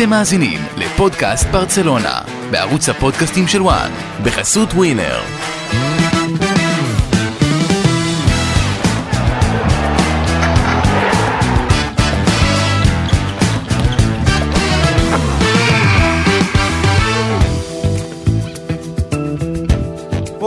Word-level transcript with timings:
אתם 0.00 0.10
מאזינים 0.10 0.60
לפודקאסט 0.76 1.48
ברצלונה, 1.48 2.20
בערוץ 2.50 2.88
הפודקאסטים 2.88 3.48
של 3.48 3.62
וואן, 3.62 3.90
בחסות 4.24 4.72
ווינר. 4.72 5.20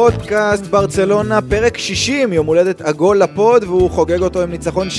פודקאסט 0.02 0.64
ברצלונה, 0.68 1.40
פרק 1.42 1.78
60, 1.78 2.34
יום 2.34 2.46
הולדת 2.46 2.82
עגול 2.82 3.18
לפוד, 3.18 3.64
והוא 3.64 3.90
חוגג 3.90 4.22
אותו 4.22 4.42
עם 4.42 4.52
ניצחון 4.52 4.88
3-0 4.88 4.94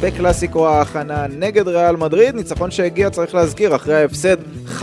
בקלאסיקו 0.00 0.68
ההכנה 0.68 1.26
נגד 1.38 1.68
ריאל 1.68 1.96
מדריד, 1.96 2.34
ניצחון 2.34 2.70
שהגיע, 2.70 3.10
צריך 3.10 3.34
להזכיר, 3.34 3.76
אחרי 3.76 3.94
ההפסד 3.94 4.36
5-3 4.80 4.82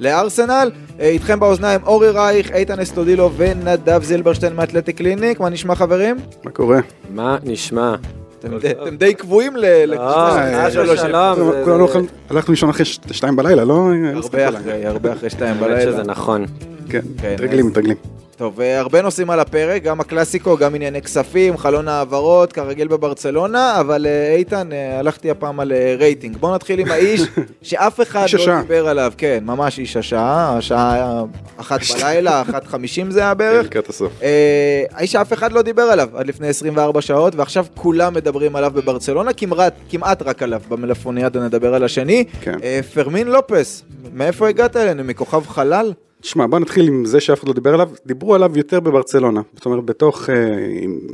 לארסנל. 0.00 0.70
אה, 1.00 1.08
איתכם 1.08 1.40
באוזניים 1.40 1.80
אורי 1.86 2.10
רייך, 2.10 2.52
איתן 2.52 2.80
אסטודילו 2.80 3.30
ונדב 3.36 4.02
זילברשטיין 4.02 4.54
מאתלטיק 4.56 4.96
קליניק, 4.96 5.40
מה 5.40 5.48
נשמע 5.48 5.74
חברים? 5.74 6.16
מה 6.44 6.50
קורה? 6.50 6.78
מה 7.14 7.36
נשמע? 7.44 7.94
אתם 8.38 8.96
די- 8.96 9.14
קבועים 9.14 9.56
ל... 9.56 9.64
אה, 9.64 9.86
לקבוצה, 9.86 10.70
שלום, 10.70 10.86
3-0. 10.96 10.96
שלום. 11.00 11.50
זה- 11.52 11.60
כולנו 11.64 11.88
הלכנו- 12.30 12.52
לישון 12.52 12.68
אחרי 12.70 12.84
שתיים 12.84 13.36
בלילה, 13.36 13.64
לא? 13.64 13.88
הרבה 14.14 14.48
אחרי, 14.48 14.86
הרבה 14.86 15.12
אחרי 15.12 15.30
שתיים 15.30 15.50
האמת 15.56 15.62
בלילה. 15.62 15.92
שזה 15.92 16.02
נכון. 16.02 16.44
כן, 16.88 17.00
כן, 17.22 17.34
מתרגלים, 17.34 17.66
מתרגלים. 17.66 17.96
טוב, 18.36 18.60
אה, 18.60 18.78
הרבה 18.80 19.02
נושאים 19.02 19.30
על 19.30 19.40
הפרק, 19.40 19.82
גם 19.82 20.00
הקלאסיקו, 20.00 20.56
גם 20.56 20.74
ענייני 20.74 21.02
כספים, 21.02 21.56
חלון 21.56 21.88
העברות, 21.88 22.52
כרגיל 22.52 22.88
בברצלונה, 22.88 23.80
אבל 23.80 24.06
אה, 24.06 24.34
איתן, 24.34 24.72
אה, 24.72 24.98
הלכתי 24.98 25.30
הפעם 25.30 25.60
על 25.60 25.72
רייטינג. 25.98 26.36
בואו 26.36 26.54
נתחיל 26.54 26.78
עם 26.80 26.90
האיש 26.90 27.22
שאף 27.62 28.00
אחד 28.00 28.20
לא 28.20 28.24
השעה. 28.24 28.62
דיבר 28.62 28.88
עליו, 28.88 29.12
כן, 29.16 29.44
ממש 29.46 29.78
איש 29.78 29.96
השעה, 29.96 30.56
השעה 30.58 31.22
אחת 31.56 31.80
בלילה, 31.94 32.42
אחת 32.42 32.66
חמישים 32.66 33.10
זה 33.10 33.20
היה 33.20 33.30
כן, 33.34 33.38
בערך. 33.38 33.66
לקראת 33.66 33.88
הסוף. 33.88 34.12
אה, 34.22 34.84
האיש 34.92 35.12
שאף 35.12 35.32
אחד 35.32 35.52
לא 35.52 35.62
דיבר 35.62 35.82
עליו 35.82 36.08
עד 36.14 36.26
לפני 36.26 36.48
24 36.48 37.00
שעות, 37.00 37.34
ועכשיו 37.34 37.66
כולם 37.74 38.14
מדברים 38.14 38.56
עליו 38.56 38.70
בברצלונה, 38.74 39.32
כמעט, 39.32 39.74
כמעט 39.90 40.22
רק 40.22 40.42
עליו 40.42 40.60
במלפוניאדה 40.68 41.40
נדבר 41.40 41.74
על 41.74 41.84
השני. 41.84 42.24
כן. 42.40 42.54
אה, 42.62 42.80
פרמין 42.94 43.28
לופס, 43.28 43.82
מאיפה 44.14 44.48
הגעת 44.48 44.76
אלינו? 44.76 45.04
מכוכב 45.04 45.46
חלל? 45.46 45.92
תשמע, 46.26 46.46
בוא 46.46 46.58
נתחיל 46.58 46.88
עם 46.88 47.04
זה 47.04 47.20
שאף 47.20 47.38
אחד 47.38 47.48
לא 47.48 47.54
דיבר 47.54 47.74
עליו. 47.74 47.90
דיברו 48.06 48.34
עליו 48.34 48.52
יותר 48.58 48.80
בברצלונה. 48.80 49.40
זאת 49.54 49.66
אומרת, 49.66 49.84
בתוך 49.84 50.30
אה, 50.30 50.34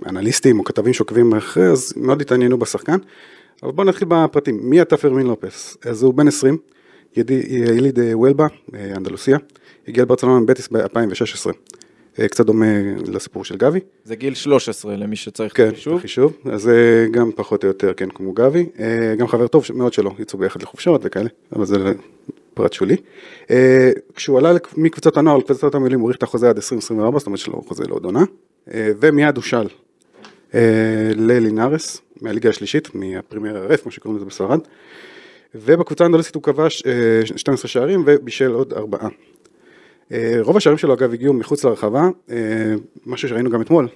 אנליסטים 0.06 0.58
או 0.58 0.64
כתבים 0.64 0.92
שעוקבים 0.92 1.34
אחרי, 1.34 1.66
אז 1.66 1.92
מאוד 1.96 2.20
התעניינו 2.20 2.58
בשחקן. 2.58 2.96
אבל 3.62 3.72
בוא 3.72 3.84
נתחיל 3.84 4.08
בפרטים. 4.10 4.58
מי 4.62 4.83
אתה 4.83 4.96
פרמין 4.96 5.27
לופס? 5.27 5.77
אז 5.84 6.02
הוא 6.02 6.14
בן 6.14 6.28
20, 6.28 6.56
ידי- 7.16 7.42
יליד 7.48 7.98
אה, 8.00 8.18
וולבה, 8.18 8.46
אה, 8.74 8.92
אנדלוסיה. 8.96 9.38
הגיע 9.88 10.02
לברצלונה 10.05 10.40
מבטיס 10.40 10.68
ב-2016. 10.72 11.50
קצת 12.30 12.46
דומה 12.46 12.66
לסיפור 13.06 13.44
של 13.44 13.56
גבי. 13.56 13.80
זה 14.05 14.16
גיל 14.16 14.34
13 14.34 14.96
למי 14.96 15.16
שצריך 15.16 15.56
כן, 15.56 15.70
חישוב. 15.74 16.00
חישוב. 16.00 16.33
אז 16.52 16.70
גם 17.10 17.30
פחות 17.36 17.64
או 17.64 17.68
יותר, 17.68 17.92
כן, 17.94 18.08
כמו 18.14 18.33
גבי. 18.33 18.66
גם 19.18 19.27
חבר 19.28 19.46
טוב 19.46 19.64
מאוד 19.74 19.92
שלו, 19.92 20.14
יצאו 20.18 20.38
ביחד 20.38 20.62
לחופשות 20.62 21.00
וכאלה, 21.05 21.28
אבל 21.56 21.64
זה 21.64 21.92
פרט 22.55 22.72
שולי. 22.72 22.97
אה, 23.50 23.91
כשהוא 24.14 24.39
עלה 24.39 24.53
מקבוצת 24.77 25.17
הנוער 25.17 25.36
לקבוצת 25.39 25.75
המילואים, 25.75 26.00
הוא 26.00 26.08
האריך 26.08 26.19
את 26.19 26.22
החוזה 26.22 26.50
עד 26.50 26.56
2024, 26.56 27.19
זאת 27.19 27.27
אומרת 27.27 27.39
שלא 27.39 27.62
חוזה 27.67 27.84
לעוד 27.89 28.05
עונה. 28.05 28.25
אה, 28.75 28.91
ומיד 29.00 29.36
הושאל 29.36 29.67
אה, 30.55 30.61
ללינארס, 31.17 32.00
מהליגה 32.20 32.50
השלישית, 32.50 32.95
מהפרימרה 32.94 33.56
רף, 33.56 33.82
כמו 33.83 33.91
שקוראים 33.91 34.17
לזה 34.17 34.27
בספרד. 34.27 34.61
ובקבוצה 35.55 36.05
האנדולסית 36.05 36.34
הוא 36.34 36.42
כבש 36.42 36.83
אה, 36.86 37.27
12 37.36 37.69
שערים 37.69 38.03
ובישל 38.06 38.50
עוד 38.53 38.73
ארבעה. 38.73 39.08
רוב 40.41 40.56
השערים 40.56 40.78
שלו 40.78 40.95
אגב 40.95 41.12
הגיעו 41.12 41.34
מחוץ 41.34 41.64
לרחבה, 41.64 42.08
משהו 43.06 43.28
שראינו 43.28 43.50
גם 43.50 43.62
אתמול, 43.62 43.89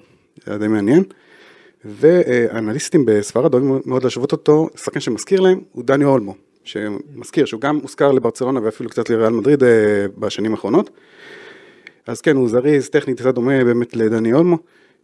זה 0.44 0.52
היה 0.52 0.58
די 0.58 0.68
מעניין. 0.68 1.02
ואנליסטים 1.84 3.04
בספרד 3.06 3.54
אוהבים 3.54 3.80
מאוד 3.84 4.04
להשוות 4.04 4.32
אותו, 4.32 4.68
שחקן 4.76 5.00
שמזכיר 5.00 5.40
להם 5.40 5.60
הוא 5.72 5.84
דני 5.84 6.04
אולמו, 6.04 6.34
שמזכיר 6.66 7.44
שהוא 7.44 7.60
גם 7.60 7.76
הוזכר 7.76 8.12
לברצלונה 8.12 8.60
ואפילו 8.62 8.90
קצת 8.90 9.10
לריאל 9.10 9.32
מדריד 9.32 9.64
אה, 9.64 10.06
בשנים 10.18 10.50
האחרונות. 10.50 10.90
אז 12.06 12.20
כן, 12.20 12.36
הוא 12.36 12.48
זריז, 12.48 12.88
טכנית, 12.88 13.20
קצת 13.20 13.34
דומה 13.34 13.64
באמת 13.64 13.96
לדני 13.96 14.32
אולמו, 14.32 14.58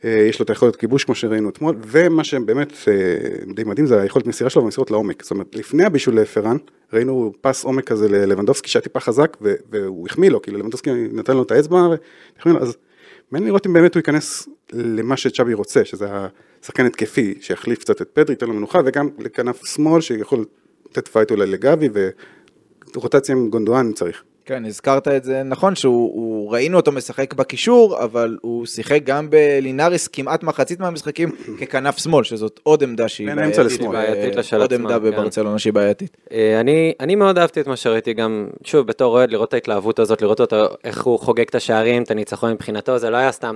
אה, 0.05 0.11
יש 0.11 0.39
לו 0.39 0.45
את 0.45 0.51
היכולת 0.51 0.77
כיבוש 0.77 1.05
כמו 1.05 1.15
שראינו 1.15 1.49
אתמול, 1.49 1.77
ומה 1.87 2.25
שבאמת 2.25 2.73
אה, 2.89 3.55
די 3.55 3.65
מדהים 3.65 3.87
זה 3.87 4.01
היכולת 4.01 4.27
מסירה 4.27 4.51
שלו 4.51 4.63
ומסירות 4.63 4.91
לעומק, 4.91 5.23
זאת 5.23 5.31
אומרת 5.31 5.57
לפני 5.57 5.85
הבישול 5.85 6.21
לפרן, 6.21 6.57
ראינו 6.93 7.33
פס 7.41 7.65
עומק 7.65 7.85
כזה 7.85 8.09
ללבנדובסקי 8.09 8.69
שהיה 8.69 8.83
טיפה 8.83 9.01
חזק 9.01 9.37
והוא 9.71 10.07
החמיא 10.07 10.31
לו, 10.31 10.43
כאילו 10.43 10.59
לבנדובסקי 10.59 10.91
נתן 11.13 11.37
לו 11.37 11.43
את 11.43 11.51
האצבע, 11.51 11.89
לו, 12.47 12.59
אז 12.61 12.77
מעניין 13.31 13.49
לראות 13.49 13.67
אם 13.67 13.73
באמת 13.73 13.95
הוא 13.95 13.99
ייכנס 13.99 14.49
למה 14.73 15.17
שצ'אבי 15.17 15.55
רוצה, 15.55 15.85
שזה 15.85 16.07
השחקן 16.63 16.87
התקפי 16.87 17.35
שיחליף 17.41 17.79
קצת 17.79 18.03
את 18.03 18.09
פדרי, 18.13 18.33
ייתן 18.33 18.47
לו 18.47 18.55
מנוחה, 18.55 18.81
וגם 18.85 19.09
לכנף 19.19 19.67
שמאל 19.67 20.01
שיכול 20.01 20.45
לתת 20.93 21.09
פייט 21.09 21.31
אולי 21.31 21.47
לגבי, 21.47 21.89
ורוטציה 22.97 23.35
עם 23.35 23.49
גונדואן 23.51 23.87
אם 23.87 23.93
צריך. 23.93 24.23
כן, 24.45 24.65
הזכרת 24.65 25.09
את 25.09 25.25
זה 25.25 25.43
נכון, 25.43 25.75
שהוא 25.75 26.13
הוא- 26.15 26.53
ראינו 26.53 26.77
אותו 26.77 26.93
משחק 26.93 27.35
בקישור, 27.35 28.03
אבל 28.05 28.39
הוא 28.41 28.67
שיחק 28.67 29.01
גם 29.05 29.31
בלינאריס 29.31 30.09
כמעט 30.09 30.43
מחצית 30.43 30.81
מהמשחקים 30.81 31.31
ככנף 31.61 31.99
שמאל, 31.99 32.25
שזאת 32.25 32.61
עוד 32.63 32.83
עמדה 32.83 33.09
שהיא 33.09 33.29
בעייתית, 33.35 33.83
בעייתית 33.93 34.37
לשל 34.37 34.61
עוד 34.61 34.73
עמדה 34.75 34.99
כן. 34.99 35.05
בברצלונה 35.05 35.59
שהיא 35.59 35.73
בעייתית. 35.73 36.17
אה, 36.33 36.61
אני, 36.61 36.93
אני 37.01 37.15
מאוד 37.15 37.39
אהבתי 37.39 37.61
את 37.61 37.67
מה 37.67 37.77
שראיתי 37.77 38.13
גם, 38.15 38.49
שוב, 38.65 38.87
בתור 38.87 39.13
אוהד, 39.17 39.31
לראות 39.31 39.49
את 39.49 39.55
ההתלהבות 39.55 39.99
הזאת, 39.99 40.23
לראות 40.23 40.41
אותו, 40.41 40.57
איך 40.85 41.05
הוא 41.05 41.19
חוגג 41.19 41.45
את 41.49 41.55
השערים, 41.55 42.03
את 42.03 42.11
הניצחון 42.11 42.53
מבחינתו, 42.53 42.99
זה 42.99 43.11
לא 43.11 43.17
היה 43.17 43.33
סתם. 43.33 43.55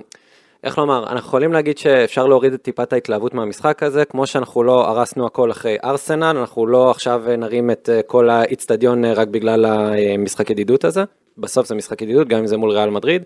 איך 0.67 0.79
לומר, 0.79 1.03
אנחנו 1.03 1.29
יכולים 1.29 1.53
להגיד 1.53 1.79
שאפשר 1.79 2.27
להוריד 2.27 2.53
את 2.53 2.63
טיפת 2.63 2.93
ההתלהבות 2.93 3.35
מהמשחק 3.35 3.83
הזה, 3.83 4.05
כמו 4.05 4.27
שאנחנו 4.27 4.63
לא 4.63 4.89
הרסנו 4.89 5.27
הכל 5.27 5.51
אחרי 5.51 5.77
ארסנל, 5.85 6.37
אנחנו 6.37 6.67
לא 6.67 6.91
עכשיו 6.91 7.23
נרים 7.39 7.71
את 7.71 7.89
אה, 7.93 8.03
כל 8.03 8.31
האיצטדיון 8.31 9.05
אה, 9.05 9.13
רק 9.13 9.29
בגלל 9.29 9.65
המשחק 9.65 10.51
ידידות 10.51 10.85
הזה, 10.85 11.05
בסוף 11.39 11.67
זה 11.67 11.75
משחק 11.75 12.03
ידידות, 12.03 12.29
גם 12.29 12.39
אם 12.39 12.47
זה 12.47 12.57
מול 12.57 12.71
ריאל 12.71 12.91
מדריד, 12.91 13.23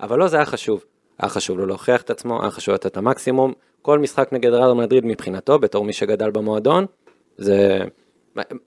אבל 0.00 0.18
לא, 0.18 0.28
זה 0.28 0.36
היה 0.36 0.46
חשוב. 0.46 0.84
היה 1.18 1.28
חשוב 1.28 1.58
לו 1.58 1.66
להוכיח 1.66 2.02
את 2.02 2.10
עצמו, 2.10 2.42
היה 2.42 2.50
חשוב 2.50 2.74
לתת 2.74 2.86
את 2.86 2.96
המקסימום, 2.96 3.52
כל 3.82 3.98
משחק 3.98 4.28
נגד 4.32 4.50
ריאל 4.50 4.72
מדריד 4.72 5.06
מבחינתו, 5.06 5.58
בתור 5.58 5.84
מי 5.84 5.92
שגדל 5.92 6.30
במועדון, 6.30 6.86
זה 7.38 7.78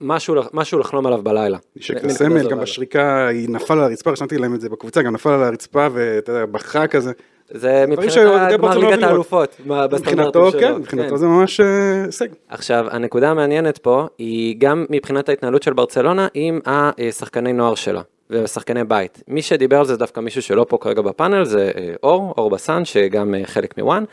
משהו, 0.02 0.35
משהו 0.53 0.80
לחלום 0.80 1.06
עליו 1.06 1.24
בלילה. 1.24 1.58
נשק 1.75 2.03
לסמל, 2.03 2.50
גם. 2.50 2.59
בשריקה 2.59 3.28
היא 3.28 3.50
נפל 3.50 3.74
על 3.74 3.80
הרצפה, 3.80 4.12
רשמתי 4.12 4.38
להם 4.38 4.56
את 4.56 4.62
זה 4.62 4.69
בקבוצה, 4.69 5.02
גם 5.02 5.14
נפל 5.14 5.30
על 5.30 5.44
הרצפה 5.44 5.88
ואתה 5.94 6.31
יודע, 6.31 6.46
בכה 6.46 6.88
כזה. 6.88 7.12
זה 7.52 7.86
מבחינת 7.88 8.52
גמר 8.52 8.78
ליגת 8.78 9.04
האלופות, 9.04 9.56
מה- 9.66 9.88
מבחינתו. 9.88 10.52
כן, 10.60 10.76
מבחינתו 10.76 11.18
זה 11.18 11.26
ממש 11.26 11.60
אה, 11.60 12.04
הישג. 12.06 12.28
עכשיו, 12.50 12.86
הנקודה 12.92 13.30
המעניינת 13.32 13.78
פה 13.78 14.08
היא 14.18 14.56
גם 14.58 14.86
מבחינת 14.90 15.30
ההתנהלות 15.30 15.64
של 15.64 15.74
ברצלונה 15.74 16.28
עם 16.34 16.60
השחקני 16.66 17.54
נוער 17.54 17.76
שלה 17.76 18.02
ושחקני 18.30 18.84
בית. 18.84 19.24
מי 19.28 19.42
שדיבר 19.42 19.80
על 19.80 19.86
זה 19.86 19.98
דווקא 19.98 20.20
מישהו 20.20 20.42
שלא 20.42 20.66
פה 20.70 20.78
כרגע 20.82 21.02
בפאנל 21.02 21.46
זה 21.46 21.72
אה, 21.78 21.94
אור, 22.04 22.34
אור 22.38 22.50
בסן, 22.50 22.86
שגם 22.86 23.36
אה, 23.36 23.42
חלק 23.46 23.78
מוואן. 23.78 24.04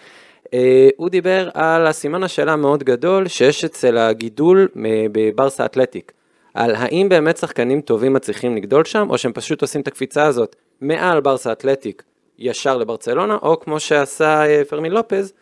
הוא 0.96 1.08
דיבר 1.08 1.48
על 1.54 1.86
הסימן 1.86 2.22
השאלה 2.22 2.52
המאוד 2.52 2.82
גדול 2.84 3.28
שיש 3.28 3.64
אצל 3.64 3.98
הגידול 3.98 4.68
בברסה 5.12 5.64
אתלטיק. 5.64 6.12
על 6.54 6.74
האם 6.74 7.08
באמת 7.08 7.36
שחקנים 7.36 7.80
טובים 7.80 8.12
מצליחים 8.12 8.56
לגדול 8.56 8.84
שם, 8.84 9.06
או 9.10 9.18
שהם 9.18 9.32
פשוט 9.32 9.62
עושים 9.62 9.80
את 9.80 9.88
הקפיצה 9.88 10.26
הזאת 10.26 10.56
מעל 10.80 11.20
ברסה 11.20 11.52
אתלטיק 11.52 12.02
ישר 12.42 12.76
לברצלונה, 12.76 13.38
או 13.42 13.60
כמו 13.60 13.80
שעשה 13.80 14.46
אה, 14.46 14.62
פרמין 14.64 14.92
לופז, 14.92 15.32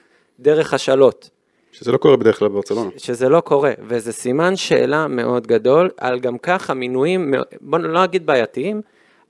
דרך 0.41 0.75
השאלות. 0.75 1.31
שזה 1.72 1.93
לא 1.93 1.97
קורה 1.97 2.16
בדרך 2.16 2.38
כלל 2.38 2.49
בברצלונה. 2.49 2.91
שזה 2.97 3.28
לא 3.28 3.41
קורה, 3.41 3.72
וזה 3.88 4.12
סימן 4.12 4.56
שאלה 4.56 5.06
מאוד 5.06 5.47
גדול 5.47 5.91
על 5.97 6.19
גם 6.19 6.39
ככה 6.39 6.75
מינויים, 6.75 7.34
בוא 7.60 7.78
לא 7.78 8.04
אגיד 8.04 8.27
בעייתיים, 8.27 8.80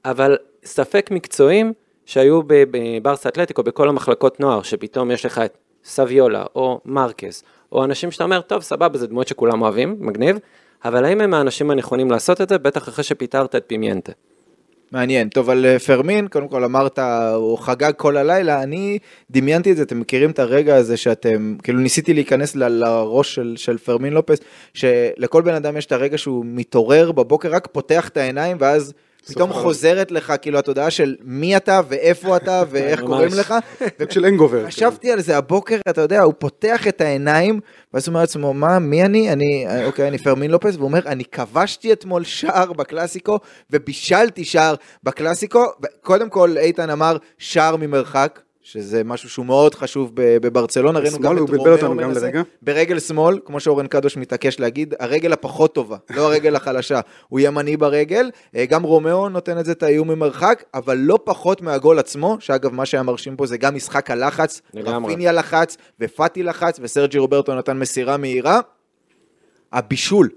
אבל 0.04 0.36
ספק 0.64 1.10
מקצועיים 1.10 1.72
שהיו 2.06 2.40
בברסה 2.46 3.28
אתלטיק 3.28 3.62
בכל 3.62 3.88
המחלקות 3.88 4.40
נוער, 4.40 4.62
שפתאום 4.62 5.10
יש 5.10 5.26
לך 5.26 5.38
את 5.38 5.56
סביולה 5.84 6.44
או 6.54 6.80
מרקס, 6.84 7.44
או 7.72 7.84
אנשים 7.84 8.10
שאתה 8.10 8.24
אומר, 8.24 8.40
טוב, 8.40 8.62
סבבה, 8.62 8.98
זה 8.98 9.06
דמויות 9.06 9.28
שכולם 9.28 9.62
אוהבים, 9.62 9.96
מגניב, 9.98 10.38
אבל 10.84 11.04
האם 11.04 11.20
הם 11.20 11.34
האנשים 11.34 11.70
הנכונים 11.70 12.10
לעשות 12.10 12.40
את 12.40 12.48
זה? 12.48 12.58
בטח 12.58 12.88
אחרי 12.88 13.04
שפיטרת 13.04 13.54
את 13.56 13.64
פימיינטה. 13.66 14.12
מעניין. 14.92 15.28
טוב, 15.28 15.50
על 15.50 15.66
אה, 15.66 15.78
פרמין, 15.78 16.28
קודם 16.28 16.48
כל 16.48 16.64
אמרת, 16.64 16.98
הוא 17.34 17.58
חגג 17.58 17.92
כל 17.96 18.16
הלילה, 18.16 18.62
אני 18.62 18.98
דמיינתי 19.30 19.72
את 19.72 19.76
זה, 19.76 19.82
אתם 19.82 20.00
מכירים 20.00 20.30
את 20.30 20.38
הרגע 20.38 20.76
הזה 20.76 20.96
שאתם, 20.96 21.56
כאילו 21.62 21.78
ניסיתי 21.78 22.14
להיכנס 22.14 22.56
ל- 22.56 22.68
לראש 22.68 23.34
של, 23.34 23.54
של 23.56 23.78
פרמין 23.78 24.12
לופס, 24.12 24.38
שלכל 24.74 25.42
בן 25.42 25.54
אדם 25.54 25.76
יש 25.76 25.86
את 25.86 25.92
הרגע 25.92 26.18
שהוא 26.18 26.44
מתעורר 26.48 27.12
בבוקר, 27.12 27.48
רק 27.50 27.68
פותח 27.72 28.08
את 28.08 28.16
העיניים, 28.16 28.56
ואז 28.60 28.92
פתאום 29.26 29.52
חוזרת 29.52 30.10
לך, 30.10 30.32
כאילו, 30.42 30.58
התודעה 30.58 30.90
של 30.90 31.16
מי 31.22 31.56
אתה 31.56 31.80
ואיפה 31.88 32.36
אתה 32.36 32.62
ואיך 32.70 33.00
ממש. 33.00 33.08
קוראים 33.08 33.30
לך. 33.38 33.54
של 34.10 34.24
הנגובר. 34.24 34.66
חשבתי 34.66 35.12
על 35.12 35.20
זה 35.20 35.36
הבוקר, 35.36 35.76
אתה 35.90 36.00
יודע, 36.00 36.22
הוא 36.22 36.34
פותח 36.38 36.88
את 36.88 37.00
העיניים, 37.00 37.60
ואז 37.94 38.06
הוא 38.06 38.12
אומר 38.12 38.20
לעצמו, 38.20 38.54
מה, 38.54 38.78
מי 38.78 39.04
אני? 39.04 39.32
אני, 39.32 39.66
אוקיי, 39.84 40.08
אני 40.08 40.18
פרמין 40.18 40.50
לופס, 40.50 40.74
והוא 40.74 40.84
אומר, 40.84 41.00
אני 41.06 41.24
כבשתי 41.24 41.92
אתמול 41.92 42.24
שער 42.24 42.72
בקלאסיקו, 42.72 43.38
ובישלתי 43.70 44.44
שער 44.44 44.74
בקלאסיקו. 45.02 45.64
קודם 46.02 46.30
כל, 46.30 46.58
איתן 46.58 46.90
אמר, 46.90 47.16
שער 47.38 47.76
ממרחק. 47.76 48.40
שזה 48.72 49.04
משהו 49.04 49.30
שהוא 49.30 49.46
מאוד 49.46 49.74
חשוב 49.74 50.12
בברצלונה, 50.14 50.98
ראינו 50.98 51.18
גם 51.18 51.36
את 51.36 51.50
רומאו 51.82 51.94
מנסה. 51.94 52.20
לרגע. 52.20 52.42
ברגל 52.62 52.98
שמאל, 52.98 53.38
כמו 53.44 53.60
שאורן 53.60 53.86
קדוש 53.86 54.16
מתעקש 54.16 54.60
להגיד, 54.60 54.94
הרגל 55.00 55.32
הפחות 55.32 55.74
טובה, 55.74 55.96
לא 56.10 56.22
הרגל 56.22 56.56
החלשה, 56.56 57.00
הוא 57.28 57.40
ימני 57.40 57.76
ברגל, 57.76 58.30
אה, 58.56 58.66
גם 58.66 58.82
רומאו 58.82 59.28
נותן 59.28 59.58
את 59.58 59.64
זה 59.64 59.72
את 59.72 59.82
האיום 59.82 60.10
ממרחק, 60.10 60.64
אבל 60.74 60.96
לא 60.96 61.18
פחות 61.24 61.62
מהגול 61.62 61.98
עצמו, 61.98 62.36
שאגב 62.40 62.74
מה 62.74 62.86
שהיה 62.86 63.02
מרשים 63.02 63.36
פה 63.36 63.46
זה 63.46 63.56
גם 63.56 63.74
משחק 63.74 64.10
הלחץ. 64.10 64.60
רפיניה 64.74 65.32
לחץ, 65.32 65.76
ופאטי 66.00 66.42
לחץ, 66.42 66.78
וסרג'י 66.82 67.18
רוברטו 67.18 67.54
נתן 67.54 67.78
מסירה 67.78 68.16
מהירה. 68.16 68.60
הבישול, 69.72 70.28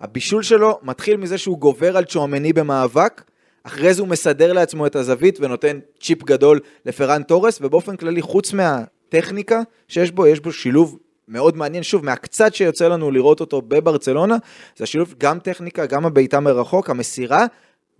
הבישול 0.00 0.42
שלו 0.42 0.78
מתחיל 0.82 1.16
מזה 1.16 1.38
שהוא 1.38 1.58
גובר 1.58 1.96
על 1.96 2.04
צ'ואמני 2.04 2.52
במאבק, 2.52 3.22
אחרי 3.64 3.94
זה 3.94 4.02
הוא 4.02 4.08
מסדר 4.08 4.52
לעצמו 4.52 4.86
את 4.86 4.96
הזווית 4.96 5.38
ונותן 5.40 5.78
צ'יפ 6.00 6.22
גדול 6.22 6.60
לפרן 6.86 7.22
תורס, 7.22 7.58
ובאופן 7.60 7.96
כללי, 7.96 8.22
חוץ 8.22 8.52
מהטכניקה 8.52 9.60
שיש 9.88 10.10
בו, 10.10 10.26
יש 10.26 10.40
בו 10.40 10.52
שילוב 10.52 10.98
מאוד 11.28 11.56
מעניין, 11.56 11.82
שוב, 11.82 12.04
מהקצת 12.04 12.54
שיוצא 12.54 12.88
לנו 12.88 13.10
לראות 13.10 13.40
אותו 13.40 13.62
בברצלונה, 13.62 14.36
זה 14.76 14.84
השילוב 14.84 15.14
גם 15.18 15.38
טכניקה, 15.38 15.86
גם 15.86 16.06
הבעיטה 16.06 16.40
מרחוק, 16.40 16.90
המסירה, 16.90 17.46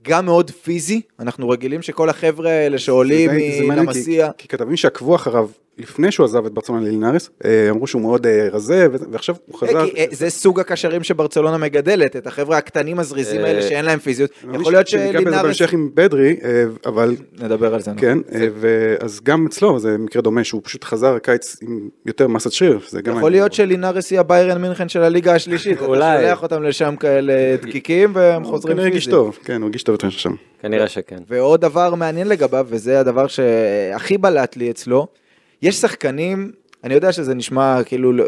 גם 0.02 0.24
מאוד 0.24 0.50
פיזי, 0.50 1.00
אנחנו 1.20 1.48
רגילים 1.48 1.82
שכל 1.82 2.08
החבר'ה 2.08 2.50
האלה 2.50 2.78
שעולים 2.78 3.30
מלמסיה, 3.68 4.30
כי 4.38 4.48
כתבים 4.48 4.76
שעקבו 4.76 5.14
אחריו 5.14 5.48
לפני 5.80 6.12
שהוא 6.12 6.24
עזב 6.24 6.46
את 6.46 6.52
ברצלונה 6.52 6.86
ללינארס, 6.86 7.30
אה, 7.44 7.70
אמרו 7.70 7.86
שהוא 7.86 8.02
מאוד 8.02 8.26
אה, 8.26 8.48
רזה, 8.52 8.86
ועכשיו 9.10 9.34
הוא 9.46 9.58
חזר. 9.58 9.78
אה, 9.78 9.88
אה, 9.96 10.04
זה 10.10 10.30
סוג 10.30 10.60
הקשרים 10.60 11.02
שברצלונה 11.02 11.58
מגדלת, 11.58 12.16
את 12.16 12.26
החבר'ה 12.26 12.58
הקטנים 12.58 12.98
הזריזים 12.98 13.44
האלה 13.44 13.62
שאין 13.62 13.84
להם 13.84 13.98
פיזיות. 13.98 14.30
יכול 14.54 14.72
להיות 14.72 14.88
שניגע 14.88 15.10
בזה 15.10 15.18
שלינארס... 15.20 15.42
בהמשך 15.42 15.72
עם 15.72 15.90
בדרי, 15.94 16.36
אבל 16.86 17.16
נדבר 17.42 17.74
על 17.74 17.80
זה. 17.80 17.90
כן, 17.96 18.18
ואז 18.60 19.20
גם 19.22 19.46
אצלו 19.46 19.78
זה 19.78 19.98
מקרה 19.98 20.22
דומה 20.22 20.44
שהוא 20.44 20.60
פשוט 20.64 20.84
חזר 20.84 21.18
קיץ 21.18 21.56
עם 21.62 21.88
יותר 22.06 22.28
מסת 22.28 22.52
שריר, 22.52 22.78
זה 22.88 23.02
גם... 23.02 23.16
יכול 23.16 23.30
להיות 23.30 23.52
שלינארס 23.52 24.10
היא 24.10 24.20
הביירן 24.20 24.62
מינכן 24.62 24.88
של 24.88 25.02
הליגה 25.02 25.34
השלישית. 25.34 25.76
אתה 25.76 25.86
אולי. 25.86 26.20
שולח 26.20 26.42
אותם 26.42 26.62
לשם 26.62 26.94
כאלה 26.96 27.56
דקיקים 27.62 28.10
והם 28.14 28.42
הוא 28.42 28.50
חוזרים 28.50 28.76
כנראה 28.76 28.88
הרגיש 28.88 29.04
פיזית. 29.04 29.14
טוב, 29.14 29.38
כן, 29.44 29.56
הוא 29.56 29.64
הרגיש 29.64 29.82
טוב 29.82 29.92
יותר 29.92 30.10
שם. 30.10 30.34
כנראה 30.62 30.88
שכן. 30.88 31.18
ועוד 31.28 31.60
דבר 31.60 31.94
מעניין 31.94 32.28
לגביו, 32.28 32.66
וזה 32.68 33.00
הדבר 33.00 33.26
שהכי 33.26 34.18
בלט 34.18 34.56
לי 34.56 34.70
אצלו, 34.70 35.06
יש 35.62 35.76
שחקנים, 35.76 36.52
אני 36.84 36.94
יודע 36.94 37.12
שזה 37.12 37.34
נשמע 37.34 37.84
כאילו, 37.84 38.12
לא- 38.12 38.24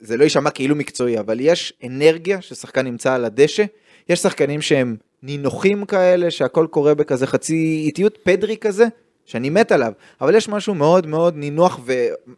זה 0.00 0.16
לא 0.16 0.24
יישמע 0.24 0.50
כאילו 0.50 0.74
מקצועי, 0.76 1.18
אבל 1.18 1.40
יש 1.40 1.72
אנרגיה 1.86 2.42
ששחקן 2.42 2.84
נמצא 2.86 3.14
על 3.14 3.24
הדשא, 3.24 3.64
יש 4.08 4.18
שחקנים 4.18 4.62
שהם 4.62 4.96
נינוחים 5.22 5.84
כאלה, 5.84 6.30
שהכל 6.30 6.66
קורה 6.70 6.94
בכזה 6.94 7.26
חצי 7.26 7.82
איטיות, 7.86 8.18
פדרי 8.22 8.56
כזה, 8.56 8.86
שאני 9.24 9.50
מת 9.50 9.72
עליו, 9.72 9.92
אבל 10.20 10.34
יש 10.34 10.48
משהו 10.48 10.74
מאוד 10.74 11.06
מאוד 11.06 11.36
נינוח 11.36 11.80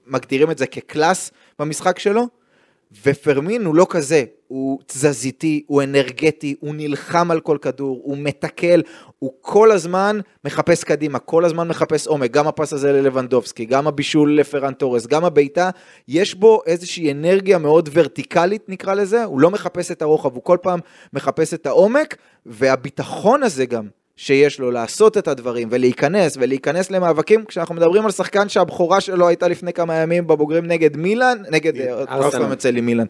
ומגדירים 0.07 0.51
את 0.51 0.59
זה 0.59 0.67
כקלאס 0.67 1.31
במשחק 1.59 1.99
שלו, 1.99 2.29
ופרמין 3.05 3.65
הוא 3.65 3.75
לא 3.75 3.87
כזה, 3.91 4.25
הוא 4.49 4.79
תזזיתי, 4.87 5.63
הוא 5.67 5.83
אנרגטי, 5.83 6.55
הוא 6.61 6.75
נלחם 6.75 7.31
על 7.31 7.41
כל 7.41 7.59
כדור, 7.63 8.01
הוא 8.05 8.17
מתקל, 8.19 8.83
הוא 9.19 9.33
כל 9.41 9.71
הזמן 9.71 10.21
מחפש 10.45 10.85
קדימה, 10.85 11.19
כל 11.19 11.45
הזמן 11.45 11.69
מחפש 11.69 12.07
עומק, 12.07 12.31
גם 12.31 12.49
הפס 12.49 12.73
הזה 12.73 12.93
ללבנדובסקי, 12.93 13.65
גם 13.65 13.87
הבישול 13.87 14.39
לפרן 14.39 14.73
תורס, 14.73 15.07
גם 15.07 15.25
הבעיטה, 15.25 15.71
יש 16.09 16.35
בו 16.35 16.63
איזושהי 16.67 17.13
אנרגיה 17.13 17.59
מאוד 17.59 17.89
ורטיקלית 17.93 18.69
נקרא 18.69 18.95
לזה, 18.95 19.25
הוא 19.25 19.41
לא 19.41 19.51
מחפש 19.51 19.91
את 19.91 20.03
הרוחב, 20.03 20.35
הוא 20.35 20.43
כל 20.43 20.57
פעם 20.63 20.81
מחפש 21.13 21.55
את 21.55 21.67
העומק, 21.67 22.17
והביטחון 22.47 23.43
הזה 23.43 23.67
גם, 23.67 23.89
שיש 24.19 24.61
לו 24.61 24.71
לעשות 24.71 25.19
את 25.19 25.29
הדברים 25.29 25.69
ולהיכנס 25.71 26.37
ולהיכנס 26.41 26.91
למאבקים. 26.91 27.45
כשאנחנו 27.45 27.75
מדברים 27.75 28.05
על 28.05 28.11
שחקן 28.11 28.49
שהבכורה 28.49 29.01
שלו 29.01 29.29
הייתה 29.29 29.49
לפני 29.49 29.73
כמה 29.73 29.95
ימים 29.95 30.27
בבוגרים 30.27 30.67
נגד 30.67 30.97
מילאן, 30.97 31.39
נגד 31.51 31.77
אה, 31.77 32.05
ארסנל. 32.09 32.51
יוצא 32.51 32.71
לי 32.71 32.81
מילאן, 32.81 33.07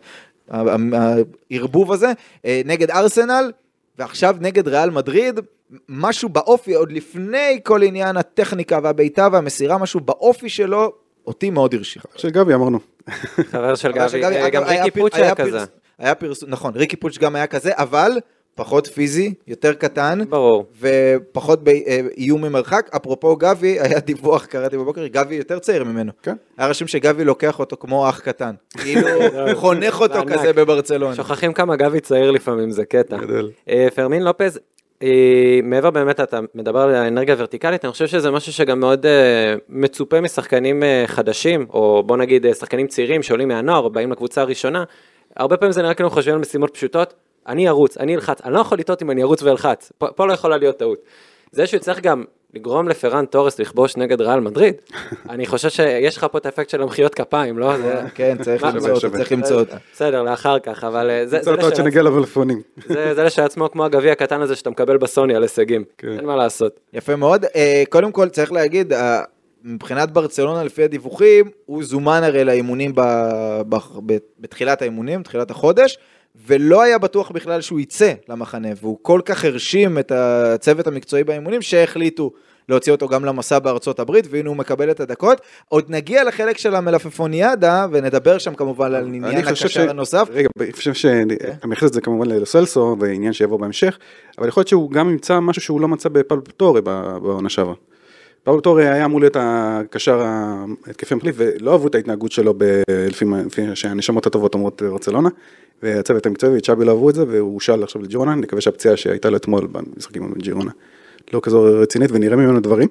הערבוב 0.50 1.92
הזה, 1.92 2.12
אה, 2.44 2.62
נגד 2.64 2.90
ארסנל 2.90 3.52
ועכשיו 3.98 4.36
נגד 4.40 4.68
ריאל 4.68 4.90
מדריד, 4.90 5.40
משהו 5.88 6.28
באופי 6.28 6.74
עוד 6.74 6.92
לפני 6.92 7.60
כל 7.62 7.82
עניין 7.82 8.16
הטכניקה 8.16 8.78
והבעיטה 8.82 9.28
והמסירה, 9.32 9.78
משהו 9.78 10.00
באופי 10.00 10.48
שלו 10.48 10.92
אותי 11.26 11.50
מאוד 11.50 11.74
הרשיך. 11.74 12.06
של 12.16 12.30
גבי 12.30 12.54
אמרנו. 12.54 12.78
חבר 13.50 13.74
של 13.74 13.92
גבי, 13.92 14.24
אה, 14.24 14.50
גם 14.50 14.62
ריקי 14.64 14.90
פוץ' 14.90 15.14
היה 15.14 15.34
כזה. 15.34 15.64
היה 15.98 16.14
פרסום, 16.14 16.50
נכון, 16.50 16.72
ריקי 16.76 16.96
פוץ' 16.96 17.18
גם 17.18 17.36
היה 17.36 17.46
כזה, 17.46 17.70
אבל 17.74 18.12
פחות 18.58 18.86
פיזי, 18.86 19.34
יותר 19.46 19.72
קטן. 19.72 20.18
ברור. 20.28 20.66
ופחות 20.80 21.64
באיום 21.64 22.44
ממרחק. 22.44 22.90
אפרופו 22.96 23.36
גבי, 23.36 23.78
היה 23.82 24.00
דיווח, 24.00 24.44
קראתי 24.44 24.78
בבוקר, 24.78 25.06
גבי 25.06 25.34
יותר 25.34 25.58
צעיר 25.58 25.84
ממנו. 25.84 26.12
כן. 26.22 26.36
היה 26.58 26.68
רשום 26.68 26.88
שגבי 26.88 27.24
לוקח 27.24 27.58
אותו 27.58 27.76
כמו 27.76 28.08
אח 28.08 28.20
קטן. 28.20 28.54
כאילו, 28.82 29.08
חונך 29.60 30.00
אותו 30.00 30.14
בענק. 30.14 30.32
כזה 30.32 30.52
בברצלונה. 30.52 31.14
שוכחים 31.14 31.52
כמה 31.52 31.76
גבי 31.76 32.00
צעיר 32.00 32.30
לפעמים, 32.30 32.70
זה 32.70 32.84
קטע. 32.84 33.16
גדול. 33.16 33.50
אה, 33.68 33.88
פרמין 33.94 34.22
לופז, 34.22 34.58
אה, 35.02 35.60
מעבר 35.62 35.90
באמת, 35.90 36.20
אתה 36.20 36.40
מדבר 36.54 36.80
על 36.80 36.94
האנרגיה 36.94 37.34
הוורטיקלית, 37.34 37.84
אני 37.84 37.92
חושב 37.92 38.06
שזה 38.06 38.30
משהו 38.30 38.52
שגם 38.52 38.80
מאוד 38.80 39.06
אה, 39.06 39.54
מצופה 39.68 40.20
משחקנים 40.20 40.82
אה, 40.82 41.04
חדשים, 41.06 41.66
או 41.70 42.02
בוא 42.06 42.16
נגיד 42.16 42.46
אה, 42.46 42.54
שחקנים 42.54 42.86
צעירים 42.86 43.22
שעולים 43.22 43.48
מהנוער, 43.48 43.88
באים 43.88 44.12
לקבוצה 44.12 44.40
הראשונה. 44.40 44.84
הרבה 45.36 45.56
פעמים 45.56 45.72
זה 45.72 45.82
נראה 45.82 45.94
כאילו 45.94 46.10
חושבים 46.10 46.34
על 46.34 46.40
משימות 46.40 46.74
פשוטות, 46.74 47.14
אני 47.48 47.68
ארוץ, 47.68 47.96
אני 47.96 48.14
אלחץ, 48.14 48.40
אני 48.44 48.54
לא 48.54 48.60
יכול 48.60 48.78
לטעות 48.78 49.02
אם 49.02 49.10
אני 49.10 49.22
ארוץ 49.22 49.42
ואלחץ, 49.42 49.92
פה, 49.98 50.06
פה 50.06 50.26
לא 50.26 50.32
יכולה 50.32 50.56
להיות 50.56 50.76
טעות. 50.76 50.98
זה 51.52 51.66
שהוא 51.66 51.80
צריך 51.80 52.00
גם 52.00 52.24
לגרום 52.54 52.88
לפרן 52.88 53.24
תורס 53.24 53.58
לכבוש 53.58 53.96
נגד 53.96 54.20
ריאל 54.20 54.40
מדריד, 54.40 54.74
אני 55.30 55.46
חושב 55.46 55.68
שיש 55.68 56.16
לך 56.16 56.26
פה 56.32 56.38
את 56.38 56.46
האפקט 56.46 56.70
של 56.70 56.82
המחיאות 56.82 57.14
כפיים, 57.14 57.58
לא? 57.58 57.76
זה... 57.76 58.00
כן, 58.14 58.36
צריך 58.42 58.64
למצוא 58.64 58.88
אותו, 58.88 59.00
שווה. 59.00 59.18
צריך 59.18 59.32
למצוא 59.32 59.60
אותו. 59.60 59.76
בסדר, 59.92 60.22
לאחר 60.22 60.58
כך, 60.58 60.84
אבל 60.84 61.10
אה, 61.10 61.26
זה, 61.26 61.38
עד 61.38 61.48
לשעצמו- 61.48 61.76
שנגיע 61.76 62.02
למלפפונים. 62.02 62.62
זה, 62.86 63.24
לשעצמו 63.24 63.70
כמו 63.70 63.84
הגביע 63.84 64.12
הקטן 64.12 64.40
הזה 64.40 64.56
שאתה 64.56 64.70
מקבל 64.70 64.96
בסוני 64.96 65.34
על 65.34 65.42
הישגים, 65.42 65.84
כן. 65.98 66.08
אין 66.12 66.24
מה 66.24 66.36
לעשות. 66.36 66.80
יפה 66.92 67.16
מאוד. 67.16 67.44
אה, 67.56 67.82
קודם 67.88 68.12
כל, 68.12 68.28
צריך 68.28 68.52
להגיד, 68.52 68.92
אה, 68.92 69.22
מבחינת 69.64 70.10
ברצלונה, 70.10 70.64
לפי 70.64 70.84
הדיווחים, 70.84 71.50
הוא 71.66 71.84
זומן 71.84 72.20
הרי 72.24 72.44
לאימונים 72.44 72.92
בתחילת 74.40 74.82
האימונים, 74.82 75.22
תחילת 75.22 75.50
החודש, 75.50 75.98
ולא 76.46 76.82
היה 76.82 76.98
בטוח 76.98 77.30
בכלל 77.30 77.60
שהוא 77.60 77.80
יצא 77.80 78.12
למחנה, 78.28 78.68
והוא 78.80 78.98
כל 79.02 79.20
כך 79.24 79.44
הרשים 79.44 79.98
את 79.98 80.12
הצוות 80.12 80.86
המקצועי 80.86 81.24
באימונים, 81.24 81.62
שהחליטו 81.62 82.30
להוציא 82.68 82.92
אותו 82.92 83.08
גם 83.08 83.24
למסע 83.24 83.58
בארצות 83.58 84.00
הברית, 84.00 84.26
והנה 84.30 84.48
הוא 84.48 84.56
מקבל 84.56 84.90
את 84.90 85.00
הדקות. 85.00 85.40
עוד 85.68 85.84
נגיע 85.88 86.24
לחלק 86.24 86.58
של 86.58 86.74
המלפפוניאדה, 86.74 87.86
ונדבר 87.90 88.38
שם 88.38 88.54
כמובן 88.54 88.94
על 88.94 89.06
עניין 89.06 89.36
הקשר 89.36 89.90
הנוסף. 89.90 90.28
רגע, 90.32 90.48
אני 90.60 90.72
חושב 90.72 90.94
שאני 90.94 91.34
מייחס 91.64 91.88
את 91.88 91.92
זה 91.92 92.00
כמובן 92.00 92.28
לסלסו, 92.28 92.96
ועניין 93.00 93.32
שיבוא 93.32 93.60
בהמשך, 93.60 93.98
אבל 94.38 94.48
יכול 94.48 94.60
להיות 94.60 94.68
שהוא 94.68 94.90
גם 94.90 95.10
ימצא 95.10 95.40
משהו 95.40 95.62
שהוא 95.62 95.80
לא 95.80 95.88
מצא 95.88 96.08
בפלו 96.08 96.40
טורי 96.40 96.80
בעונה 96.82 97.48
שעברה. 97.48 97.74
פאולו 98.48 98.60
טורי 98.60 98.88
היה 98.88 99.04
אמור 99.04 99.20
להיות 99.20 99.36
הקשר 99.40 100.22
ההתקפי 100.86 101.14
המחליף, 101.14 101.36
ולא 101.38 101.72
אהבו 101.72 101.86
את 101.86 101.94
ההתנהגות 101.94 102.32
שלו 102.32 102.54
ב- 102.58 102.82
לפי 102.88 103.24
שהנשמות 103.74 104.26
הטובות 104.26 104.54
אומרות 104.54 104.82
ברצלונה, 104.82 105.28
והצוות 105.82 106.26
המקצועי 106.26 106.58
וצ'אבי 106.58 106.84
לא 106.84 106.90
אהבו 106.90 107.10
את 107.10 107.14
זה, 107.14 107.24
והוא 107.28 107.54
הושאל 107.54 107.82
עכשיו 107.82 108.02
לג'ירונה, 108.02 108.34
נקווה 108.34 108.60
שהפציעה 108.60 108.96
שהייתה 108.96 109.30
לו 109.30 109.36
אתמול 109.36 109.68
במשחקים 109.72 110.22
עם 110.22 110.32
ג'ירונה 110.38 110.70
לא 111.32 111.40
כזו 111.42 111.62
רצינית 111.62 112.10
ונראה 112.12 112.36
ממנו 112.36 112.60
דברים. 112.60 112.88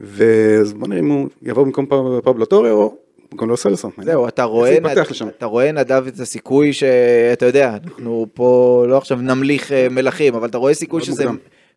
ואז 0.00 0.72
בוא 0.72 0.88
נראה 0.88 1.00
אם 1.00 1.08
הוא 1.08 1.28
יבוא 1.42 1.64
במקום 1.64 1.86
פבלו 2.24 2.44
טורי 2.44 2.70
או 2.70 2.96
במקום 3.30 3.50
לא 3.50 3.56
סלסון. 3.56 3.90
זהו, 4.02 4.28
אתה 4.28 4.44
רואה, 4.44 4.80
נד... 4.80 4.98
אתה 5.38 5.46
רואה 5.46 5.72
נדב 5.72 6.04
את 6.06 6.20
הסיכוי 6.20 6.72
שאתה 6.72 7.46
יודע, 7.46 7.76
אנחנו 7.84 8.26
פה 8.34 8.84
לא 8.88 8.96
עכשיו 8.96 9.16
נמליך 9.16 9.72
אה, 9.72 9.86
מלכים, 9.90 10.34
אבל 10.34 10.48
אתה 10.48 10.58
רואה 10.58 10.74
סיכוי 10.74 11.02
שזה. 11.02 11.24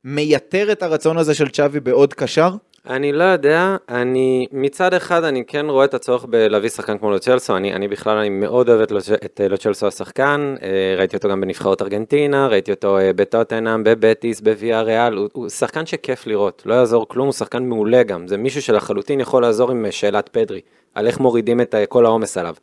מייתר 0.05 0.71
את 0.71 0.83
הרצון 0.83 1.17
הזה 1.17 1.33
של 1.33 1.49
צ'אבי 1.49 1.79
בעוד 1.79 2.13
קשר? 2.13 2.49
אני 2.89 3.11
לא 3.11 3.23
יודע, 3.23 3.77
אני 3.89 4.47
מצד 4.51 4.93
אחד 4.93 5.23
אני 5.23 5.45
כן 5.45 5.69
רואה 5.69 5.85
את 5.85 5.93
הצורך 5.93 6.25
בלהביא 6.25 6.69
שחקן 6.69 6.97
כמו 6.97 7.11
לוצ'לסו, 7.11 7.57
אני, 7.57 7.73
אני 7.73 7.87
בכלל 7.87 8.17
אני 8.17 8.29
מאוד 8.29 8.69
אוהב 8.69 8.81
את, 9.25 9.41
אה, 9.41 9.47
לוצ'לסו 9.47 9.87
השחקן, 9.87 10.55
אה, 10.61 10.95
ראיתי 10.97 11.15
אותו 11.17 11.29
גם 11.29 11.41
בנבחרות 11.41 11.81
ארגנטינה, 11.81 12.47
ראיתי 12.47 12.71
אותו 12.71 12.97
אה, 12.97 13.13
בטוטנאם, 13.13 13.83
בבטיס, 13.83 14.41
בוויה 14.41 14.81
ריאל, 14.81 15.13
הוא, 15.13 15.29
הוא 15.33 15.49
שחקן 15.49 15.85
שכיף 15.85 16.27
לראות, 16.27 16.63
לא 16.65 16.73
יעזור 16.73 17.07
כלום, 17.07 17.25
הוא 17.25 17.33
שחקן 17.33 17.63
מעולה 17.63 18.03
גם, 18.03 18.27
זה 18.27 18.37
מישהו 18.37 18.61
שלחלוטין 18.61 19.19
יכול 19.19 19.41
לעזור 19.41 19.71
עם 19.71 19.85
שאלת 19.91 20.29
פדרי, 20.29 20.61
על 20.95 21.07
איך 21.07 21.19
מורידים 21.19 21.61
את 21.61 21.75
כל 21.89 22.05
העומס 22.05 22.37
עליו. 22.37 22.55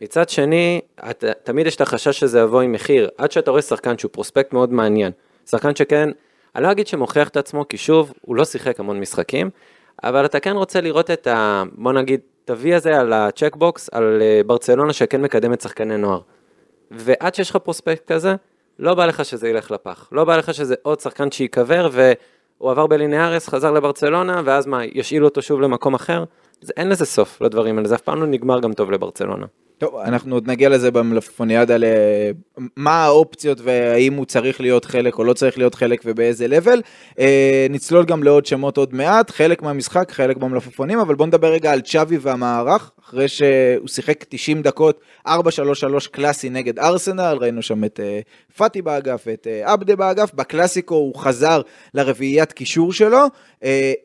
מצד 0.00 0.28
שני, 0.28 0.80
את, 1.10 1.24
תמיד 1.42 1.66
יש 1.66 1.76
את 1.76 1.80
החשש 1.80 2.20
שזה 2.20 2.40
יבוא 2.40 2.60
עם 2.60 2.72
מחיר, 2.72 3.08
עד 3.18 3.32
שאתה 3.32 3.50
רואה 3.50 3.62
שחקן 3.62 3.98
שהוא 3.98 4.10
פרוספקט 4.12 4.52
מאוד 4.52 4.72
מעניין, 4.72 5.12
שחקן 5.46 5.76
שכן, 5.76 6.10
אני 6.56 6.64
לא 6.64 6.72
אגיד 6.72 6.86
שמוכיח 6.86 7.28
את 7.28 7.36
עצמו, 7.36 7.68
כי 7.68 7.76
שוב, 7.76 8.12
הוא 8.20 8.36
לא 8.36 8.44
שיחק 8.44 8.80
המון 8.80 9.00
משחקים, 9.00 9.50
אבל 10.04 10.24
אתה 10.24 10.40
כן 10.40 10.56
רוצה 10.56 10.80
לראות 10.80 11.10
את 11.10 11.26
ה... 11.26 11.62
בוא 11.72 11.92
נגיד, 11.92 12.20
תביא 12.44 12.74
הזה 12.74 13.00
על 13.00 13.12
הצ'קבוקס, 13.12 13.88
על 13.92 14.22
אה, 14.22 14.40
ברצלונה 14.46 14.92
שכן 14.92 15.22
מקדמת 15.22 15.60
שחקני 15.60 15.96
נוער. 15.96 16.20
ועד 16.90 17.34
שיש 17.34 17.50
לך 17.50 17.56
פרוספקט 17.56 18.12
כזה, 18.12 18.34
לא 18.78 18.94
בא 18.94 19.06
לך 19.06 19.24
שזה 19.24 19.48
ילך 19.48 19.70
לפח. 19.70 20.08
לא 20.12 20.24
בא 20.24 20.36
לך 20.36 20.54
שזה 20.54 20.74
עוד 20.82 21.00
שחקן 21.00 21.30
שייקבר, 21.30 21.88
והוא 21.92 22.70
עבר 22.70 22.86
בליניארס, 22.86 23.48
חזר 23.48 23.70
לברצלונה, 23.70 24.42
ואז 24.44 24.66
מה, 24.66 24.84
ישאילו 24.84 25.28
אותו 25.28 25.42
שוב 25.42 25.60
למקום 25.60 25.94
אחר? 25.94 26.24
זה, 26.60 26.72
אין 26.76 26.88
לזה 26.88 27.04
סוף 27.04 27.40
לדברים 27.40 27.76
האלה, 27.76 27.88
זה 27.88 27.94
אף 27.94 28.00
פעם 28.00 28.20
לא 28.20 28.26
נגמר 28.26 28.60
גם 28.60 28.72
טוב 28.72 28.90
לברצלונה. 28.90 29.46
טוב, 29.80 29.96
אנחנו 29.96 30.34
עוד 30.34 30.50
נגיע 30.50 30.68
לזה 30.68 30.90
במלפפוניאדה, 30.90 31.76
למה 31.78 33.04
האופציות 33.04 33.60
והאם 33.60 34.14
הוא 34.14 34.26
צריך 34.26 34.60
להיות 34.60 34.84
חלק 34.84 35.18
או 35.18 35.24
לא 35.24 35.32
צריך 35.32 35.58
להיות 35.58 35.74
חלק 35.74 36.02
ובאיזה 36.04 36.48
לבל. 36.48 36.82
אה, 37.18 37.66
נצלול 37.70 38.04
גם 38.04 38.22
לעוד 38.22 38.46
שמות 38.46 38.76
עוד 38.76 38.94
מעט, 38.94 39.30
חלק 39.30 39.62
מהמשחק, 39.62 40.12
חלק 40.12 40.36
במלפפונים, 40.36 40.98
אבל 40.98 41.14
בואו 41.14 41.26
נדבר 41.26 41.52
רגע 41.52 41.72
על 41.72 41.80
צ'אבי 41.80 42.18
והמערך, 42.20 42.90
אחרי 43.04 43.28
שהוא 43.28 43.88
שיחק 43.88 44.24
90 44.28 44.62
דקות, 44.62 45.00
4-3-3 45.28 45.30
קלאסי 46.10 46.50
נגד 46.50 46.78
ארסנל, 46.78 47.38
ראינו 47.40 47.62
שם 47.62 47.84
את 47.84 48.00
אה, 48.02 48.20
פאטי 48.56 48.82
באגף, 48.82 49.26
את 49.32 49.46
אה, 49.46 49.72
עבדה 49.72 49.96
באגף, 49.96 50.34
בקלאסיקו 50.34 50.94
הוא 50.94 51.14
חזר 51.14 51.60
לרביעיית 51.94 52.52
קישור 52.52 52.92
שלו, 52.92 53.26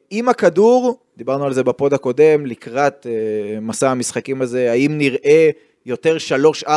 עם 0.09 0.29
הכדור, 0.29 1.04
דיברנו 1.17 1.45
על 1.45 1.53
זה 1.53 1.63
בפוד 1.63 1.93
הקודם, 1.93 2.45
לקראת 2.45 3.07
אה, 3.09 3.59
מסע 3.59 3.91
המשחקים 3.91 4.41
הזה, 4.41 4.71
האם 4.71 4.97
נראה 4.97 5.49
יותר 5.85 6.17
3-4-3 6.65 6.69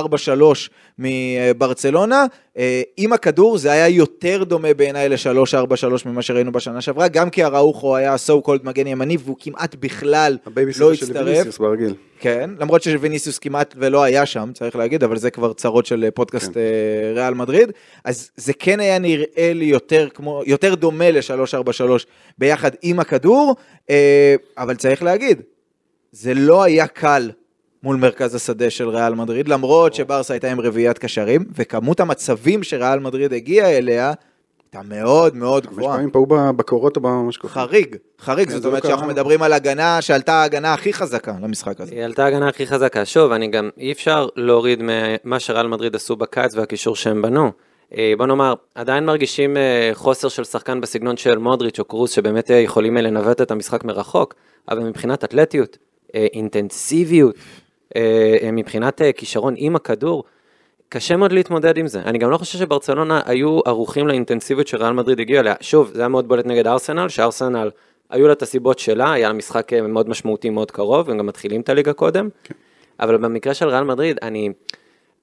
מברצלונה. 0.99 2.27
אה, 2.59 2.83
עם 2.97 3.12
הכדור 3.12 3.59
זה 3.59 3.73
היה 3.73 3.88
יותר 3.88 4.45
דומה 4.45 4.75
בעיניי 4.75 5.09
ל-3-4-3 5.09 6.09
ממה 6.09 6.23
שראינו 6.23 6.53
בשנה 6.53 6.81
שעברה, 6.81 7.09
גם 7.09 7.31
כי 7.31 7.45
אראוחו 7.45 7.97
היה 7.97 8.15
so 8.15 8.47
called 8.47 8.62
מגן 8.62 8.87
ימני 8.87 9.17
והוא 9.25 9.37
כמעט 9.41 9.75
בכלל 9.75 10.37
לא 10.79 10.93
הצטרף. 10.93 11.47
כן, 12.21 12.50
למרות 12.59 12.83
שוויניסיוס 12.83 13.38
כמעט 13.38 13.75
ולא 13.77 14.03
היה 14.03 14.27
שם, 14.27 14.50
צריך 14.55 14.77
להגיד, 14.77 15.05
אבל 15.05 15.17
זה 15.17 15.31
כבר 15.31 15.53
צרות 15.53 15.87
של 15.87 16.09
פודקאסט 16.15 16.53
כן. 16.55 16.61
אה, 16.61 17.12
ריאל 17.15 17.35
מדריד. 17.35 17.73
אז 18.05 18.31
זה 18.37 18.53
כן 18.53 18.81
היה 18.81 18.99
נראה 18.99 19.53
לי 19.55 19.65
יותר, 19.65 20.09
כמו, 20.15 20.43
יותר 20.47 20.75
דומה 20.75 21.11
ל-3-4-3 21.11 21.83
ביחד 22.38 22.71
עם 22.83 23.00
הכדור, 23.00 23.57
אה, 23.91 24.35
אבל 24.59 24.77
צריך 24.77 25.03
להגיד, 25.03 25.43
זה 26.12 26.35
לא 26.35 26.62
היה 26.62 26.87
קל 26.87 27.31
מול 27.82 27.97
מרכז 27.97 28.35
השדה 28.35 28.70
של 28.70 28.88
ריאל 28.88 29.14
מדריד, 29.14 29.49
למרות 29.49 29.94
שברסה 29.94 30.35
הייתה 30.35 30.50
עם 30.50 30.61
רביעיית 30.61 30.99
קשרים, 30.99 31.44
וכמות 31.54 32.00
המצבים 32.00 32.62
שריאל 32.62 32.99
מדריד 32.99 33.32
הגיעה 33.32 33.78
אליה, 33.78 34.12
הייתה 34.73 34.88
מאוד 34.88 35.37
מאוד 35.37 35.66
גבוהה. 35.66 35.87
חמש 35.87 35.97
פעמים 35.97 36.11
פעו 36.11 36.26
בקורות 36.56 36.97
או 36.97 37.00
במשקופים. 37.00 37.62
חריג, 37.62 37.97
חריג, 38.20 38.50
זאת 38.50 38.64
אומרת 38.64 38.82
שאנחנו 38.82 39.06
מדברים 39.06 39.42
על 39.42 39.52
הגנה 39.52 40.02
שעלתה 40.02 40.32
ההגנה 40.32 40.75
הכי 40.75 40.92
חזקה 40.92 41.35
למשחק 41.42 41.80
הזה. 41.80 41.94
היא 41.94 42.04
עלתה 42.04 42.25
ההגנה 42.25 42.49
הכי 42.49 42.66
חזקה. 42.66 43.04
שוב, 43.04 43.32
אני 43.32 43.49
גם, 43.49 43.70
אי 43.78 43.92
אפשר 43.92 44.28
להוריד 44.37 44.82
ממה 44.82 45.40
שריאל 45.40 45.66
מדריד 45.66 45.94
עשו 45.94 46.16
בקיץ 46.16 46.54
והקישור 46.54 46.97
שהם 46.97 47.23
בנו. 47.23 47.52
אה, 47.97 48.12
בוא 48.18 48.26
נאמר, 48.26 48.54
עדיין 48.75 49.04
מרגישים 49.04 49.56
אה, 49.56 49.90
חוסר 49.92 50.28
של 50.28 50.44
שחקן 50.44 50.80
בסגנון 50.80 51.16
של 51.16 51.38
מודריץ' 51.38 51.78
או 51.78 51.85
קרוס, 51.85 52.11
שבאמת 52.11 52.50
אה, 52.50 52.56
יכולים 52.56 52.97
לנווט 52.97 53.40
את 53.40 53.50
המשחק 53.50 53.85
מרחוק, 53.85 54.35
אבל 54.68 54.78
מבחינת 54.78 55.25
אתלטיות, 55.25 55.78
אינטנסיביות, 56.14 57.35
מבחינת 58.52 59.02
אה, 59.02 59.12
כישרון 59.12 59.54
עם 59.57 59.76
הכדור, 59.76 60.25
קשה 60.88 61.16
מאוד 61.16 61.33
להתמודד 61.33 61.78
עם 61.78 61.87
זה. 61.87 62.00
אני 62.00 62.18
גם 62.18 62.30
לא 62.30 62.38
חושב 62.38 62.59
שברצלונה 62.59 63.21
היו 63.26 63.61
ערוכים 63.66 64.09
לאינטנסיביות 64.09 64.68
שריאל 64.68 64.92
מדריד 64.92 65.21
הגיעה 65.21 65.40
אליה. 65.40 65.54
שוב, 65.61 65.90
זה 65.95 66.00
היה 66.00 66.09
מאוד 66.09 66.28
בולט 66.28 66.47
נגד 66.47 66.66
ארסנל, 66.66 67.09
שארסנל, 67.09 67.71
היו 68.11 68.26
לה 68.26 68.33
את 68.33 68.42
הסיבות 68.42 68.78
שלה, 68.78 69.12
היה 69.12 69.28
לה 69.28 69.35
משחק 69.35 69.73
מאוד 69.73 70.09
משמעותי, 70.09 70.50
מאוד 70.50 70.71
קרוב, 70.71 71.11
הם 71.11 71.18
גם 71.18 71.26
מתחילים 71.26 71.61
את 71.61 71.68
הליגה 71.68 71.92
קודם. 71.92 72.28
כן. 72.45 72.54
אבל 73.00 73.16
במקרה 73.16 73.54
של 73.54 73.68
ריאל 73.68 73.85
מדריד, 73.85 74.18
אני, 74.23 74.52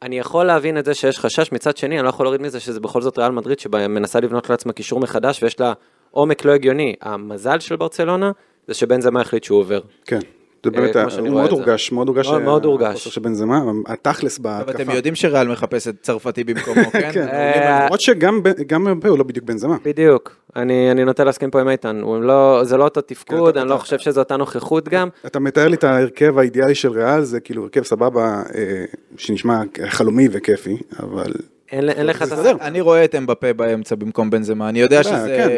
אני 0.01 0.19
יכול 0.19 0.45
להבין 0.45 0.77
את 0.77 0.85
זה 0.85 0.93
שיש 0.93 1.19
חשש, 1.19 1.51
מצד 1.51 1.77
שני, 1.77 1.95
אני 1.95 2.03
לא 2.03 2.09
יכול 2.09 2.25
להוריד 2.25 2.41
מזה 2.41 2.59
שזה 2.59 2.79
בכל 2.79 3.01
זאת 3.01 3.17
ריאל 3.17 3.31
מדריד 3.31 3.59
שמנסה 3.59 4.19
לבנות 4.19 4.49
לעצמה 4.49 4.73
קישור 4.73 4.99
מחדש 4.99 5.43
ויש 5.43 5.59
לה 5.59 5.73
עומק 6.11 6.45
לא 6.45 6.51
הגיוני. 6.51 6.95
המזל 7.01 7.59
של 7.59 7.75
ברצלונה 7.75 8.31
זה 8.67 8.73
שבן 8.73 9.01
זמה 9.01 9.21
החליט 9.21 9.43
שהוא 9.43 9.59
עובר. 9.59 9.81
כן. 10.05 10.19
זה 10.65 10.71
באמת, 10.71 10.95
הוא 11.19 11.29
מאוד 11.29 11.51
הורגש, 11.51 11.91
מאוד 11.91 12.07
הורגש. 12.07 12.27
מאוד 12.27 12.65
הורגש. 12.65 13.07
של 13.07 13.21
בנזמה, 13.21 13.61
התכלס 13.87 14.39
בהתקפה. 14.39 14.71
אבל 14.71 14.83
אתם 14.83 14.91
יודעים 14.91 15.15
שריאל 15.15 15.47
מחפש 15.47 15.87
את 15.87 15.95
צרפתי 16.01 16.43
במקומו, 16.43 16.91
כן? 16.91 17.11
כן, 17.11 17.81
למרות 17.83 18.01
שגם 18.01 18.41
בפה 18.43 19.07
הוא 19.09 19.17
לא 19.17 19.23
בדיוק 19.23 19.45
בנזמה. 19.45 19.77
בדיוק, 19.85 20.35
אני 20.55 21.05
נוטה 21.05 21.23
להסכים 21.23 21.51
פה 21.51 21.61
עם 21.61 21.69
איתן, 21.69 22.01
לא- 22.21 22.61
זה 22.63 22.77
לא 22.77 22.83
אותו 22.83 23.01
תפקוד, 23.01 23.57
אני 23.57 23.69
לא 23.69 23.77
חושב 23.77 23.99
שזו 23.99 24.19
אותה 24.21 24.37
נוכחות 24.37 24.89
גם. 24.89 25.09
אתה 25.25 25.39
מתאר 25.39 25.67
לי 25.67 25.75
את 25.75 25.83
ההרכב 25.83 26.37
האידיאלי 26.37 26.75
של 26.75 26.91
ריאל, 26.91 27.23
זה 27.23 27.39
כאילו 27.39 27.63
הרכב 27.63 27.83
סבבה, 27.83 28.43
אה, 28.55 28.85
שנשמע 29.17 29.61
חלומי 29.87 30.27
וכיפי, 30.31 30.77
אבל... 30.99 31.31
אין 31.71 32.05
לך 32.05 32.17
את 32.17 32.31
הסדר. 32.31 32.55
אני 32.61 32.81
רואה 32.81 33.05
את 33.05 33.15
אמבפה 33.15 33.53
באמצע 33.53 33.95
במקום 33.95 34.29
בנזמה, 34.29 34.69
אני 34.69 34.79
יודע 34.79 35.03
שזה... 35.03 35.35
כן, 35.37 35.49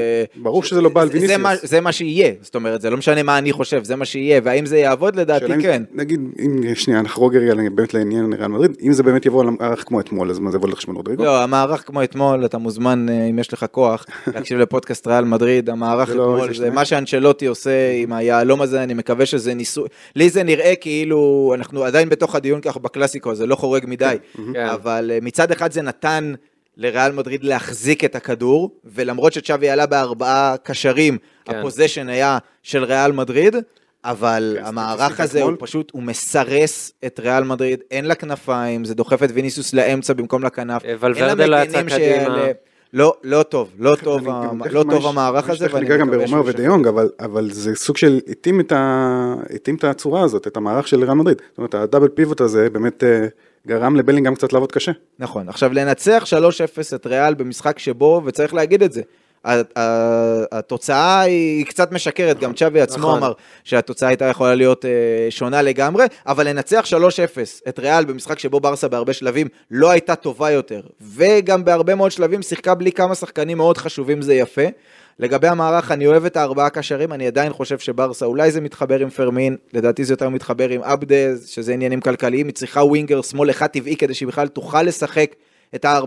ברור 0.41 0.63
שזה 0.63 0.81
לא 0.81 0.89
בעל 0.89 1.07
ויניסיוס. 1.11 1.41
זה 1.63 1.81
מה 1.81 1.91
שיהיה, 1.91 2.31
זאת 2.41 2.55
אומרת, 2.55 2.81
זה 2.81 2.89
לא 2.89 2.97
משנה 2.97 3.23
מה 3.23 3.37
אני 3.37 3.53
חושב, 3.53 3.83
זה 3.83 3.95
מה 3.95 4.05
שיהיה, 4.05 4.41
והאם 4.43 4.65
זה 4.65 4.77
יעבוד 4.77 5.15
לדעתי 5.15 5.45
כן. 5.61 5.83
נגיד, 5.93 6.21
אם 6.39 6.75
שנייה 6.75 7.01
נחרוג 7.01 7.35
רגע 7.35 7.53
באמת 7.55 7.93
לעניין 7.93 8.33
ריאל 8.33 8.47
מדריד, 8.47 8.77
אם 8.81 8.93
זה 8.93 9.03
באמת 9.03 9.25
יבוא 9.25 9.41
על 9.41 9.47
המערך 9.47 9.83
כמו 9.87 9.99
אתמול, 9.99 10.29
אז 10.29 10.39
מה 10.39 10.51
זה 10.51 10.57
יבוא 10.57 10.69
לחשמל 10.69 10.95
רודריגו? 10.95 11.23
לא, 11.23 11.43
המערך 11.43 11.83
כמו 11.87 12.03
אתמול, 12.03 12.45
אתה 12.45 12.57
מוזמן, 12.57 13.09
אה, 13.09 13.25
אם 13.29 13.39
יש 13.39 13.53
לך 13.53 13.65
כוח, 13.71 14.05
להקשיב 14.35 14.59
לפודקאסט 14.59 15.07
ריאל 15.07 15.25
מדריד, 15.25 15.69
המערך 15.69 16.09
לא 16.09 16.35
אתמול, 16.35 16.53
זה 16.53 16.69
מה 16.69 16.85
שאנצ'לוטי 16.85 17.45
עושה 17.45 17.91
עם 17.91 18.13
היהלום 18.13 18.61
הזה, 18.61 18.83
אני 18.83 18.93
מקווה 18.93 19.25
שזה 19.25 19.53
ניסוי, 19.53 19.87
לי 20.15 20.29
זה 20.29 20.43
נראה 20.43 20.73
כאילו, 20.81 21.51
אנחנו 21.55 21.83
עדיין 21.83 22.09
בתוך 22.09 22.35
הדיון 22.35 22.61
ככה 22.61 22.79
בקלאסיקו, 22.79 23.35
זה 23.35 23.45
לא 23.45 23.55
חורג 23.55 23.83
מדי, 23.87 24.15
כן. 24.53 24.65
אבל 24.65 25.11
אה, 25.13 25.19
מצד 25.21 25.51
אחד 25.51 25.71
זה 25.71 25.81
נתן... 25.81 25.96
לריאל 26.77 27.11
מדריד 27.11 27.43
להחזיק 27.43 28.03
את 28.03 28.15
הכדור, 28.15 28.71
ולמרות 28.85 29.33
שצ'אבי 29.33 29.69
עלה 29.69 29.85
בארבעה 29.85 30.55
קשרים, 30.63 31.17
כן. 31.45 31.55
הפוזיישן 31.55 32.09
היה 32.09 32.37
של 32.63 32.83
ריאל 32.83 33.11
מדריד, 33.11 33.55
אבל 34.05 34.55
כן, 34.59 34.65
המערך 34.65 35.19
הזה 35.19 35.43
הוא 35.43 35.53
פשוט, 35.59 35.91
הוא 35.91 36.03
מסרס 36.03 36.91
את 37.05 37.19
ריאל 37.19 37.43
מדריד, 37.43 37.79
אין 37.91 38.05
לה 38.05 38.15
כנפיים, 38.15 38.85
זה 38.85 38.95
דוחף 38.95 39.23
את 39.23 39.29
ויניסוס 39.33 39.73
לאמצע 39.73 40.13
במקום 40.13 40.43
לכנף. 40.43 40.85
אה, 40.85 40.93
ולוורדה 40.99 41.45
לא 41.45 41.55
יצא 41.55 41.83
קדימה. 41.83 42.45
לא, 42.93 43.13
לא 43.23 43.43
טוב, 43.43 43.69
לא 43.79 43.95
טוב, 44.03 44.27
לא 44.71 44.83
טוב 44.89 45.07
המערך 45.07 45.49
הזה. 45.49 45.65
יש 45.65 45.73
לך 45.73 45.83
גם 45.99 46.11
ברומר 46.11 46.41
ודיונג, 46.45 46.87
אבל 47.19 47.51
זה 47.51 47.75
סוג 47.75 47.97
של 47.97 48.19
התאים 48.27 48.59
את 49.79 49.83
הצורה 49.83 50.21
הזאת, 50.21 50.47
את 50.47 50.57
המערך 50.57 50.87
של 50.87 51.03
ריאל 51.03 51.13
מדריד. 51.13 51.41
זאת 51.49 51.57
אומרת, 51.57 51.75
הדאבל 51.75 52.07
פיבוט 52.07 52.41
הזה 52.41 52.69
באמת 52.69 53.03
אה, 53.03 53.27
גרם 53.67 53.95
לבלינגהם 53.95 54.35
קצת 54.35 54.53
לעבוד 54.53 54.71
קשה. 54.71 54.91
נכון, 55.19 55.49
עכשיו 55.49 55.73
לנצח 55.73 56.23
3-0 56.93 56.95
את 56.95 57.07
ריאל 57.07 57.33
במשחק 57.33 57.79
שבו, 57.79 58.21
וצריך 58.25 58.53
להגיד 58.53 58.83
את 58.83 58.91
זה, 58.93 59.01
התוצאה 60.51 61.21
היא 61.21 61.65
קצת 61.65 61.91
משקרת, 61.91 62.39
גם 62.39 62.53
צ'אבי 62.53 62.81
עצמו 62.81 63.07
נכון. 63.07 63.17
אמר 63.17 63.33
שהתוצאה 63.63 64.09
הייתה 64.09 64.25
יכולה 64.25 64.55
להיות 64.55 64.85
אה, 64.85 64.91
שונה 65.29 65.61
לגמרי, 65.61 66.05
אבל 66.27 66.47
לנצח 66.47 66.85
3-0 66.85 66.89
את 67.69 67.79
ריאל 67.79 68.05
במשחק 68.05 68.39
שבו 68.39 68.59
ברסה 68.59 68.87
בהרבה 68.87 69.13
שלבים 69.13 69.47
לא 69.71 69.89
הייתה 69.91 70.15
טובה 70.15 70.51
יותר, 70.51 70.81
וגם 71.15 71.65
בהרבה 71.65 71.95
מאוד 71.95 72.11
שלבים 72.11 72.41
שיחקה 72.41 72.75
בלי 72.75 72.91
כמה 72.91 73.15
שחקנים 73.15 73.57
מאוד 73.57 73.77
חשובים 73.77 74.21
זה 74.21 74.33
יפה. 74.33 74.65
לגבי 75.19 75.47
המערך, 75.47 75.91
אני 75.91 76.07
אוהב 76.07 76.25
את 76.25 76.37
הארבעה 76.37 76.69
קשרים, 76.69 77.13
אני 77.13 77.27
עדיין 77.27 77.53
חושב 77.53 77.79
שברסה, 77.79 78.25
אולי 78.25 78.51
זה 78.51 78.61
מתחבר 78.61 78.99
עם 78.99 79.09
פרמין, 79.09 79.55
לדעתי 79.73 80.03
זה 80.03 80.13
יותר 80.13 80.29
מתחבר 80.29 80.69
עם 80.69 80.83
אבדה, 80.83 81.47
שזה 81.49 81.73
עניינים 81.73 82.01
כלכליים, 82.01 82.47
היא 82.47 82.55
צריכה 82.55 82.83
winger 82.83 83.21
שמאל 83.21 83.49
אחד 83.49 83.67
טבעי 83.67 83.95
כדי 83.95 84.13
שהיא 84.13 84.27
בכלל 84.27 84.47
תוכל 84.47 84.83
לשחק 84.83 85.35
את 85.75 85.85
ה-4-3-3 85.85 86.01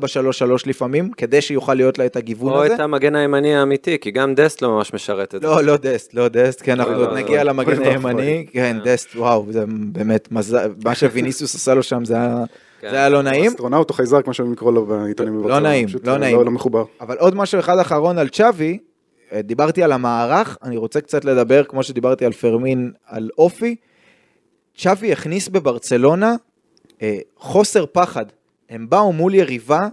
לפעמים, 0.67 1.11
כדי 1.11 1.41
שיוכל 1.41 1.75
להיות 1.75 1.99
לה 1.99 2.07
את 2.07 2.17
הגיוון 2.17 2.53
או 2.53 2.63
הזה. 2.63 2.71
או 2.71 2.75
את 2.75 2.81
המגן 2.81 3.15
הימני 3.15 3.57
האמיתי, 3.57 3.99
כי 3.99 4.11
גם 4.11 4.35
דסט 4.35 4.63
לא 4.63 4.69
ממש 4.71 4.95
משרת 4.95 5.35
את 5.35 5.45
לא, 5.45 5.55
זה. 5.55 5.63
לא, 5.63 5.73
לא 5.73 5.77
דסט, 5.77 6.15
לא 6.15 6.29
דסט, 6.29 6.63
כן, 6.65 6.81
אנחנו 6.81 6.95
עוד 6.95 7.13
נגיע 7.17 7.45
למגן 7.45 7.83
הימני, 7.87 8.47
כן, 8.53 8.77
דסט, 8.85 9.17
וואו, 9.17 9.47
זה 9.51 9.65
באמת, 9.93 10.29
מה 10.85 10.95
שוויניסיוס 10.95 11.55
עשה 11.55 11.75
לו 11.75 11.83
שם 11.83 12.05
זה 12.05 12.15
היה... 12.15 12.45
זה 12.83 12.97
היה 12.97 13.09
לא 13.09 13.23
נעים. 13.23 13.51
אסטרונאוט 13.51 13.91
או 13.91 13.95
חייזר, 13.95 14.23
כמו 14.23 14.35
שאומרים 14.35 14.53
לקרוא 14.53 14.73
לו 14.73 14.87
בעיתונים. 14.87 15.49
לא 15.49 15.61
נעים, 15.61 15.89
לא 16.05 16.19
נעים. 16.19 16.45
לא 16.45 16.51
מחובר. 16.51 16.85
אבל 17.01 17.17
עוד 17.19 17.35
משהו 17.35 17.61
אחד 17.61 17.79
אחרון 17.79 18.19
על 18.19 18.29
צ'אבי, 18.29 18.79
דיברתי 19.35 19.83
על 19.83 19.93
המערך, 19.93 20.59
אני 20.63 20.77
רוצה 20.77 21.01
קצת 21.01 21.25
לדבר, 21.25 21.65
כמו 21.65 21.83
שדיברתי 21.83 22.25
על 22.27 22.33
פרמין, 22.33 22.93
על 23.07 23.31
אופי. 23.39 23.77
צ'אבי 24.77 25.13
הכניס 25.13 25.49
בברצלונה 25.49 26.35
אה, 27.03 27.19
חוסר 27.37 27.85
פחד. 27.93 28.25
הם 28.71 28.89
באו 28.89 29.13
מול 29.13 29.35
יריבה 29.35 29.89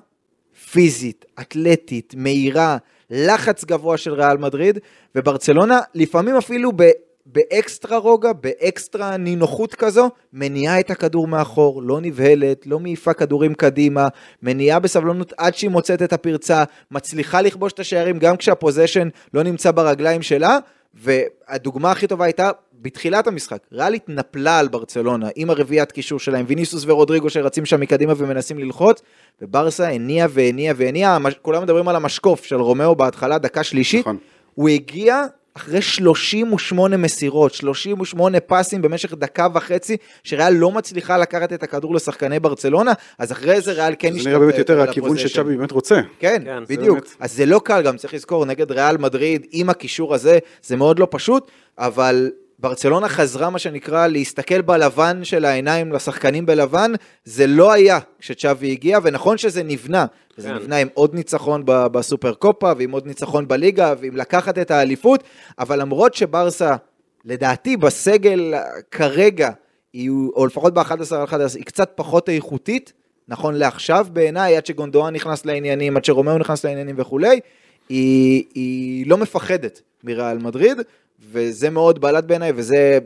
פיזית, 0.72 1.26
אתלטית, 1.42 2.14
מהירה, 2.18 2.78
לחץ 3.10 3.66
גבוה 3.66 3.98
של 3.98 4.14
ריאל 4.14 4.38
מדריד, 4.38 4.80
וברצלונה 5.16 5.80
לפעמים 5.96 6.36
אפילו 6.36 6.72
ב... 6.76 6.84
ב-extra 7.26 7.98
רוגע, 7.98 8.34
ב-extra 8.34 9.18
נינוחות 9.18 9.76
כזו, 9.76 10.10
מניעה 10.34 10.80
את 10.80 10.92
הכדור 10.92 11.28
מאחור, 11.28 11.84
לא 11.84 12.02
נבהלת, 12.02 12.68
לא 12.68 12.80
מעיפה 12.80 13.14
כדורים 13.14 13.54
קדימה, 13.54 14.08
מניעה 14.44 14.80
בסבלנות 14.80 15.34
עד 15.38 15.56
שהיא 15.56 15.70
מוצאת 15.70 16.02
את 16.02 16.14
הפרצה, 16.14 16.64
מצליחה 16.92 17.42
לכבוש 17.42 17.74
את 17.74 17.80
השערים 17.80 18.20
גם 18.20 18.38
כשה-possession 18.38 19.10
לא 19.34 19.44
נמצא 19.44 19.72
ברגליים 19.72 20.22
שלה, 20.22 20.58
והדוגמה 20.94 21.92
הכי 21.92 22.08
טובה 22.08 22.26
הייתה 22.26 22.50
בתחילת 22.88 23.27
המשחק, 23.27 23.58
ריאל 23.72 23.94
התנפלה 23.94 24.60
על 24.60 24.67
ברצלונה 24.67 25.29
עם 25.36 25.50
הרביעיית 25.50 25.91
קישור 25.91 26.20
שלהם, 26.20 26.46
ויניסיוס 26.48 26.84
ורודריגו 26.88 27.29
שרצים 27.29 27.65
שם 27.65 27.79
מקדימה 27.79 28.13
ומנסים 28.17 28.60
ללחוץ, 28.60 29.01
וברסה 29.41 29.89
הניעה 29.90 30.28
והניעה 30.30 30.74
והניעה, 30.78 31.18
כולם 31.41 31.63
מדברים 31.63 31.88
על 31.88 31.96
המשקוף 31.96 32.44
של 32.44 32.56
רומאו 32.56 32.96
בהתחלה, 32.96 33.38
דקה 33.38 33.63
שלישית, 33.63 34.00
נכון. 34.00 34.17
הוא 34.56 34.70
הגיע 34.70 35.24
אחרי 35.58 35.82
38 35.82 36.98
מסירות, 36.98 37.53
38 37.53 38.39
פסים 38.39 38.82
במשך 38.82 39.13
דקה 39.13 39.48
וחצי, 39.53 39.98
שריאל 40.24 40.53
לא 40.53 40.72
מצליחה 40.72 41.17
לקחת 41.17 41.53
את 41.53 41.63
הכדור 41.63 41.96
לשחקני 41.96 42.39
ברצלונה, 42.39 42.94
אז 43.20 43.32
אחרי 43.32 43.62
זה 43.62 43.72
ריאל 43.72 43.94
כן 44.00 44.20
זה 44.20 44.29
נראה 44.29 44.39
באמת 44.39 44.58
יותר 44.58 44.82
הכיוון. 44.82 45.17
שצ'אבי 45.17 45.58
באמת 45.58 45.72
רוצה. 45.72 46.01
כן, 46.20 46.41
כן, 46.46 46.65
זה 46.65 46.75
בדיוק. 46.75 46.98
באמת. 46.98 47.15
אז 47.20 47.34
זה 47.34 47.46
לא 47.46 47.62
קל, 47.63 47.82
גם 47.82 47.98
צריך 47.98 48.13
לזכור, 48.13 48.46
נגד 48.46 48.72
ריאל 48.72 48.98
מדריד, 48.98 49.46
עם 49.51 49.70
הקישור 49.70 50.13
הזה, 50.15 50.39
זה 50.63 50.75
מאוד 50.75 51.00
לא 51.00 51.08
פשוט, 51.12 51.51
אבל 51.77 52.29
ברצלונה 52.60 53.10
חזרה, 53.10 53.50
מה 53.50 53.60
שנקרא, 53.60 54.08
להסתכל 54.08 54.62
בלבן 54.62 55.24
של 55.24 55.46
העיניים 55.46 55.94
לשחקנים 55.94 56.46
בלבן, 56.46 56.92
זה 57.24 57.48
לא 57.48 57.72
היה 57.72 58.00
כשצ'אבי 58.20 58.72
הגיע, 58.72 59.00
ונכון 59.04 59.38
שזה 59.38 59.64
נבנה. 59.64 60.06
זה 60.38 60.48
כן. 60.48 60.56
נבנה 60.56 60.78
עם 60.78 60.88
עוד 60.94 61.14
ניצחון 61.14 61.64
בסופר 61.66 62.34
קופה, 62.34 62.72
ועם 62.78 62.92
עוד 62.92 63.08
ניצחון 63.08 63.48
בליגה, 63.48 63.94
ועם 64.00 64.16
לקחת 64.18 64.58
את 64.58 64.72
האליפות, 64.72 65.24
אבל 65.60 65.82
למרות 65.82 66.14
שברסה, 66.14 66.76
לדעתי, 67.26 67.78
בסגל 67.78 68.54
כרגע, 68.92 69.50
היא, 69.94 70.12
או 70.36 70.46
לפחות 70.46 70.74
ב-11 70.74 71.16
על 71.16 71.24
11, 71.24 71.60
היא 71.60 71.66
קצת 71.66 71.92
פחות 71.96 72.30
איכותית, 72.30 72.94
נכון 73.28 73.56
לעכשיו 73.56 74.08
בעיניי, 74.14 74.58
עד 74.58 74.66
שגונדואן 74.66 75.14
נכנס 75.14 75.46
לעניינים, 75.46 75.98
עד 75.98 76.06
שרומאו 76.06 76.38
נכנס 76.38 76.66
לעניינים 76.66 76.96
וכולי, 77.00 77.40
היא, 77.90 78.44
היא 78.54 79.08
לא 79.08 79.18
מפחדת 79.18 79.82
מריאל 80.04 80.38
מדריד, 80.38 80.78
וזה 81.32 81.70
מאוד 81.70 82.02
בלט 82.02 82.24
בעיניי, 82.24 82.52
וזה 82.56 83.00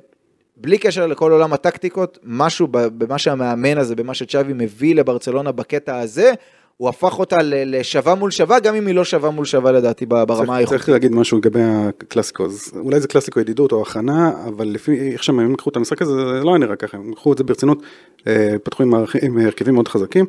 בלי 0.57 0.77
קשר 0.77 1.07
לכל 1.07 1.31
עולם 1.31 1.53
הטקטיקות, 1.53 2.19
משהו 2.23 2.67
במה 2.71 3.17
שהמאמן 3.17 3.77
הזה, 3.77 3.95
במה 3.95 4.13
שצ'אבי 4.13 4.53
מביא 4.55 4.95
לברצלונה 4.95 5.51
בקטע 5.51 5.99
הזה, 5.99 6.31
הוא 6.77 6.89
הפך 6.89 7.19
אותה 7.19 7.37
לשווה 7.43 8.15
מול 8.15 8.31
שווה, 8.31 8.59
גם 8.59 8.75
אם 8.75 8.87
היא 8.87 8.95
לא 8.95 9.05
שווה 9.05 9.29
מול 9.29 9.45
שווה 9.45 9.71
לדעתי 9.71 10.05
ברמה 10.05 10.55
האיכותית. 10.55 10.79
צריך 10.79 10.89
להגיד 10.89 11.11
משהו 11.11 11.37
לגבי 11.37 11.61
הקלאסיקו, 11.63 12.45
אז 12.45 12.71
אולי 12.75 12.99
זה 12.99 13.07
קלאסיקו 13.07 13.39
ידידות 13.39 13.71
או 13.71 13.81
הכנה, 13.81 14.31
אבל 14.47 14.67
לפי 14.67 15.11
איך 15.13 15.23
שהם 15.23 15.39
הם 15.39 15.53
לקחו 15.53 15.69
את 15.69 15.75
המשחק 15.75 16.01
הזה, 16.01 16.11
זה 16.11 16.43
לא 16.43 16.49
היה 16.49 16.57
נראה 16.57 16.75
ככה, 16.75 16.97
הם 16.97 17.11
לקחו 17.11 17.33
את 17.33 17.37
זה 17.37 17.43
ברצינות, 17.43 17.81
אה, 18.27 18.55
פתחו 18.63 18.83
עם 19.21 19.37
הרכבים 19.37 19.73
מאוד 19.73 19.87
חזקים, 19.87 20.25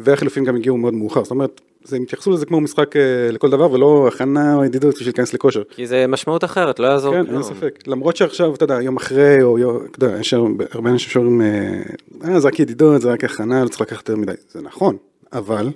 והחילופים 0.00 0.44
גם 0.44 0.56
הגיעו 0.56 0.76
מאוד 0.76 0.94
מאוחר, 0.94 1.22
זאת 1.24 1.30
אומרת, 1.30 1.60
זה- 1.84 1.96
הם 1.96 2.02
התייחסו 2.02 2.30
לזה 2.30 2.46
כמו 2.46 2.60
משחק 2.60 2.96
אה, 2.96 3.02
לכל 3.32 3.50
דבר, 3.50 3.72
ולא 3.72 4.08
הכנה 4.08 4.54
או 4.56 4.64
ידידות 4.64 4.94
בשביל 4.94 5.08
להיכנס 5.08 5.34
לכושר. 5.34 5.62
כי 5.70 5.86
זה 5.86 6.04
משמעות 6.08 6.44
אחרת, 6.44 6.78
לא 6.78 6.86
יעזור 6.86 7.14
כן. 7.14 7.34
אין 7.34 7.42
ספק. 7.42 7.78
למרות 7.86 8.16
שעכשיו, 8.16 8.54
אתה 8.54 8.64
יודע, 8.64 8.82
יום 8.82 8.96
אחרי, 8.96 9.42
או 9.42 9.58
יום, 9.58 9.76
אתה 9.90 10.04
יודע, 10.04 10.18
יש 10.20 10.34
הרבה 10.34 10.64
הרבה 10.70 10.90
אנשים 10.90 11.10
שאומרים, 11.10 11.40
אה, 11.40 11.82
אה, 12.24 12.40
זה 12.40 12.48
רק 12.48 12.60
ידידות, 12.60 13.00
זה 13.00 13.12
רק 13.12 13.24
הכנה, 13.24 13.64
לא 13.64 13.68
צריך 13.68 13.80
לקחת 13.80 14.08
יותר 14.08 14.20
מדי. 14.20 14.32
זה 14.48 14.60
נכון, 14.62 14.96
אבל 15.32 15.68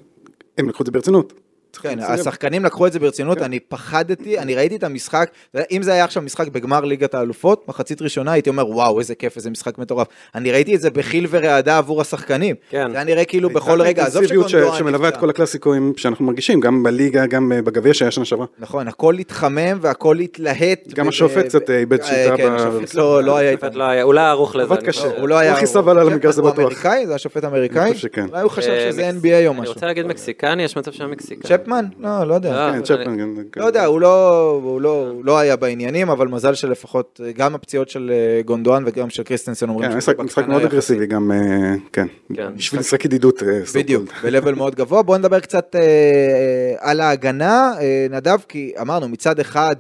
הם 0.59 0.69
לקחו 0.69 0.83
את 0.83 0.87
זה 0.87 0.93
ברצינות. 0.93 1.33
כן. 1.77 1.99
השחקנים 2.01 2.65
לקחו 2.65 2.87
את 2.87 2.93
זה 2.93 2.99
ברצינות, 2.99 3.39
כן. 3.39 3.45
אני 3.45 3.59
פחדתי, 3.61 4.39
אני 4.39 4.55
ראיתי 4.55 4.77
את 4.77 4.85
המשחק, 4.85 5.31
אם 5.71 5.83
זה 5.83 5.93
היה 5.93 6.05
עכשיו 6.05 6.23
משחק 6.23 6.49
בגמר 6.49 6.81
ליגת 6.81 7.15
האלופות, 7.15 7.69
מחצית 7.69 8.03
ראשונה, 8.03 8.33
הייתי 8.33 8.51
אומר, 8.51 8.69
וואו, 8.69 8.99
איזה 8.99 9.15
כיף, 9.15 9.37
איזה 9.37 9.51
משחק 9.51 9.79
מטורף. 9.79 10.07
אני 10.35 10.53
ראיתי 10.53 10.75
את 10.75 10.81
זה 10.81 10.91
בחיל 10.91 11.27
ורעדה 11.31 11.79
עבור 11.79 12.01
השחקנים. 12.01 12.57
כן. 12.71 12.91
זה 12.91 12.97
היה 12.97 13.05
נראה 13.05 13.25
כאילו 13.25 13.51
בכל 13.51 13.83
רגע, 13.83 14.03
עזוב 14.03 14.17
אינטנסיביות 14.23 14.49
ש- 14.49 14.53
שגונדואן 14.53 14.79
שמלווה 14.79 15.09
את. 15.09 15.17
כל 15.17 15.31
הקלאסיקואים 15.31 15.93
שאנחנו 15.97 16.25
מרגישים, 16.25 16.61
גם 16.61 16.83
בליגה, 16.83 17.27
גם 17.27 17.53
אה, 17.53 17.63
בגביע 17.63 17.95
שהיה 17.95 18.11
שנה 18.11 18.25
שעברה. 18.25 18.47
נכון, 18.59 18.89
הכל 18.89 19.15
התחמם 19.19 19.79
והכל 19.81 20.19
התלהט. 20.19 20.89
גם 20.95 21.09
השופט 21.09 21.45
קצת 21.47 21.71
ב- 21.71 21.73
איבד 21.73 22.01
אה, 22.01 22.07
שליטה 22.07 22.37
כן, 22.37 22.53
השופט 22.53 22.95
לא 22.95 23.23
לא 23.25 23.37
היה 23.37 23.51
איתנו. 23.51 23.79
לא 23.79 24.03
הוא 24.03 24.15
לא 24.15 24.21
היה 24.21 24.31
ערוך 24.31 24.57
לזה. 24.57 24.63
עבד 24.75 24.83
קשה. 24.87 25.01
חושב. 25.03 25.21
הוא 25.21 25.29
לא 25.29 25.39
היה... 25.39 25.51
הוא 25.51 25.57
הכי 25.57 25.67
סבל 25.67 25.99
על 25.99 26.09
המגרש, 26.09 26.35
זה 26.35 26.41
הוא 26.43 26.51
בטוח. 26.51 26.65
אמריקאי? 26.65 27.07
זה 27.07 27.15
השופט 27.15 27.45
האמריקאי? 27.45 27.83
אני 27.83 27.95
חושב 27.95 28.09
שכן. 28.09 28.27
אולי 28.31 28.43
הוא 28.43 28.51
חשב 28.51 28.71
אה, 28.71 28.89
שזה 28.93 29.11
מקס- 29.11 29.23
NBA 29.25 29.47
או 29.47 29.53
אני 29.53 29.61
משהו. 29.61 29.75
רוצה 29.75 29.87
להגיד 29.87 30.07
מקסיקני, 30.07 30.63
יש 30.63 30.77
מצב 30.77 30.93
שהיה 30.93 31.09
מקסיקני. 31.11 31.49
צ'פמן? 31.63 31.85
לא, 31.99 32.25
לא 32.25 32.35
יודע. 32.35 32.53
לא. 32.53 32.73
כן, 32.73 32.83
צ'פמן, 32.83 33.17
כן, 33.19 33.43
כן. 33.53 33.61
לא 33.61 33.67
יודע, 33.67 33.85
הוא 33.85 34.01
לא, 34.01 34.41
הוא, 34.63 34.81
לא, 34.81 35.09
הוא 35.09 35.25
לא 35.25 35.39
היה 35.39 35.57
בעניינים, 35.57 36.11
אבל 36.11 36.29
מזל 36.29 36.55
שלפחות 36.55 37.21
אה, 37.25 37.33
גם 37.33 37.55
הפציעות 37.55 37.89
של 37.89 38.13
אה, 38.15 38.43
גונדואן 38.43 38.83
וגם 38.87 39.11
של 39.11 39.23
קריסטנסן 39.23 39.69
אומרים 39.69 39.85
כן, 39.85 39.91
שהוא 39.91 39.99
משחק 39.99 40.19
משחק 40.19 40.47
מאוד. 40.49 40.63
אגרסיבי, 40.63 41.07
גם, 41.07 41.33
אה, 41.33 41.75
כן. 41.93 42.07
כן. 42.35 42.55
בשביל 42.57 42.81
לשחק 42.81 43.05
ידידות. 43.05 43.43
אה, 43.43 43.61
בדיוק. 43.75 44.13
ב-level 44.25 44.55
מאוד 44.57 44.75
גבוה. 44.75 45.03
בואו 45.03 45.19
נדבר 45.19 45.41
קצת 45.41 45.77
אה, 45.77 46.75
על 46.79 47.01
ההגנה, 47.01 47.73
אה, 47.81 48.07
נדב, 48.11 48.39
כי 48.49 48.73
אמרנו, 48.81 49.09
מצד 49.09 49.41
אחד, 49.41 49.77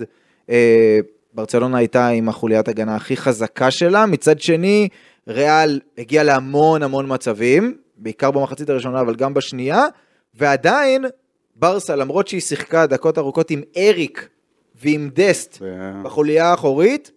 אה, 0.50 0.98
ברצלונה 1.34 1.78
הייתה 1.78 2.08
עם 2.08 2.28
החוליית 2.28 2.68
הגנה 2.68 2.96
הכי 2.96 3.16
חזקה 3.16 3.70
שלה, 3.70 4.06
מצד 4.06 4.40
שני, 4.40 4.88
ריאל 5.28 5.80
הגיע 5.98 6.22
להמון 6.22 6.82
המון 6.82 7.04
מצבים, 7.08 7.76
בעיקר 7.96 8.30
במחצית 8.30 8.70
הראשונה, 8.70 9.00
אבל 9.00 9.14
גם 9.14 9.34
בשנייה, 9.34 9.86
ועדיין, 10.34 11.04
ברסה, 11.62 11.96
למרות 11.96 12.28
שהיא 12.28 12.40
שיחקה 12.40 12.86
דקות 12.86 13.18
ארוכות 13.18 13.50
עם 13.50 13.62
אריק 13.76 14.28
ועם 14.82 15.10
דסט 15.14 15.52
זה- 15.60 15.66
בחוליה 16.02 16.46
האחורית, 16.50 17.10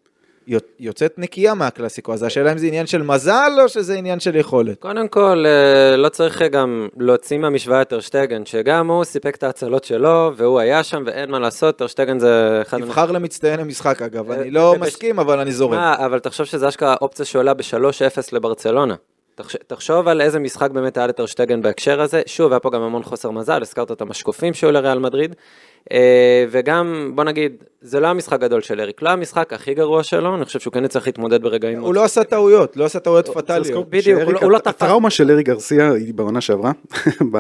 יוצ- 0.48 0.60
יוצאת 0.80 1.14
נקייה 1.20 1.54
מהקלאסיקו, 1.54 2.14
אז 2.14 2.24
השאלה 2.24 2.52
אם 2.52 2.58
זה 2.58 2.68
עניין 2.68 2.86
של 2.88 3.02
מזל 3.04 3.52
או 3.62 3.70
שזה 3.70 3.94
עניין 3.96 4.20
של 4.20 4.36
יכולת. 4.36 4.80
קודם 4.80 5.08
כל, 5.08 5.44
אה, 5.48 5.98
לא 5.98 6.10
צריך 6.10 6.42
גם 6.42 6.88
להוציא 6.98 7.38
מהמשוואה 7.38 7.82
את 7.82 7.90
טרשטגן, 7.90 8.46
שגם 8.46 8.90
הוא 8.92 9.04
סיפק 9.04 9.36
את 9.36 9.44
ההצלות 9.44 9.84
שלו, 9.84 10.32
והוא 10.36 10.60
היה 10.60 10.84
שם, 10.84 11.04
ואין 11.06 11.32
מה 11.32 11.40
לעשות, 11.40 11.78
טרשטגן 11.78 12.20
זה 12.20 12.60
אחד... 12.62 12.80
תבחר 12.82 13.12
למצטיין 13.12 13.60
המשחק 13.60 14.02
אגב, 14.02 14.32
אה, 14.32 14.42
אני 14.42 14.52
לא 14.52 14.76
מסכים 14.80 15.20
אבל 15.20 15.40
אני 15.40 15.52
זורם. 15.52 15.80
אבל 15.80 16.20
תחשוב 16.20 16.46
שזה 16.46 16.68
אשכרה 16.68 16.96
אופציה 17.02 17.26
שעולה 17.26 17.54
ב-3-0 17.54 18.30
לברצלונה. 18.32 18.96
תחש- 19.36 19.56
תחשוב 19.68 20.08
על 20.08 20.22
איזה 20.22 20.40
משחק 20.40 20.72
באמת 20.72 20.98
היה 20.98 21.08
לטרשטגן 21.08 21.62
בהקשר 21.62 22.02
הזה. 22.02 22.22
שוב, 22.26 22.52
היה 22.52 22.60
פה 22.60 22.70
גם 22.70 22.82
המון 22.82 23.04
חוסר 23.04 23.32
מזל, 23.32 23.62
הזכרת 23.62 23.92
את 23.92 24.02
המשקופים 24.02 24.54
שהיו 24.54 24.72
לריאל 24.72 25.00
מדריד. 25.00 25.36
אה, 25.92 26.46
וגם, 26.52 27.12
בוא 27.16 27.24
נגיד, 27.24 27.52
זה 27.82 28.00
לא 28.00 28.08
המשחק 28.08 28.40
גדול 28.40 28.62
של 28.62 28.80
אריק, 28.82 29.02
לא 29.02 29.10
המשחק 29.10 29.54
הכי 29.54 29.74
גרוע 29.74 30.04
שלו, 30.04 30.36
אני 30.36 30.46
חושב 30.46 30.60
שהוא 30.60 30.74
כן 30.74 30.88
צריך 30.88 31.08
להתמודד 31.08 31.42
ברגעים 31.42 31.80
הוא 31.82 31.94
לא 31.94 32.04
עשה 32.04 32.24
טעויות, 32.24 32.78
לא 32.78 32.86
עשה 32.86 33.00
טעויות 33.00 33.28
פטאליות. 33.30 33.90
בדיוק, 33.90 34.22
הוא 34.22 34.34
לא- 34.34 34.40
הוא 34.42 34.52
לא 34.52 34.58
תפס. 34.58 34.68
הטראומה 34.84 35.10
של 35.10 35.32
ארי 35.32 35.44
גרסיה 35.44 35.92
היא 35.94 36.14
בעונה 36.14 36.42
שעברה, 36.42 36.72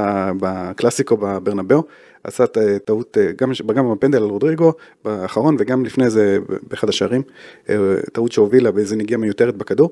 בקלאסיקו 0.41 1.17
בברנבאו, 1.17 1.83
עשה 2.23 2.43
טעות 2.85 3.17
אה, 3.17 3.31
גם 3.37 3.51
גם 3.75 3.91
בפנדל 3.93 4.17
על 4.17 4.29
רודריגו 4.29 4.73
באחרון 5.05 5.55
וגם 5.59 5.85
לפני 5.85 6.09
זה 6.09 6.37
באחד 6.69 6.89
השערים, 6.89 7.21
אה, 7.69 7.75
טעות 8.13 8.31
שהובילה 8.31 8.71
באיזה 8.71 8.95
נגיעה 8.95 9.19
מיותרת 9.19 9.55
בכדור, 9.55 9.89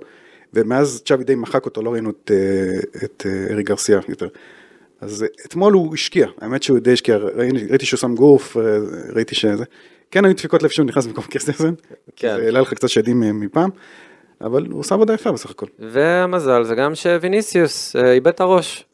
ומאז 0.53 1.01
צ'אבי 1.05 1.23
די 1.23 1.35
מחק 1.35 1.65
אותו, 1.65 1.81
לא 1.81 1.93
ראינו 1.93 2.09
את, 2.09 2.31
אה, 2.33 3.03
את 3.03 3.25
אה, 3.25 3.53
ארי 3.53 3.63
גרסיה 3.63 3.99
יותר. 4.09 4.27
אז 5.01 5.25
אתמול 5.45 5.73
הוא 5.73 5.93
השקיע, 5.93 6.27
האמת 6.41 6.63
שהוא 6.63 6.79
די 6.79 6.93
השקיע, 6.93 7.17
ראיתי, 7.17 7.85
שהוא 7.85 7.97
שם 7.97 8.15
גוף, 8.15 8.57
אה, 8.57 8.77
ראיתי 9.15 9.35
שזה, 9.35 9.63
כן 10.11 10.25
היו 10.25 10.35
דפיקות 10.35 10.63
לב 10.63 10.69
שהוא 10.69 10.85
נכנס 10.85 11.05
במקום 11.05 11.23
קרסטנסן, 11.23 11.73
כן. 12.15 12.35
זה 12.35 12.43
העלה 12.43 12.61
לך 12.61 12.73
קצת 12.73 12.89
שדים 12.89 13.39
מפעם, 13.39 13.69
אבל 14.41 14.65
הוא 14.71 14.79
עושה 14.79 14.95
עבודה 14.95 15.13
יפה 15.13 15.31
בסך 15.31 15.51
הכל. 15.51 15.65
והמזל 15.79 16.63
זה 16.63 16.75
גם 16.75 16.95
שוויניסיוס 16.95 17.95
איבד 17.95 18.27
את 18.27 18.41
הראש. 18.41 18.85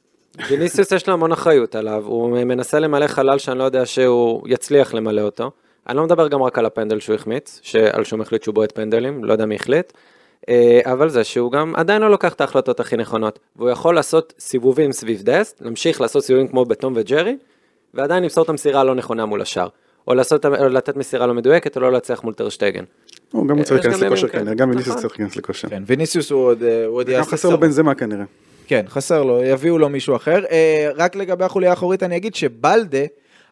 ויניסיוס 0.50 0.92
יש 0.92 1.08
לו 1.08 1.14
המון 1.14 1.32
אחריות 1.32 1.76
עליו, 1.76 2.04
הוא 2.06 2.30
מנסה 2.46 2.80
למלא 2.80 3.08
חלל 3.08 3.38
שאני 3.38 3.60
לא 3.60 3.64
יודע 3.64 3.86
שהוא 3.86 4.48
יצליח 4.48 4.94
למלא 4.94 5.22
אותו. 5.22 5.52
אני 5.90 5.98
לא 5.98 6.04
מדבר 6.04 6.28
גם 6.28 6.42
רק 6.42 6.58
על 6.58 6.66
הפנדל 6.66 7.00
שהוא 7.00 7.16
החמיץ, 7.16 7.60
שעל 7.64 8.04
שום 8.04 8.22
החליט 8.22 8.44
שהוא 8.44 8.56
בועט 8.56 8.72
פנדלים, 8.72 9.24
לא 9.24 9.34
יודע 9.34 9.46
מי 9.46 9.56
החליט. 9.56 9.94
אה, 10.50 10.80
אבל 10.84 11.10
זה 11.10 11.24
שהוא 11.24 11.52
גם 11.52 11.76
עדיין 11.76 12.02
לא 12.02 12.12
לוקח 12.12 12.34
את 12.34 12.42
ההחלטות 12.42 12.80
הכי 12.80 12.98
נכונות. 12.98 13.40
והוא 13.56 13.70
יכול 13.70 13.96
לעשות 13.96 14.34
סיבובים 14.40 14.92
סביב 14.92 15.22
דסט, 15.22 15.62
להמשיך 15.62 16.02
לעשות 16.02 16.24
סיבובים 16.24 16.48
כמו 16.48 16.66
בתום 16.66 16.94
וג'רי, 16.96 17.38
ועדיין 17.94 18.24
למסור 18.24 18.44
את 18.44 18.50
המסירה 18.50 18.82
הלא 18.82 18.96
נכונה 18.96 19.26
מול 19.26 19.42
השאר. 19.42 19.68
או 20.08 20.14
לעשות, 20.14 20.46
או 20.46 20.70
לתת 20.70 20.98
מסירה 20.98 21.28
לא 21.28 21.34
מדויקת, 21.34 21.78
או 21.78 21.82
לא 21.82 21.92
להצליח 21.92 22.24
מול 22.24 22.34
טרשטגן. 22.34 22.84
הוא 23.32 23.48
גם 23.48 23.60
יש 23.60 23.66
צריך 23.66 23.86
להיכנס 23.86 23.96
גם 23.96 24.06
ימים 24.06 24.14
לכושר. 24.14 24.28
כנראה, 24.28 24.54
גם 24.54 24.70
ויניסיוס 24.70 24.96
נכון. 24.96 25.02
צריך 25.02 25.20
להיכנס 25.20 25.36
לכושר. 25.36 25.70
כן, 25.70 25.84
ויניסיוס 25.86 26.32
הוא 26.32 26.46
עוד 26.46 26.64
אה, 26.64 26.86
הוא 26.86 26.96
עוד 26.96 27.10
גם 27.10 27.24
חסר 27.24 27.34
לו 27.34 27.38
צרות. 27.38 27.60
בנזמה 27.60 27.96
כנראה. 27.96 28.26
כן, 28.68 28.86
חסר 28.88 29.24
לו, 29.24 29.44
יביאו 29.44 29.78
לו 29.78 29.90
מישהו 29.90 30.16
אחר. 30.16 30.46
אה, 30.52 30.90
רק 30.96 31.16
לגבי 31.16 31.46
החוליה 31.46 31.70
האחורית 31.70 32.04
אני 32.04 32.18
אגיד 32.18 32.36
שבלדה, 32.36 33.06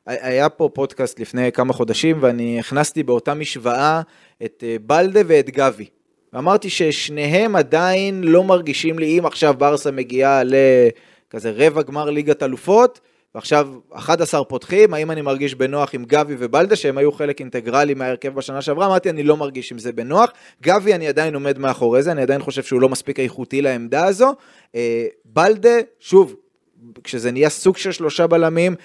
היה 0.05 0.49
פה 0.49 0.69
פודקאסט 0.73 1.19
לפני 1.19 1.51
כמה 1.51 1.73
חודשים 1.73 2.17
ואני 2.21 2.59
הכנסתי 2.59 3.03
באותה 3.03 3.33
משוואה 3.33 4.01
את 4.45 4.63
אה, 4.67 4.75
בלדה 4.81 5.19
ואת 5.27 5.49
גבי. 5.49 5.85
ואמרתי 6.33 6.69
ששניהם 6.69 7.55
עדיין 7.55 8.23
לא 8.23 8.43
מרגישים 8.43 8.99
לי, 8.99 9.19
אם 9.19 9.25
עכשיו 9.25 9.53
ברסה 9.57 9.91
מגיעה 9.91 10.41
לכזה 10.43 11.51
רבע 11.55 11.81
גמר 11.81 12.09
ליגת 12.09 12.43
אלופות, 12.43 12.99
ועכשיו 13.35 13.69
11 13.91 14.43
פותחים, 14.43 14.93
האם 14.93 15.11
אני 15.11 15.21
מרגיש 15.21 15.55
בנוח 15.55 15.95
עם 15.95 16.05
גבי 16.05 16.35
ובלדה, 16.39 16.75
שהם 16.75 16.97
היו 16.97 17.11
חלק 17.11 17.39
אינטגרלי 17.39 17.93
מההרכב 17.93 18.33
בשנה 18.33 18.61
שעברה? 18.61 18.85
אמרתי, 18.85 19.09
אני 19.09 19.23
לא 19.23 19.37
מרגיש 19.37 19.71
עם 19.71 19.79
זה 19.79 19.91
בנוח. 19.91 20.29
גבי, 20.63 20.93
אני 20.93 21.07
עדיין 21.07 21.33
עומד 21.33 21.59
מאחורי 21.59 22.03
זה, 22.03 22.11
אני 22.11 22.21
עדיין 22.21 22.41
חושב 22.41 22.63
שהוא 22.63 22.81
לא 22.81 22.89
מספיק 22.89 23.19
איכותי 23.19 23.61
לעמדה 23.61 24.05
הזו. 24.05 24.33
אה, 24.75 25.05
בלדה, 25.25 25.77
שוב, 25.99 26.35
כשזה 27.03 27.31
נהיה 27.31 27.49
סוג 27.49 27.77
של 27.77 27.91
שלושה 27.91 28.27
בלמים, 28.27 28.75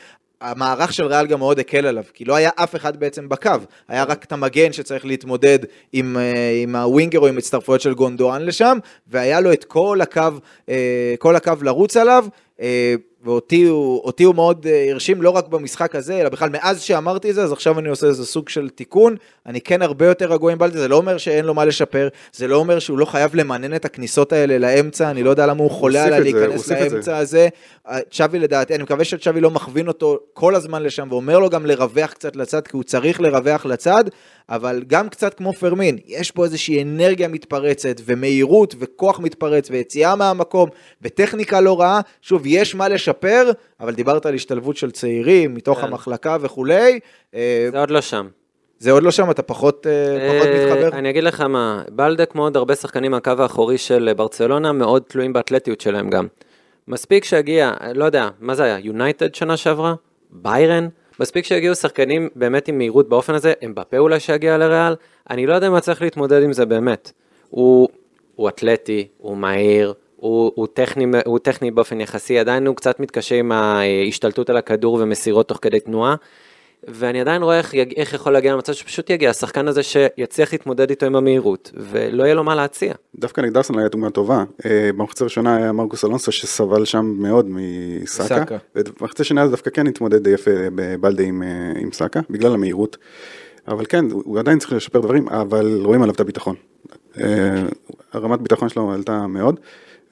המערך 0.43 0.93
של 0.93 1.07
ריאל 1.07 1.27
גם 1.27 1.39
מאוד 1.39 1.59
הקל 1.59 1.87
עליו, 1.87 2.05
כי 2.15 2.25
לא 2.25 2.35
היה 2.35 2.51
אף 2.57 2.77
אחד 2.77 2.97
בעצם 2.97 3.29
בקו, 3.29 3.51
היה 3.89 4.05
רק 4.05 4.25
את 4.25 4.33
המגן 4.33 4.73
שצריך 4.73 5.07
להתמודד 5.07 5.59
עם, 5.93 6.17
אה, 6.17 6.61
עם 6.63 6.77
הווינגר 6.77 7.19
או 7.19 7.27
עם 7.27 7.39
הצטרפויות 7.39 7.81
של 7.81 7.95
גונדואן 7.95 8.43
לשם, 8.43 8.79
והיה 9.07 9.41
לו 9.41 9.53
את 9.53 9.65
כל 9.65 10.01
הקו, 10.01 10.29
אה, 10.69 11.15
כל 11.19 11.37
הקו 11.37 11.53
לרוץ 11.63 11.97
עליו. 11.97 12.27
אה, 12.61 12.95
ואותי 13.25 13.65
הוא, 13.65 14.13
הוא 14.21 14.35
מאוד 14.35 14.67
אה, 14.67 14.91
הרשים 14.91 15.23
לא 15.23 15.31
רק 15.31 15.49
במשחק 15.49 15.95
הזה, 15.95 16.21
אלא 16.21 16.29
בכלל 16.29 16.49
מאז 16.49 16.83
שאמרתי 16.83 17.31
את 17.31 17.35
זה, 17.35 17.43
אז 17.43 17.53
עכשיו 17.53 17.79
אני 17.79 17.89
עושה 17.89 18.07
איזה 18.07 18.27
סוג 18.27 18.49
של 18.49 18.69
תיקון. 18.69 19.17
אני 19.47 19.61
כן 19.61 19.83
הרבה 19.83 20.07
יותר 20.07 20.33
רגוע 20.33 20.53
עם 20.53 20.59
בלטה, 20.59 20.79
זה 20.79 20.89
לא 20.89 20.97
אומר 20.97 21.19
שאין 21.19 21.45
לו 21.45 21.55
מה 21.55 21.65
לשפר, 21.65 22.09
זה 22.33 22.49
לא 22.49 22.57
אומר 22.57 22.79
שהוא 22.79 22.99
לא 22.99 23.05
חייב 23.05 23.35
למנן 23.35 23.75
את 23.75 23.85
הכניסות 23.85 24.33
האלה 24.33 24.59
לאמצע, 24.59 25.11
אני 25.11 25.23
לא 25.23 25.31
יודע 25.31 25.47
למה 25.47 25.63
הוא 25.63 25.71
חולה 25.71 26.05
עליה 26.05 26.21
להיכנס 26.21 26.71
לאמצע 26.71 27.17
הזה. 27.17 27.49
אה, 27.89 27.99
צ'אבי 28.11 28.39
לדעתי, 28.39 28.75
אני 28.75 28.83
מקווה 28.83 29.05
שצ'אבי 29.05 29.41
לא 29.41 29.51
מכווין 29.51 29.89
אותו 29.89 30.19
כל 30.33 30.55
הזמן 30.55 30.83
לשם, 30.83 31.09
ואומר 31.11 31.39
לו 31.39 31.51
גם 31.51 31.67
לרווח 31.67 32.13
קצת 32.13 32.37
לצד, 32.37 32.67
כי 32.67 32.77
הוא 32.77 32.85
צריך 32.85 33.21
לרווח 33.21 33.67
לצד, 33.67 34.05
אבל 34.49 34.83
גם 34.87 35.09
קצת 35.09 35.35
כמו 35.35 35.53
פרמין, 35.53 35.99
יש 36.07 36.31
פה 36.31 36.45
איזושהי 36.45 36.83
אנרגיה 36.83 37.29
מתפרצת, 37.29 38.01
ומהירות, 38.05 38.75
וכוח 38.79 39.21
מתפרץ, 39.21 39.71
ויציאה 39.71 40.17
מהמקום, 40.17 40.69
וטכניקה 41.03 41.61
לא 41.61 41.81
רעה. 41.81 42.01
שוב, 42.23 42.43
יש 42.47 42.75
מה 42.75 42.89
לשפר, 42.89 43.51
אבל 43.81 43.95
דיברת 43.95 44.27
על 44.27 44.35
השתלבות 44.35 44.77
של 44.77 44.91
צעירים, 44.91 45.55
מתוך 45.55 45.79
כן. 45.79 45.87
המחלקה 45.87 46.37
וכולי. 46.41 47.01
אה, 47.35 47.69
זה 47.73 47.81
עוד 47.81 47.91
לא 47.91 48.01
שם. 48.01 48.29
זה 48.79 48.93
עוד 48.93 49.03
לא 49.03 49.11
שם, 49.11 49.31
אתה 49.31 49.43
פחות, 49.43 49.87
אה, 49.87 50.29
פחות 50.35 50.47
אה, 50.47 50.65
מתחבר? 50.67 50.99
אני 50.99 51.11
אגיד 51.11 51.25
לך 51.25 51.41
מה, 51.41 51.83
בלדה 51.91 52.27
כמו 52.27 52.43
עוד 52.43 52.57
הרבה 52.57 52.75
שחקנים 52.75 53.11
מהקו 53.11 53.33
האחורי 53.39 53.79
של 53.79 54.13
ברצלונה, 54.17 54.73
מאוד 54.73 55.03
תלויים 55.03 55.33
באתלטיות 55.33 55.81
שלהם 55.81 56.11
גם. 56.11 56.27
מספיק 56.89 57.25
שהגיע, 57.25 57.73
לא 57.95 58.05
יודע, 58.05 58.29
מה 58.41 58.55
זה 58.55 58.65
היה, 58.65 58.79
יונייטד 58.79 59.35
שנה 59.35 59.57
שעברה? 59.57 59.95
ביירן? 60.31 60.89
מספיק 61.23 61.45
שהגיעו 61.45 61.75
שחקנים 61.75 62.29
באמת 62.35 62.69
עם 62.69 62.79
מהירות 62.79 63.09
באופן 63.09 63.35
הזה, 63.35 63.53
אמבפה 63.65 63.99
אולי 63.99 64.21
שיגיע 64.21 64.59
לריאל, 64.59 64.95
אני 65.31 65.47
לא 65.47 65.55
יודע 65.55 65.71
מה 65.71 65.81
צריך 65.81 66.03
להתמודד 66.03 66.43
עם 66.43 66.53
זה 66.53 66.67
באמת. 66.67 67.13
הוא, 67.51 67.89
הוא 68.37 68.49
אתלטי, 68.49 69.09
הוא 69.19 69.37
מהיר, 69.37 69.95
הוא, 70.17 70.53
הוא, 70.55 70.67
טכני, 70.73 71.07
הוא 71.25 71.39
טכני 71.39 71.71
באופן 71.71 72.01
יחסי, 72.01 72.39
עדיין 72.39 72.67
הוא 72.67 72.77
קצת 72.77 73.01
מתקשה 73.01 73.35
עם 73.35 73.53
ההשתלטות 73.53 74.51
על 74.51 74.57
הכדור 74.57 74.95
ומסירות 74.95 75.49
תוך 75.49 75.59
כדי 75.63 75.81
תנועה. 75.81 76.15
ואני 76.89 77.21
עדיין 77.21 77.43
רואה 77.43 77.59
איך, 77.59 77.75
איך 77.97 78.15
יכול 78.15 78.33
להגיע 78.33 78.53
למצב 78.53 78.73
שפשוט 78.73 79.11
יגיע 79.11 79.31
השחקן 79.31 79.69
הזה 79.69 79.83
שיצליח 79.83 80.53
להתמודד 80.53 80.91
איתו 80.91 81.07
עם 81.07 81.17
המהירות, 81.17 81.71
ולא 81.75 82.25
יהיה 82.25 82.35
לו 82.35 82.45
מה 82.45 82.55
להציע. 82.55 82.95
דוקא 83.15 83.41
נגד 83.41 83.57
ארסנל 83.57 83.79
היה 83.79 83.89
דוגמה 83.89 84.11
טובה. 84.11 84.45
אה, 84.67 84.91
במחצה 84.97 85.25
הראשונה 85.25 85.57
היה 85.57 85.73
מרקוס 85.73 86.05
אלונסו 86.05 86.33
שסבל 86.33 86.85
שם 86.85 87.15
מאוד 87.19 87.47
מסאקה. 87.49 88.29
סאקה. 88.29 88.57
ובמחצה 88.77 89.23
השנייה 89.23 89.49
דווקא 89.49 89.71
כן 89.71 89.87
התמודד 89.87 90.27
יפה 90.27 90.51
בבלדה 90.75 91.23
עם, 91.23 91.43
אה, 91.43 91.81
עם 91.81 91.93
סאקה, 91.93 92.21
בגלל 92.31 92.55
המהירות. 92.55 92.97
אבל 93.69 93.85
כן, 93.89 94.05
הוא 94.11 94.39
עדיין 94.39 94.59
צריך 94.59 94.73
לשפר 94.73 95.01
דברים, 95.01 95.29
אבל 95.29 95.81
רואים 95.85 96.03
עליו 96.03 96.15
את 96.15 96.21
הביטחון. 96.21 96.55
אה, 97.21 97.63
הרמת 98.13 98.41
ביטחון 98.41 98.69
שלו 98.69 98.93
עלתה 98.93 99.27
מאוד, 99.27 99.61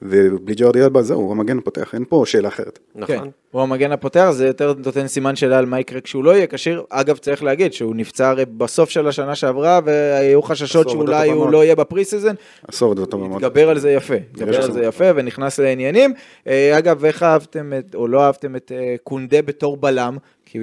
ובלי 0.01 0.53
ג'ורדי 0.57 0.83
אלבה 0.83 1.01
זהו, 1.01 1.19
הוא 1.19 1.31
המגן 1.31 1.57
הפותח, 1.57 1.93
אין 1.93 2.03
פה 2.09 2.23
שאלה 2.25 2.47
אחרת. 2.47 2.79
נכון? 2.95 3.17
כן, 3.17 3.29
הוא 3.51 3.61
המגן 3.61 3.91
הפותח, 3.91 4.29
זה 4.31 4.47
יותר 4.47 4.73
נותן 4.85 5.07
סימן 5.07 5.35
שאלה 5.35 5.57
על 5.57 5.65
מה 5.65 5.79
יקרה 5.79 6.01
כשהוא 6.01 6.23
לא 6.23 6.31
יהיה 6.31 6.47
כשיר. 6.47 6.83
אגב, 6.89 7.17
צריך 7.17 7.43
להגיד 7.43 7.73
שהוא 7.73 7.95
נפצע 7.95 8.29
הרי 8.29 8.45
בסוף 8.45 8.89
של 8.89 9.07
השנה 9.07 9.35
שעברה, 9.35 9.79
והיו 9.85 10.41
חששות 10.41 10.89
שאולי 10.89 11.31
הוא. 11.31 11.51
לא 11.51 11.63
יהיה 11.63 11.75
ב-pre 11.75 12.05
season. 12.05 12.35
עשור 12.67 12.91
עבודה 12.91 13.05
טובה 13.05 13.27
מאוד. 13.27 13.43
התגבר 13.43 13.69
על 13.69 13.79
זה 13.79 13.91
יפה, 13.91 14.15
התגבר 14.15 14.63
על. 14.63 14.71
זה 14.71 14.83
יפה 14.83 15.05
ונכנס 15.15 15.59
לעניינים. 15.59 16.13
אה, 16.47 16.77
אגב, 16.77 17.05
איך 17.05 17.23
אהבתם 17.23 17.73
את, 17.79 17.95
או 17.95 18.07
לא 18.07 18.23
אהבתם 18.23 18.55
את 18.55 18.71
אה, 18.75 18.95
קונדה 19.03 19.41
בתור 19.41 19.77
בלם? 19.77 20.17
כי. 20.51 20.59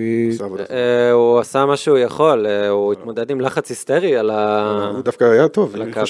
אה, 0.71 1.11
הוא 1.13 1.39
עשה 1.39 1.67
מה 1.67 1.77
שהוא 1.77 1.99
יכול, 1.99 2.47
אה, 2.47 2.69
הוא 2.69 2.93
התמודד 2.93 3.31
עם 3.31 3.41
לחץ 3.41 3.71
היסטרי 3.71 4.17
על 4.17 4.31
ה... 4.31 4.91
הוא 4.95 5.01
דווקא 5.03 5.25
היה 5.25 5.49
טוב, 5.49 5.75
אני 5.81 5.93
כן. 5.93 6.01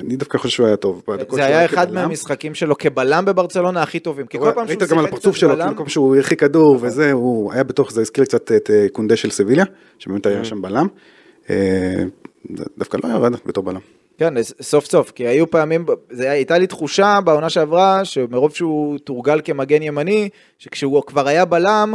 אני 0.00 0.16
דווקא 0.16 0.38
חושב 0.38 0.50
שהוא 0.56 0.66
היה 0.66 0.76
טוב. 0.76 1.02
זה 1.30 1.44
היה 1.44 1.64
אחד. 1.64 1.92
מהמשחקים 1.92 2.54
שלו 2.54 2.78
כבלם 2.78 3.24
בבברצלונה 3.24 3.82
הכי 3.82 4.00
טובים. 4.00 4.26
כי 4.26 4.38
כל 4.38 4.50
פעם 4.54 4.66
שהוא 4.68 4.78
ראית 4.80 4.90
גם 4.90 4.98
על 4.98 5.04
שיחק 5.04 5.12
הפרצוף 5.12 5.32
קצת 5.34 5.40
שלו, 5.40 5.50
כאילו 5.56 5.68
כל 5.70 5.76
פעם 5.76 5.88
שהוא 5.88 6.16
הרחיק 6.16 6.40
כדור 6.40 6.78
וזה, 6.80 7.12
הוא 7.12 7.52
היה 7.52 7.64
בתוך 7.64 7.92
זה, 7.92 8.00
הזכיר 8.00 8.24
קצת 8.24 8.52
את 8.52 8.70
אה, 8.70 8.86
קונדה 8.92 9.16
של 9.16 9.30
סביליה, 9.30 9.64
שבאמת. 9.98 10.26
היה 10.26 10.44
שם 10.44 10.62
בלם. 10.62 10.86
דווקא 12.78 12.98
לא 13.04 13.08
ירד 13.08 13.32
בתור 13.46 13.64
בלם. 13.64 13.80
כן, 14.18 14.34
סוף 14.60 14.84
סוף, 14.84 15.10
כי 15.10 15.26
היו 15.26 15.50
פעמים, 15.50 15.86
זה 16.10 16.22
היה- 16.22 16.32
הייתה 16.32 16.58
לי 16.58 16.66
תחושה 16.66 17.18
בעונה 17.24 17.50
שעברה, 17.50 18.04
שמרוב 18.04 18.54
שהוא 18.54 18.98
תורגל 18.98 19.40
כמגן 19.44 19.82
ימני, 19.82 20.28
שכשהוא 20.58 21.02
כבר 21.06 21.28
היה 21.28 21.44
בלם, 21.44 21.94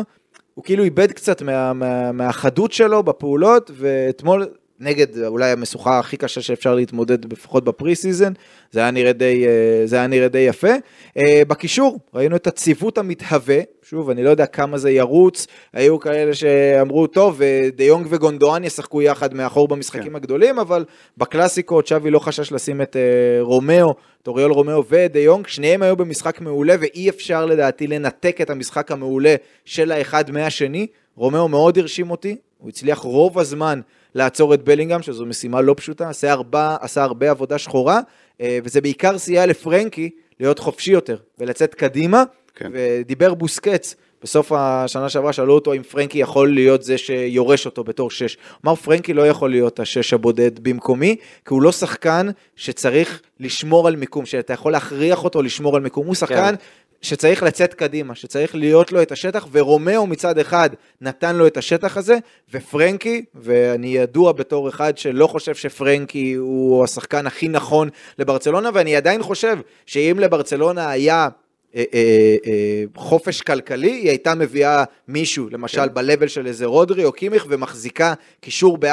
הוא 0.57 0.63
כאילו 0.63 0.83
איבד 0.83 1.11
קצת 1.11 1.41
מה, 1.41 1.73
מה, 1.73 2.11
מהחדות 2.11 2.71
שלו 2.71 3.03
בפעולות, 3.03 3.71
ואתמול, 3.73 4.47
נגד 4.79 5.23
אולי 5.23 5.51
המשוכה 5.51 5.99
הכי 5.99 6.17
קשה 6.17 6.41
שאפשר 6.41 6.75
להתמודד, 6.75 7.33
לפחות 7.33 7.63
ב-pre 7.63 7.95
season, 7.95 8.33
זה 8.71 8.79
היה 8.79 8.91
נראה 8.91 9.13
די, 9.13 9.45
אה, 9.47 9.81
זה 9.85 9.95
היה 9.95 10.07
נראה 10.07 10.27
די 10.27 10.39
יפה. 10.39 10.73
אה, 11.17 11.41
בקישור, 11.47 11.99
ראינו 12.13 12.35
את 12.35 12.47
הציוות 12.47 12.97
המתהווה, 12.97 13.59
שוב, 13.83 14.09
אני 14.09 14.23
לא 14.23 14.29
יודע 14.29 14.45
כמה 14.45 14.77
זה 14.77 14.91
ירוץ, 14.91 15.47
היו 15.73 15.99
כאלה 15.99 16.33
שאמרו, 16.33 17.07
טוב, 17.07 17.41
דה 17.41 17.69
יונג 17.75 18.07
וגונדואן 18.09 18.63
ישחקו 18.63 19.01
יחד 19.01 19.33
מאחור 19.33 19.67
במשחקים 19.67 20.09
כן. 20.09 20.15
הגדולים, 20.15 20.59
אבל 20.59 20.85
בקלאסיקו 21.17 21.81
צ'אבי 21.81 22.11
לא 22.11 22.19
חשש 22.19 22.51
לשים 22.51 22.81
את 22.81 22.95
רומאו, 23.41 23.95
את 24.23 24.27
אוריול 24.27 24.51
רומאו 24.51 24.83
ודה 24.89 25.11
יונג, 25.11 25.47
שניהם 25.47 25.81
היו 25.81 25.95
במשחק 25.95 26.41
מעולה, 26.41 26.75
ואי 26.79 27.09
אפשר 27.09 27.45
לדעתי 27.45 27.87
לנתק 27.87 28.41
את 28.41 28.49
המשחק 28.49 28.91
המעולה 28.91 29.35
של 29.65 29.91
האחד 29.91 30.31
מהשני. 30.31 30.87
רומאו 31.15 31.47
מאוד 31.47 31.77
הרשים 31.77 32.11
אותי, 32.11 32.35
הוא 32.57 32.69
הצליח 32.69 32.99
רוב 32.99 33.39
הזמן 33.39 33.81
לעצור 34.17 34.53
את 34.53 34.63
בלינגהם, 34.63 35.01
שזו 35.01 35.25
משימה 35.25 35.61
לא 35.61 35.73
פשוטה, 35.77 36.09
עשה, 36.09 36.31
הרבה, 36.31 36.77
עשה 36.81 37.03
הרבה 37.03 37.31
עבודה 37.31 37.57
שחורה, 37.57 37.99
אה, 38.41 38.59
וזה 38.63 38.81
בעיקר 38.81 39.17
סייע 39.17 39.45
לפרנקי 39.45 40.09
להיות 40.39 40.59
חופשי 40.59 40.91
יותר 40.91 41.17
ולצאת 41.39 41.75
קדימה, 41.75 42.23
כן. 42.55 42.71
ודיבר 42.73 43.33
בוסקטס. 43.33 43.95
בסוף 44.23 44.51
השנה 44.55 45.09
שעברה 45.09 45.33
שאלו 45.33 45.53
אותו 45.53 45.73
אם 45.73 45.83
פרנקי 45.83 46.17
יכול 46.17 46.53
להיות 46.53 46.83
זה 46.83 46.97
שיורש 46.97 47.65
אותו 47.65 47.83
בתור 47.83 48.11
שש. 48.11 48.37
אמר 48.65 48.75
פרנקי 48.75 49.13
לא 49.13 49.27
יכול 49.27 49.49
להיות 49.49 49.79
השש 49.79 50.13
הבודד 50.13 50.59
במקומי, 50.59 51.15
כי 51.45 51.53
הוא 51.53 51.61
לא 51.61 51.71
שחקן 51.71 52.27
שצריך 52.55 53.21
לשמור 53.39 53.87
על 53.87 53.95
מיקום, 53.95 54.25
שאתה 54.25 54.53
יכול 54.53 54.71
להכריח 54.71 55.23
אותו 55.23 55.41
לשמור 55.41 55.75
על 55.75 55.81
מיקום, 55.81 56.05
הוא 56.07 56.15
שחקן 56.15 56.55
שצריך 57.01 57.43
לצאת 57.43 57.73
קדימה, 57.73 58.15
שצריך 58.15 58.55
להיות 58.55 58.91
לו 58.91 59.01
את 59.01 59.11
השטח, 59.11 59.47
ורומאו 59.51 60.07
מצד 60.07 60.39
אחד 60.39 60.69
נתן 61.01 61.35
לו 61.35 61.47
את 61.47 61.57
השטח 61.57 61.97
הזה, 61.97 62.17
ופרנקי, 62.53 63.25
ואני 63.35 63.87
ידוע 63.87 64.31
בתור 64.31 64.69
אחד 64.69 64.97
שלא 64.97 65.27
חושב 65.27 65.55
שפרנקי 65.55 66.33
הוא 66.33 66.83
השחקן 66.83 67.27
הכי 67.27 67.47
נכון 67.47 67.89
לברצלונה, 68.19 68.69
ואני 68.73 68.95
עדיין 68.95 69.23
חושב 69.23 69.57
שאם 69.85 70.17
לברצלונה 70.19 70.89
היה... 70.89 71.27
אה, 71.75 71.83
אה, 71.93 72.35
אה, 72.45 72.83
חופש 72.95 73.41
כלכלי, 73.41 73.91
היא 73.91 74.09
הייתה 74.09 74.35
מביאה 74.35 74.83
מישהו, 75.07 75.49
למשל 75.51 75.81
כן. 75.81 75.93
ב-level 75.93 76.27
של 76.27 76.47
איזה 76.47 76.65
רודרי 76.65 77.05
או 77.05 77.11
קימיך, 77.11 77.45
ומחזיקה 77.49 78.13
קישור 78.41 78.77
ב-4-3-3 78.77 78.87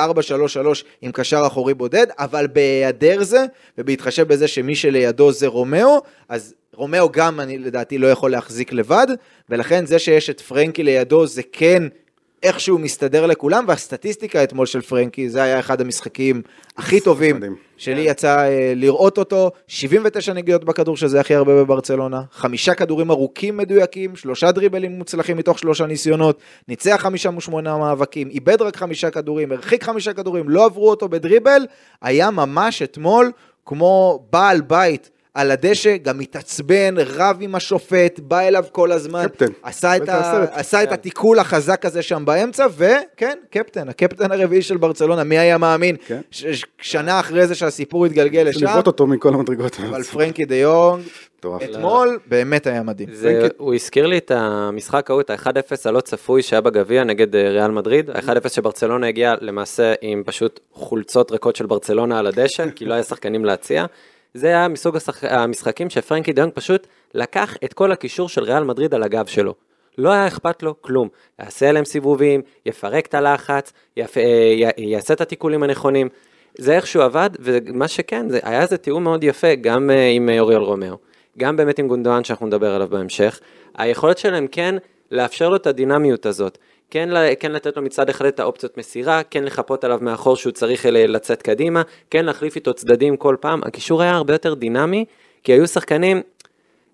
עם 1.02 1.12
קשר 1.12 1.42
אחורי 1.46 1.74
בודד, 1.74 2.06
אבל 2.18 2.46
בהיעדר 2.46 3.22
זה, 3.22 3.44
ובהתחשב 3.78 4.28
בזה 4.28 4.48
שמי 4.48 4.74
שלידו 4.74 5.32
זה 5.32 5.46
רומאו, 5.46 6.02
אז 6.28 6.54
רומאו 6.74 7.12
גם, 7.12 7.40
אני 7.40 7.58
לדעתי, 7.58 7.98
לא 7.98 8.06
יכול 8.06 8.30
להחזיק 8.30 8.72
לבד, 8.72 9.06
ולכן 9.48 9.86
זה 9.86 9.98
שיש 9.98 10.30
את 10.30 10.40
פרנקי 10.40 10.82
לידו 10.82 11.26
זה 11.26 11.42
כן 11.52 11.82
איכשהו 12.44 12.78
מסתדר 12.78 13.26
לכולם, 13.26 13.64
והסטטיסטיקה 13.68 14.44
אתמול 14.44 14.66
של 14.66 14.80
פרנקי, 14.80 15.28
זה 15.28 15.42
היה 15.42 15.60
אחד 15.60 15.80
המשחקים 15.80 16.42
הכי 16.76 17.00
טובים 17.00 17.36
מדהים. 17.36 17.56
שלי 17.76 18.00
יצא 18.00 18.38
אה, 18.38 18.72
לראות 18.76 19.18
אותו, 19.18 19.50
79 19.66 20.32
נגיעות 20.32 20.64
בכדור, 20.64 20.96
שזה 20.96 21.20
הכי 21.20 21.34
הרבה 21.34 21.54
בברצלונה, 21.54 22.22
חמישה 22.32 22.74
כדורים 22.74 23.10
ארוכים 23.10 23.56
מדויקים, 23.56 24.16
שלושה 24.16 24.52
דריבלים 24.52 24.92
מוצלחים 24.92 25.36
מתוך 25.36 25.58
שלושה 25.58 25.86
ניסיונות, 25.86 26.38
ניצח 26.68 26.96
חמישה 26.98 27.30
משמונה 27.30 27.78
מאבקים, 27.78 28.30
איבד 28.30 28.62
רק 28.62 28.76
חמישה 28.76 29.10
כדורים, 29.10 29.52
הרחיק 29.52 29.84
חמישה 29.84 30.12
כדורים, 30.12 30.48
לא 30.48 30.64
עברו 30.64 30.90
אותו 30.90 31.08
בדריבל, 31.08 31.66
היה 32.02 32.30
ממש 32.30 32.82
אתמול 32.82 33.30
כמו 33.66 34.24
בעל 34.30 34.60
בית. 34.60 35.10
על 35.34 35.50
הדשא, 35.50 35.96
גם 35.96 36.20
התעצבן, 36.20 36.94
רב 36.98 37.36
עם 37.40 37.54
השופט, 37.54 38.20
בא 38.20 38.40
אליו 38.40 38.64
כל 38.72 38.92
הזמן, 38.92 39.26
קפטן. 39.28 39.46
עשה, 39.62 39.96
את, 39.96 40.08
ה... 40.08 40.44
עשה 40.52 40.82
את 40.82 40.88
כן. 40.88 40.94
התיקול 40.94 41.38
החזק 41.38 41.84
הזה 41.84 42.02
שם 42.02 42.22
באמצע, 42.26 42.66
וכן, 42.76 43.38
קפטן, 43.50 43.88
הקפטן 43.88 44.32
הרביעי 44.32 44.62
של 44.62 44.76
ברצלונה, 44.76 45.24
מי 45.24 45.38
היה 45.38 45.58
מאמין? 45.58 45.96
כן. 46.06 46.20
ש- 46.30 46.46
ש- 46.46 46.64
שנה 46.80 47.20
אחרי 47.20 47.46
זה 47.46 47.54
שהסיפור 47.54 48.06
התגלגל 48.06 48.42
לשם, 48.48 48.66
לבעוט 48.66 48.86
אותו 48.86 49.06
מכל 49.06 49.34
המדרגות. 49.34 49.76
אבל 49.88 50.02
פרנקי 50.02 50.44
דה 50.44 50.56
יונג. 50.56 51.04
אתמול 51.64 52.18
באמת 52.26 52.66
היה 52.66 52.82
מדהים. 52.82 53.08
זה, 53.12 53.48
הוא 53.56 53.74
הזכיר 53.74 54.06
לי 54.06 54.18
את 54.18 54.30
המשחק 54.30 55.10
ההוא, 55.10 55.20
את 55.20 55.30
ה-1-0 55.30 55.48
הלא 55.84 56.00
צפוי 56.00 56.42
שהיה 56.42 56.60
בגביע 56.60 57.04
נגד 57.04 57.36
אה, 57.36 57.48
ריאל 57.50 57.70
מדריד, 57.70 58.10
ה-1-0 58.10 58.48
שברצלונה 58.48 59.06
הגיע 59.08 59.34
למעשה 59.40 59.94
עם 60.00 60.22
פשוט 60.26 60.60
חולצות 60.72 61.32
ריקות 61.32 61.56
של 61.56 61.66
ברצלונה 61.66 62.18
על 62.18 62.26
הדשא, 62.26 62.70
כי 62.76 62.84
לא 62.84 62.94
היה 62.94 63.02
שחקנים 63.02 63.44
להציע. 63.44 63.86
זה 64.34 64.46
היה 64.46 64.68
מסוג 64.68 64.96
השח... 64.96 65.24
המשחקים 65.24 65.90
שפרנקי 65.90 66.32
דה 66.32 66.39
יונג 66.39 66.52
פשוט 66.54 66.86
לקח 67.14 67.56
את 67.64 67.72
כל 67.72 67.92
הקישור 67.92 68.28
של 68.28 68.44
ריאל 68.44 68.64
מדריד 68.64 68.94
על 68.94 69.02
הגב 69.02 69.26
שלו. 69.26 69.54
לא 69.98 70.12
היה 70.12 70.26
אכפת 70.26 70.62
לו 70.62 70.82
כלום. 70.82 71.08
יעשה 71.38 71.68
עליהם 71.68 71.84
סיבובים, 71.84 72.42
יפרק 72.66 73.06
את 73.06 73.14
הלחץ, 73.14 73.72
יפ... 73.96 74.18
אה, 74.18 74.22
י... 74.56 74.82
יעשה 74.82 75.14
את 75.14 75.20
התיקולים 75.20 75.62
הנכונים. 75.62 76.08
זה 76.58 76.76
איך 76.76 76.86
שהוא 76.86 77.04
עבד, 77.04 77.30
ומה 77.40 77.88
שכן, 77.88 78.28
זה 78.28 78.38
היה 78.42 78.62
איזה 78.62 78.76
תיאום 78.76 79.04
מאוד 79.04 79.24
יפה, 79.24 79.54
גם 79.54 79.90
אה, 79.90 79.92
עם 80.16 80.28
אה, 80.28 80.40
אוריול 80.40 80.62
רומאו, 80.62 80.96
גם 81.38 81.56
באמת 81.56 81.78
עם 81.78 81.88
גונדואן 81.88 82.24
שאנחנו 82.24 82.46
נדבר 82.46 82.74
עליו 82.74 82.88
בהמשך. 82.88 83.40
היכולת 83.78 84.18
שלהם 84.18 84.46
כן 84.52 84.74
לאפשר 85.10 85.48
לו 85.48 85.56
את 85.56 85.66
הדינמיות 85.66 86.26
הזאת. 86.26 86.58
כן, 86.90 87.08
כן 87.40 87.52
לתת 87.52 87.76
לו 87.76 87.82
מצד 87.82 88.08
אחד 88.08 88.26
את 88.26 88.40
האופציות 88.40 88.78
מסירה, 88.78 89.22
כן 89.22 89.44
לחפות 89.44 89.84
עליו 89.84 89.98
מאחור 90.02 90.36
שהוא 90.36 90.52
צריך 90.52 90.86
לצאת 90.90 91.42
קדימה, 91.42 91.82
כן 92.10 92.24
להחליף 92.24 92.56
איתו 92.56 92.74
צדדים 92.74 93.16
כל 93.16 93.36
פעם. 93.40 93.60
הקישור 93.64 94.02
היה 94.02 94.14
הרבה 94.14 94.34
יותר 94.34 94.54
דינמי, 94.54 95.04
כי 95.42 95.52
היו 95.52 95.66
שחקנים, 95.66 96.22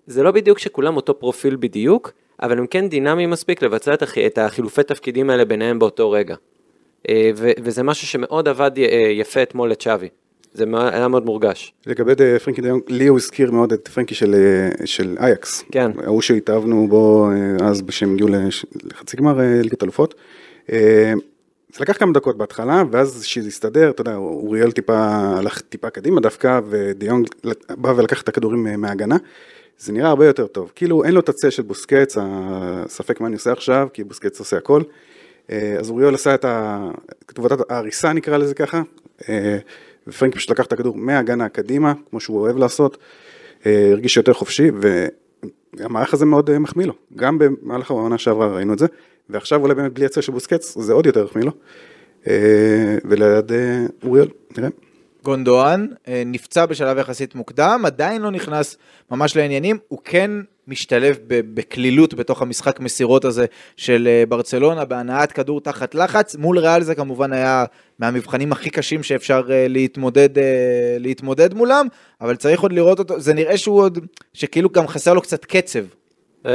זה 0.07 0.23
לא 0.23 0.31
בדיוק 0.31 0.59
שכולם 0.59 0.95
אותו 0.95 1.19
פרופיל 1.19 1.55
בדיוק, 1.55 2.11
אבל 2.41 2.57
הם 2.57 2.67
כן 2.67 2.89
דינמיים 2.89 3.29
מספיק 3.29 3.61
לבצע 3.61 3.93
את 4.25 4.37
החילופי 4.37 4.83
תפקידים 4.83 5.29
האלה 5.29 5.45
ביניהם 5.45 5.79
באותו 5.79 6.11
רגע. 6.11 6.35
אה, 7.09 7.31
וזה 7.35 7.83
משהו 7.83 8.07
שמאוד 8.07 8.47
עבד 8.47 8.71
אה, 8.77 8.83
יפה 9.11 9.43
אתמול 9.43 9.71
לצ'אבי. 9.71 10.07
זה 10.53 10.65
היה 10.91 11.07
מאוד 11.07 11.25
מורגש. 11.25 11.73
לגבי 11.85 12.13
אה, 12.19 12.39
פרנקי 12.39 12.61
דיונג, 12.61 12.81
לי 12.87 13.07
הוא 13.07 13.17
הזכיר 13.17 13.51
מאוד 13.51 13.73
את 13.73 13.87
פרנקי 13.87 14.15
של, 14.15 14.35
של 14.85 15.17
אייקס. 15.19 15.63
כן. 15.71 15.91
ההוא 16.03 16.21
שהתאהבנו 16.21 16.87
בו 16.87 17.29
אז 17.63 17.83
כשהם 17.87 18.13
הגיעו 18.13 18.29
לחצי 18.83 19.17
גמר 19.17 19.39
ליגת 19.63 19.83
אלופות. 19.83 20.15
זה 21.73 21.79
לקח 21.79 21.97
כמה 21.97 22.13
דקות 22.13 22.37
בהתחלה, 22.37 22.83
ואז 22.91 23.23
כשזה 23.23 23.47
הסתדר, 23.47 23.89
אתה 23.89 24.01
יודע, 24.01 24.15
אוריאל 24.15 24.71
טיפה 24.71 24.97
הלך 25.37 25.61
טיפה 25.61 25.89
קדימה 25.89 26.21
דווקא, 26.21 26.59
ודיונג 26.69 27.27
בא 27.69 27.93
ולקח 27.97 28.21
את 28.21 28.29
הכדורים 28.29 28.81
מההגנה. 28.81 29.17
זה 29.79 29.93
נראה 29.93 30.09
הרבה 30.09 30.25
יותר 30.25 30.47
טוב. 30.47 30.71
כאילו 30.75 31.03
אין 31.03 31.13
לו 31.13 31.19
את 31.19 31.29
הצל 31.29 31.49
של 31.49 31.63
בוסקץ, 31.63 32.17
הספק 32.19 33.21
מה 33.21 33.27
אני 33.27 33.35
עושה 33.35 33.51
עכשיו, 33.51 33.87
כי 33.93 34.03
בוסקץ 34.03 34.39
עושה 34.39 34.57
הכל. 34.57 34.81
אה, 35.51 35.75
אז 35.79 35.89
אוריול 35.89 36.15
עשה 36.15 36.35
את 36.35 36.45
עבודת 37.37 37.71
ההריסה 37.71 38.13
נקרא 38.13 38.37
לזה 38.37 38.53
ככה, 38.53 38.81
אה, 40.11 40.15
ופרנק 40.15 40.35
פשוט 40.35 40.51
לקח 40.51 40.65
את 40.65 40.73
הכדור 40.73 40.97
מהגנה 40.97 41.49
קדימה, 41.49 41.93
כמו 42.09 42.19
שהוא 42.19 42.39
אוהב 42.39 42.57
לעשות, 42.57 42.97
אה, 43.65 43.89
הרגיש 43.91 44.17
יותר 44.17 44.33
חופשי, 44.33 44.71
והמערך 45.77 46.13
הזה 46.13 46.25
מאוד 46.25 46.57
מחמיא 46.57 46.85
לו, 46.85 46.93
גם 47.15 47.39
במהלך 47.39 47.91
העונה 47.91 48.17
שעברה 48.17 48.55
ראינו 48.55 48.73
את 48.73 48.79
זה, 48.79 48.85
ועכשיו 49.29 49.61
אולי 49.61 49.75
באמת 49.75 49.93
בלי 49.93 50.05
הצל 50.05 50.21
של 50.21 50.31
בוסקץ 50.31 50.77
זה 50.77 50.93
עוד 50.93 51.05
יותר 51.05 51.25
החמיא 51.25 51.45
לו, 51.45 51.51
וליד 53.05 53.51
אוריול, 54.03 54.27
נראה. 54.57 54.69
גונדואן 55.23 55.87
נפצע 56.25 56.65
בשלב 56.65 56.97
יחסית 56.97 57.35
מוקדם, 57.35 57.81
עדיין 57.85 58.21
לא 58.21 58.31
נכנס 58.31 58.77
ממש 59.11 59.35
לעניינים, 59.35 59.77
הוא 59.87 59.99
כן 60.03 60.31
משתלב 60.71 61.17
בקלילות 61.27 62.13
בתוך 62.13 62.41
המשחק 62.41 62.79
מסירות 62.79 63.25
הזה 63.25 63.45
של 63.77 64.07
אה, 64.07 64.23
ברצלונה, 64.29 64.85
בהנעת 64.85 65.31
כדור 65.31 65.61
תחת 65.61 65.95
לחץ. 65.95 66.35
מול 66.35 66.59
ריאל 66.59 66.83
זה 66.83 66.95
כמובן 66.95 67.33
היה 67.33 67.65
מהמבחנים 67.99 68.51
הכי 68.51 68.69
קשים 68.69 69.03
שאפשר 69.03 69.41
אה, 69.49 69.65
להתמודד, 69.69 70.37
אה, 70.37 70.43
להתמודד 70.99 71.53
מולם, 71.53 71.87
אבל 72.21 72.35
צריך 72.35 72.61
עוד 72.61 72.73
לראות 72.73 72.99
אותו, 72.99 73.19
זה 73.19 73.33
נראה 73.33 73.57
שהוא 73.57 73.81
עוד, 73.81 73.99
שכאילו 74.33 74.69
גם 74.69 74.87
חסר 74.87 75.13
לו 75.13 75.21
קצת 75.21 75.45
קצב. 75.45 75.83
אמ, 76.45 76.51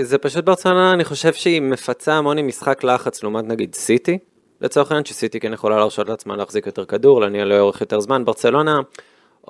זה 0.00 0.18
פשוט 0.18 0.44
ברצלונה, 0.44 0.92
אני 0.92 1.04
חושב 1.04 1.32
שהיא 1.32 1.62
מפצה 1.62 2.14
המון 2.14 2.38
עם 2.38 2.46
משחק 2.46 2.84
לחץ 2.84 3.22
לעומת 3.22 3.44
נגיד 3.44 3.74
סיטי, 3.74 4.18
לצורך 4.60 4.90
העניין 4.90 5.04
שסיטי 5.04 5.40
כן 5.40 5.52
יכולה 5.52 5.78
להרשות 5.78 6.08
לעצמה 6.08 6.36
להחזיק 6.36 6.66
יותר 6.66 6.84
כדור, 6.84 7.20
להניע 7.20 7.44
לאורך 7.44 7.80
יותר 7.80 8.00
זמן. 8.00 8.24
ברצלונה... 8.24 8.80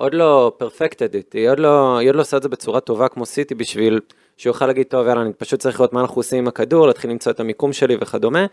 עוד 0.01 0.13
לא 0.13 0.51
פרפקטד 0.57 1.15
איתי, 1.15 1.37
היא 1.37 1.49
עוד 1.49 1.59
לא, 1.59 1.97
היא 1.97 2.09
עוד 2.09 2.15
לא 2.15 2.21
עושה 2.21 2.37
את 2.37 2.43
זה 2.43 2.49
בצורה 2.49 2.79
טובה 2.79 3.07
כמו 3.07 3.25
סיטי 3.25 3.55
בשביל 3.55 3.99
שהוא 4.37 4.49
יוכל 4.49 4.67
להגיד, 4.67 4.85
טוב, 4.87 5.07
יאללה, 5.07 5.21
אני 5.21 5.33
פשוט 5.33 5.59
צריך 5.59 5.79
לראות 5.79 5.93
מה 5.93 6.01
אנחנו 6.01 6.19
עושים 6.19 6.37
עם 6.37 6.47
הכדור, 6.47 6.87
להתחיל 6.87 7.11
למצוא 7.11 7.31
את 7.31 7.39
המיקום 7.39 7.73
שלי 7.73 7.97
וכדומה. 8.01 8.45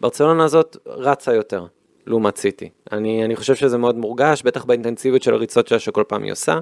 ברצלונה 0.00 0.44
הזאת 0.44 0.76
רצה 0.86 1.34
יותר, 1.34 1.66
לעומת 2.06 2.36
סיטי. 2.36 2.68
אני, 2.92 3.24
אני 3.24 3.36
חושב 3.36 3.54
שזה 3.54 3.78
מאוד 3.78 3.96
מורגש, 3.96 4.42
בטח 4.42 4.64
באינטנסיביות 4.64 5.22
של 5.22 5.34
הריצות 5.34 5.68
שלה 5.68 5.78
שכל 5.78 6.04
פעם 6.08 6.22
היא 6.22 6.32
עושה. 6.32 6.58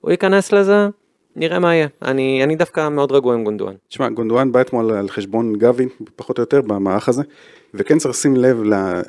הוא 0.00 0.10
ייכנס 0.10 0.52
לזה, 0.52 0.88
נראה 1.36 1.58
מה 1.58 1.74
יהיה. 1.74 1.88
אני, 2.02 2.44
אני 2.44 2.56
דווקא 2.56 2.88
מאוד 2.88 3.12
רגוע 3.12 3.34
עם 3.34 3.44
גונדואן. 3.44 3.74
תשמע, 3.88 4.08
גונדואן 4.08 4.52
בא 4.52 4.60
אתמול 4.60 4.90
על 4.90 5.08
חשבון 5.08 5.56
גבי, 5.58 5.86
פחות 6.16 6.38
או 6.38 6.42
יותר, 6.42 6.60
במערך 6.60 7.08
הזה, 7.08 7.22
וכן 7.74 7.98
צריך 7.98 8.10
לשים 8.10 8.36
לב 8.36 8.62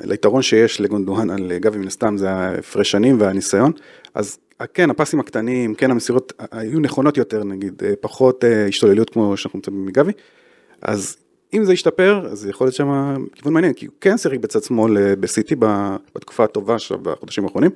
ליתרון 0.04 0.42
שיש 0.42 0.80
לגונדואן 0.80 1.30
על 1.30 1.52
גבי, 1.58 1.78
מן 1.78 1.86
הסתם, 1.86 2.16
זה 2.16 2.30
ההפרש 2.30 2.90
שנים 2.90 3.20
והניסיון, 3.20 3.72
אז 4.14 4.38
כן, 4.74 4.90
הפסים 4.90 5.20
הקטנים, 5.20 5.74
כן, 5.74 5.90
המסירות 5.90 6.32
היו 6.50 6.80
נכונות 6.80 7.16
יותר, 7.16 7.44
נגיד, 7.44 7.82
אה, 7.84 7.92
פחות 8.00 8.44
אה, 8.44 8.66
השתוללות 8.66 9.10
כמו 9.10 9.36
שאנחנו 9.36 9.58
מצפים 9.58 9.86
מגבי, 9.86 10.12
אז 10.82 11.16
אם 11.54 11.64
זה 11.64 11.72
ישתפר, 11.72 12.26
אז 12.26 12.46
יכול 12.46 12.66
להיות 12.66 12.74
שם 12.74 13.16
כיוון 13.34 13.52
מעניין, 13.52 13.72
כי 13.72 13.86
הוא 13.86 13.94
כן 14.00 14.18
שיחק 14.18 14.38
בצד 14.38 14.62
שמאל 14.62 14.98
אה, 14.98 15.16
בסיטי 15.16 15.54
בתקופה 16.14 16.44
הטובה 16.44 16.78
שלו 16.78 16.98
בחודשים 16.98 17.44
האחרונים, 17.44 17.70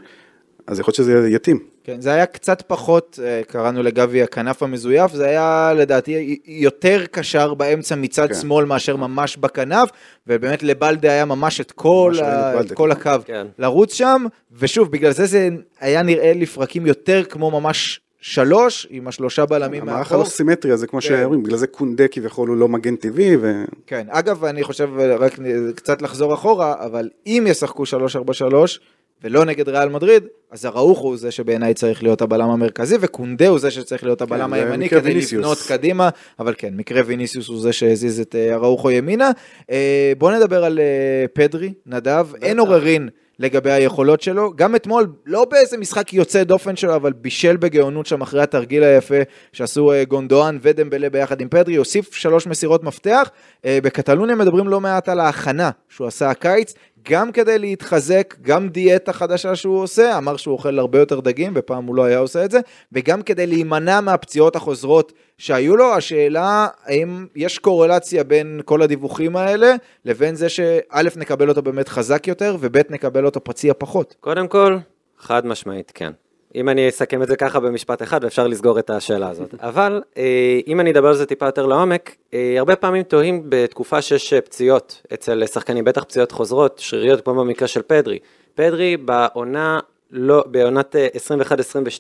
אז 0.67 0.81
יכול 0.81 0.91
להיות 0.91 0.97
שזה 0.97 1.29
יתאים. 1.29 1.59
כן, 1.85 2.01
זה 2.01 2.13
היה 2.13 2.27
קצת 2.27 2.63
פחות, 2.67 3.19
אה, 3.23 3.41
קראנו 3.49 3.83
לגבי 3.83 4.23
הכנף 4.23 4.63
המזויף, 4.63 5.13
זה 5.13 5.27
היה 5.27 5.73
לדעתי 5.77 6.39
יותר 6.47 7.07
קשר 7.11 7.55
באמצע 7.55 7.95
מצד 7.95 8.29
כן. 8.29 8.35
שמאל 8.35 8.65
מאשר 8.65 8.97
ממש 8.97 9.37
בכנף, 9.37 9.89
ובאמת 10.27 10.63
לבלדה 10.63 11.11
היה 11.11 11.25
ממש 11.25 11.61
את 11.61 11.73
כל, 11.73 12.13
ממש 12.15 12.21
ה... 12.21 12.61
את 12.61 12.73
כל 12.73 12.91
הקו 12.91 13.11
כן. 13.25 13.47
לרוץ 13.59 13.95
שם, 13.95 14.27
ושוב, 14.53 14.91
בגלל 14.91 15.13
זה 15.13 15.27
זה 15.27 15.49
היה 15.81 16.03
נראה 16.03 16.33
לפרקים 16.35 16.87
יותר 16.87 17.25
כמו 17.25 17.61
ממש 17.61 18.01
שלוש, 18.21 18.87
עם 18.91 19.09
השלושה 19.09 19.47
בלמים 19.47 19.81
מאחור. 19.81 19.93
המערך 19.93 20.13
הלא 20.13 20.25
סימטריה, 20.25 20.77
זה 20.77 20.87
כמו 20.87 21.01
כן. 21.01 21.09
שאומרים, 21.09 21.43
בגלל 21.43 21.57
זה 21.57 21.67
קונדה 21.67 22.09
כביכול 22.09 22.49
הוא 22.49 22.57
לא 22.57 22.69
מגן 22.69 22.97
טבעי. 22.97 23.37
ו... 23.37 23.65
כן, 23.87 24.07
אגב, 24.11 24.45
אני 24.45 24.63
חושב, 24.63 24.91
רק 25.19 25.39
קצת 25.75 26.03
לחזור 26.03 26.35
אחורה, 26.35 26.75
אבל 26.79 27.09
אם 27.27 27.45
ישחקו 27.49 27.87
שלוש 27.87 28.17
ארבע 28.17 28.33
שלוש, 28.33 28.81
ולא 29.23 29.45
נגד 29.45 29.69
ריאל 29.69 29.89
מדריד, 29.89 30.25
אז 30.51 30.65
הראוך 30.65 30.99
הוא 30.99 31.17
זה 31.17 31.31
שבעיניי 31.31 31.75
צריך 31.75 32.03
להיות 32.03 32.23
הבלם 32.23 32.49
המרכזי, 32.51 32.97
וקונדה 33.01 33.49
הוא 33.49 33.59
זה 33.59 33.71
שצריך 33.71 34.05
להיות 34.05 34.23
הבלם 34.23 34.51
כן, 34.51 34.53
הימני 34.53 34.89
כדי 34.89 35.01
ויניסיוס. 35.01 35.33
לבנות 35.33 35.59
קדימה, 35.69 36.09
אבל 36.39 36.55
כן, 36.59 36.75
מקרה 36.77 37.03
ויניסיוס 37.07 37.49
הוא 37.49 37.61
זה 37.61 37.73
שהזיז 37.73 38.21
את 38.21 38.35
אה, 38.35 38.55
הראוכו 38.55 38.91
ימינה. 38.91 39.31
אה, 39.71 40.13
בואו 40.19 40.37
נדבר 40.37 40.65
על 40.65 40.79
אה, 40.79 41.25
פדרי, 41.33 41.73
נדב, 41.87 42.27
אין 42.43 42.59
עוררין. 42.59 43.09
לגבי 43.39 43.73
היכולות 43.73 44.21
שלו. 44.21 44.53
גם 44.57 44.77
אתמול, 44.77 45.13
לא 45.27 45.45
באיזה 45.45 45.79
משחק 45.79 46.13
יוצא 46.13 46.45
דופן 46.45 46.77
שלו, 46.77 46.97
אבל 46.97 47.13
בישל 47.13 47.57
בגאונות 47.57 48.07
שם 48.07 48.23
אחרי 48.23 48.43
התרגיל 48.43 48.83
היפה 48.83 49.15
שעשו 49.53 49.93
גונדואן 50.09 50.59
ודמבלה 50.63 51.11
ביחד 51.11 51.41
עם 51.41 51.49
פדרי, 51.49 51.77
הוסיף 51.77 52.15
שלוש 52.15 52.47
מסירות 52.47 52.85
מפתח. 52.85 53.31
בקטלוניה 53.67 54.37
מדברים 54.37 54.69
לא 54.69 54.81
מעט 54.81 55.09
על 55.09 55.21
ההכנה 55.21 55.71
שהוא 55.89 56.07
עשה 56.07 56.31
הקיץ. 56.31 56.75
גם 57.11 57.33
כדי 57.33 57.59
להתחזק, 57.59 58.35
גם 58.43 58.69
דיאטה 58.69 59.13
חדשה 59.13 59.57
שהוא 59.57 59.83
עושה, 59.83 60.19
אמר 60.19 60.37
שהוא 60.37 60.53
אוכל 60.53 60.79
הרבה 60.79 60.99
יותר 60.99 61.21
דגים, 61.21 61.53
ופעם 61.57 61.85
הוא 61.85 61.95
לא 61.95 62.05
היה 62.05 62.19
עושה 62.19 62.45
את 62.45 62.51
זה, 62.51 62.61
וגם 62.93 63.23
כדי 63.23 63.47
להימנע 63.47 64.01
מהפציעות 64.01 64.57
החוזרות 64.57 65.13
שהיו 65.39 65.77
לו, 65.77 65.95
השאלה 65.95 66.67
האם 66.85 67.27
יש 67.37 67.59
קורלציה 67.59 68.25
בין 68.25 68.61
כל 68.65 68.83
הדיווחים 68.83 69.37
האלה, 69.37 69.75
לבין 70.05 70.35
זה 70.35 70.49
שא' 70.49 71.03
נקבל 71.17 71.49
אותו 71.49 71.63
באמת 71.63 71.89
חזק 71.89 72.29
יותר, 72.29 72.57
וב' 72.61 72.77
נקבל 72.91 73.27
אותו 73.27 73.45
פציע 73.45 73.73
פחות. 73.79 74.15
קודם 74.21 74.49
כל, 74.49 74.79
חד 75.19 75.47
משמעית 75.47 75.93
כן. 75.95 76.13
אם 76.55 76.69
אני 76.69 76.89
אסכם 76.89 77.23
את 77.23 77.29
זה 77.29 77.37
ככה 77.37 77.61
במשפט 77.61 78.03
אחד, 78.03 78.25
אפשר 78.25 78.47
לסגור 78.47 78.79
את 78.79 78.91
השאלה 78.91 79.29
הזאת. 79.29 79.55
אבל 79.61 80.03
אה, 80.17 80.61
אם 80.67 80.81
אני 80.81 80.91
אדבר 80.91 81.09
על 81.09 81.15
זה 81.15 81.27
טיפה 81.27 81.47
יותר 81.47 81.67
לעומק, 81.67 82.17
אה, 82.35 82.55
הרבה 82.59 82.77
פעמים 82.77 83.03
תוהים 83.03 83.43
בתקופה 83.49 84.03
שיש 84.03 84.35
פציעות 84.35 85.03
אצל 85.15 85.47
שחקנים, 85.47 85.85
בטח 85.85 86.05
פציעות 86.05 86.33
חוזרות, 86.33 86.79
שריריות, 86.79 87.21
כמו 87.21 87.35
במקרה 87.35 87.69
של 87.69 87.83
פדרי. 87.83 88.19
פדרי 88.55 88.97
בעונה, 88.97 89.81
לא, 90.11 90.45
בעונת 90.47 90.97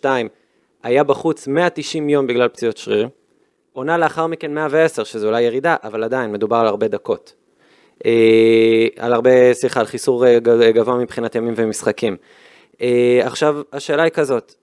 21-22 0.03 0.05
אה, 0.05 0.23
היה 0.83 1.05
בחוץ 1.05 1.49
190 1.49 2.09
יום 2.09 2.27
בגלל 2.27 2.49
פציעות 2.49 2.77
שריר. 2.77 3.09
עונה 3.73 3.99
לאחר 3.99 4.27
מכן 4.27 4.55
110, 4.55 5.05
שזה 5.05 5.27
אולי 5.27 5.43
ירידה, 5.43 5.77
אבל 5.85 6.05
עדיין 6.05 6.33
מדובר 6.33 6.57
על 6.57 6.67
הרבה 6.67 6.88
דקות. 6.88 7.35
על 8.99 9.12
הרבה, 9.12 9.55
סליחה, 9.55 9.81
על 9.81 9.87
חיסור 9.87 10.25
גבוה 10.71 10.97
מבחינת 10.97 11.35
ימים 11.35 11.55
ומשחקים. 11.57 12.17
אה, 12.83 13.21
עכשיו, 13.25 13.57
השאלה 13.73 14.03
היא 14.03 14.13
כזאת, 14.13 14.55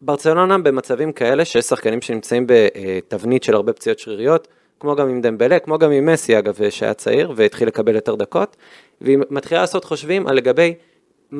ברצלונה 0.00 0.58
במצבים 0.58 1.12
כאלה, 1.12 1.44
שיש 1.44 1.64
שחקנים 1.64 2.02
שנמצאים 2.02 2.46
בתבנית 2.46 3.42
של 3.42 3.54
הרבה 3.54 3.72
פציעות 3.72 3.98
שריריות, 3.98 4.48
כמו 4.80 4.96
גם 4.96 5.08
עם 5.08 5.20
דמבלה, 5.20 5.58
כמו 5.58 5.78
גם 5.78 5.90
עם 5.90 6.06
מסי 6.06 6.38
אגב, 6.38 6.58
שהיה 6.70 6.94
צעיר 6.94 7.32
והתחיל 7.36 7.68
לקבל 7.68 7.94
יותר 7.94 8.14
דקות, 8.14 8.56
והיא 9.00 9.18
מתחילה 9.30 9.60
לעשות 9.60 9.84
חושבים 9.84 10.26
על 10.26 10.36
לגבי, 10.36 10.74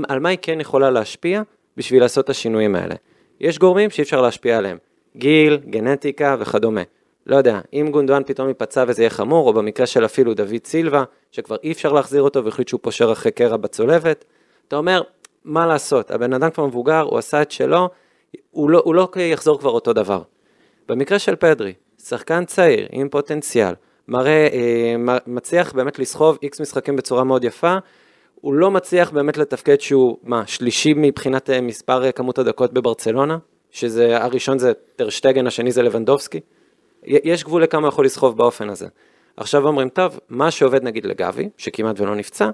על 0.08 0.20
מה 0.20 0.28
היא 0.28 0.38
כן 0.42 0.60
יכולה 0.60 0.90
להשפיע 0.90 1.42
בשביל 1.76 2.02
לעשות 2.02 2.24
את 2.24 2.30
השינויים 2.30 2.74
האלה. 2.74 2.94
יש 3.40 3.58
גורמים 3.58 3.90
שאי 3.90 4.02
אפשר 4.02 4.22
להשפיע 4.22 4.58
עליהם. 4.58 4.78
גיל, 5.16 5.56
גנטיקה 5.70 6.36
וכדומה. 6.38 6.82
לא 7.26 7.36
יודע, 7.36 7.60
אם 7.72 7.88
גונדואן 7.90 8.22
פתאום 8.26 8.48
ייפצע 8.48 8.84
וזה 8.88 9.02
יהיה 9.02 9.10
חמור, 9.10 9.48
או 9.48 9.52
במקרה 9.52 9.86
של 9.86 10.04
אפילו 10.04 10.34
דוד 10.34 10.64
סילבה, 10.64 11.04
שכבר 11.32 11.56
אי 11.62 11.72
אפשר 11.72 11.92
להחזיר 11.92 12.22
אותו 12.22 12.44
והחליט 12.44 12.68
שהוא 12.68 12.80
פושר 12.82 13.12
אחרי 13.12 13.32
קרע 13.32 13.56
בצולבת, 13.56 14.24
אתה 14.68 14.76
אומר, 14.76 15.02
מה 15.44 15.66
לעשות, 15.66 16.10
הבן 16.10 16.32
אדם 16.32 16.50
כבר 16.50 16.66
מבוגר, 16.66 17.00
הוא 17.00 17.18
עשה 17.18 17.42
את 17.42 17.50
שלו, 17.50 17.88
הוא 18.50 18.70
לא, 18.70 18.82
הוא 18.84 18.94
לא 18.94 19.08
יחזור 19.16 19.58
כבר 19.58 19.70
אותו 19.70 19.92
דבר. 19.92 20.22
במקרה 20.88 21.18
של 21.18 21.36
פדרי, 21.36 21.72
שחקן 22.02 22.44
צעיר 22.44 22.86
עם 22.92 23.08
פוטנציאל, 23.08 23.74
מראה, 24.08 24.48
אה, 24.52 25.18
מצליח 25.26 25.72
באמת 25.72 25.98
לסחוב 25.98 26.38
איקס 26.42 26.60
משחקים 26.60 26.96
בצורה 26.96 27.24
מאוד 27.24 27.44
יפה, 27.44 27.76
הוא 28.34 28.54
לא 28.54 28.70
מצליח 28.70 29.10
באמת 29.10 29.38
לתפקד 29.38 29.80
שהוא, 29.80 30.16
מה, 30.22 30.46
שלישי 30.46 30.94
מבחינת 30.96 31.50
אה, 31.50 31.60
מספר 31.60 32.04
אה, 32.04 32.12
כמות 32.12 32.38
הדקות 32.38 32.72
בברצלונה, 32.72 33.38
שזה, 33.70 34.22
הראשון 34.22 34.58
זה 34.58 34.72
טרשטגן, 34.96 35.46
השני 35.46 35.72
זה 35.72 35.82
לבנדובסקי. 35.82 36.40
יש 37.04 37.44
גבול 37.44 37.62
לכמה 37.62 37.88
יכול 37.88 38.04
לסחוב 38.04 38.36
באופן 38.36 38.70
הזה. 38.70 38.86
עכשיו 39.36 39.66
אומרים, 39.66 39.88
טוב, 39.88 40.18
מה 40.28 40.50
שעובד 40.50 40.82
נגיד 40.82 41.06
לגבי, 41.06 41.48
שכמעט 41.56 42.00
ולא 42.00 42.14
נפצע, 42.14 42.50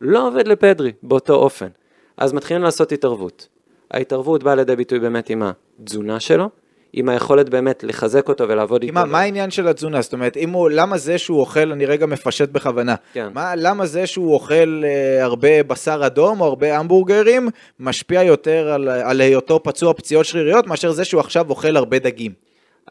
לא 0.00 0.28
עובד 0.28 0.48
לפדרי 0.48 0.92
באותו 1.02 1.34
אופן. 1.34 1.68
אז 2.16 2.32
מתחילים 2.32 2.62
לעשות 2.62 2.92
התערבות. 2.92 3.48
ההתערבות 3.90 4.42
באה 4.42 4.54
לידי 4.54 4.76
ביטוי 4.76 4.98
באמת 4.98 5.30
עם 5.30 5.42
התזונה 5.42 6.20
שלו, 6.20 6.50
עם 6.92 7.08
היכולת 7.08 7.48
באמת 7.48 7.84
לחזק 7.84 8.28
אותו 8.28 8.48
ולעבוד 8.48 8.82
איתו. 8.82 8.94
מה, 8.94 9.04
מה 9.04 9.20
העניין 9.20 9.50
של 9.50 9.68
התזונה? 9.68 10.02
זאת 10.02 10.12
אומרת, 10.12 10.36
אם 10.36 10.50
הוא, 10.50 10.70
למה 10.70 10.98
זה 10.98 11.18
שהוא 11.18 11.40
אוכל, 11.40 11.72
אני 11.72 11.86
רגע 11.86 12.06
מפשט 12.06 12.48
בכוונה, 12.48 12.94
כן. 13.12 13.28
מה, 13.34 13.54
למה 13.56 13.86
זה 13.86 14.06
שהוא 14.06 14.34
אוכל 14.34 14.82
אה, 14.84 15.24
הרבה 15.24 15.62
בשר 15.62 16.06
אדום 16.06 16.40
או 16.40 16.46
הרבה 16.46 16.78
המבורגרים, 16.78 17.48
משפיע 17.80 18.22
יותר 18.22 18.68
על, 18.68 18.88
על 18.88 19.20
היותו 19.20 19.62
פצוע 19.62 19.94
פציעות 19.94 20.26
שריריות, 20.26 20.66
מאשר 20.66 20.92
זה 20.92 21.04
שהוא 21.04 21.20
עכשיו 21.20 21.50
אוכל 21.50 21.76
הרבה 21.76 21.98
דגים? 21.98 22.32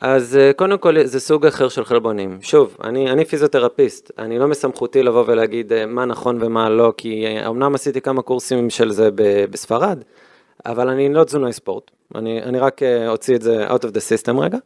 אז 0.01 0.37
אה, 0.37 0.53
קודם 0.53 0.77
כל 0.77 1.05
זה 1.05 1.19
סוג 1.19 1.45
אחר 1.45 1.69
של 1.69 1.85
חלבונים. 1.85 2.37
שוב, 2.41 2.77
אני, 2.83 3.11
אני 3.11 3.25
פיזיותרפיסט, 3.25 4.11
אני 4.17 4.39
לא 4.39 4.47
מסמכותי 4.47 5.03
לבוא 5.03 5.23
ולהגיד 5.27 5.73
אה, 5.73 5.85
מה 5.85 6.05
נכון 6.05 6.43
ומה 6.43 6.69
לא, 6.69 6.93
כי 6.97 7.25
אה, 7.25 7.47
אמנם 7.47 7.75
עשיתי 7.75 8.01
כמה 8.01 8.21
קורסים 8.21 8.69
של 8.69 8.91
זה 8.91 9.09
בספרד, 9.49 10.03
אבל 10.65 10.89
אני 10.89 11.13
לא 11.13 11.23
תזונאי 11.23 11.53
ספורט, 11.53 11.91
אני, 12.15 12.43
אני 12.43 12.59
רק 12.59 12.81
אוציא 13.07 13.35
את 13.35 13.41
זה 13.41 13.67
out 13.67 13.81
of 13.81 13.87
the 13.87 14.29
system 14.29 14.39
רגע. 14.39 14.57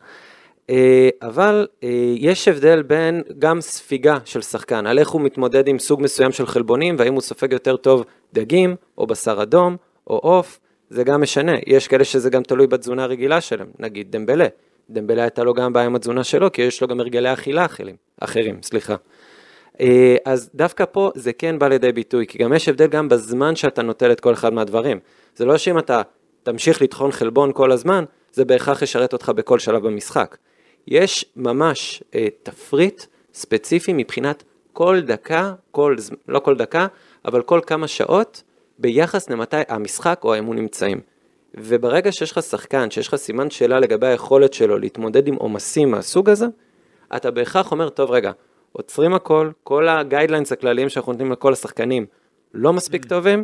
אבל 1.22 1.68
יש 2.15 2.48
הבדל 2.48 2.82
בין 2.82 3.24
גם 3.39 3.62
ספיגה 3.62 4.18
של 4.26 4.42
שחקן, 4.42 4.88
על 4.88 5.00
איך 5.00 5.10
הוא 5.10 5.22
מתמודד 5.22 5.68
עם 5.68 5.80
סוג 5.80 6.02
מסוים 6.02 6.32
של 6.32 6.46
חלבונים, 6.46 6.96
והאם 7.00 7.13
הוא 7.13 7.22
סופג 7.22 7.54
יותר 7.54 7.78
טוב 7.78 8.06
דגים, 8.34 8.76
או 8.98 9.08
בשר 9.08 9.42
אדום, 9.42 9.78
או 10.08 10.18
עוף, 10.18 10.60
זה 10.89 11.04
גם 11.04 11.22
משנה. 11.22 11.52
יש 11.68 11.88
כאלה 11.88 12.04
שזה 12.04 12.30
גם 12.30 12.44
תלוי 12.44 12.68
בתזונה 12.68 13.04
הרגילה 13.04 13.42
שלהם, 13.42 13.68
נגיד 13.80 14.12
דמבלה. 14.12 14.48
דמבלה 14.89 15.21
הייתה 15.21 15.43
לו 15.43 15.54
גם 15.54 15.73
בעיה 15.73 15.86
עם 15.86 15.95
התזונה 15.95 16.23
שלו, 16.23 16.52
כי 16.52 16.62
יש 16.62 16.82
לו 16.82 16.88
גם 16.88 16.99
הרגלי 16.99 17.34
אכילה 17.34 17.65
אחרים, 17.65 17.95
אחרים, 18.19 18.60
סליחה. 18.63 18.95
אה, 19.82 20.15
אז 20.25 20.49
דווקא 20.56 20.86
פה 20.91 21.12
זה 21.15 21.34
כן 21.34 21.60
בא 21.60 21.67
לידי 21.67 21.91
ביטוי, 21.91 22.28
כי 22.28 22.38
גם 22.38 22.54
יש 22.54 22.69
הבדל 22.69 22.88
גם 22.88 23.10
בזמן 23.10 23.56
שאתה 23.56 23.82
נוטל 23.82 24.12
את 24.12 24.19
כל 24.19 24.34
אחד 24.34 24.54
מהדברים. 24.54 24.99
זה 25.36 25.45
לא 25.45 25.58
שאם 25.58 25.80
אתה 25.80 26.02
תמשיך 26.43 26.82
לטחון 26.82 27.12
חלבון 27.12 27.52
כל 27.54 27.71
הזמן, 27.71 28.04
זה 28.32 28.45
בהכרח 28.45 28.82
ישרת 28.82 29.13
אותך 29.13 29.30
בכל 29.30 29.60
שלב 29.60 29.88
במשחק. 29.88 30.38
יש 30.88 31.25
ממש 31.36 32.04
אה, 32.15 32.28
תפריט 32.43 33.04
ספציפי 33.34 33.93
מבחינת 33.93 34.43
כל 34.73 35.02
דקה, 35.02 35.54
כל, 35.71 35.95
לא 36.28 36.39
כל 36.39 36.56
דקה, 36.56 36.88
אבל 37.25 37.41
כל 37.41 37.60
כמה 37.67 37.88
שעות, 37.88 38.43
ביחס 38.80 39.30
למתי 39.30 39.58
המשחק 39.67 40.21
או 40.23 40.34
האימון 40.34 40.58
נמצאים. 40.58 41.02
וברגע 41.58 42.12
שיש 42.12 42.32
לך 42.32 42.44
שחקן, 42.44 42.92
שיש 42.92 43.08
לך 43.08 43.16
סימן 43.16 43.50
שאלה 43.50 43.80
לגבי 43.80 44.08
היכולת 44.08 44.54
שלו 44.54 44.78
להתמודד 44.78 45.28
עם 45.28 45.36
עומסים 45.36 45.92
מהסוג 45.92 46.30
הזה, 46.30 46.46
אתה 47.16 47.32
בהכרח 47.32 47.72
אומר, 47.72 47.90
טוב 47.90 48.12
רגע, 48.12 48.32
עוצרים 48.72 49.14
הכל, 49.14 49.52
כל 49.64 49.88
הגיידליינס 49.88 50.52
הכלליים 50.52 50.90
שאנחנו 50.90 51.12
נותנים 51.12 51.32
לכל 51.32 51.54
השחקנים 51.54 52.06
לא 52.54 52.74
מספיק 52.74 53.06
mm. 53.06 53.10
טובים, 53.10 53.44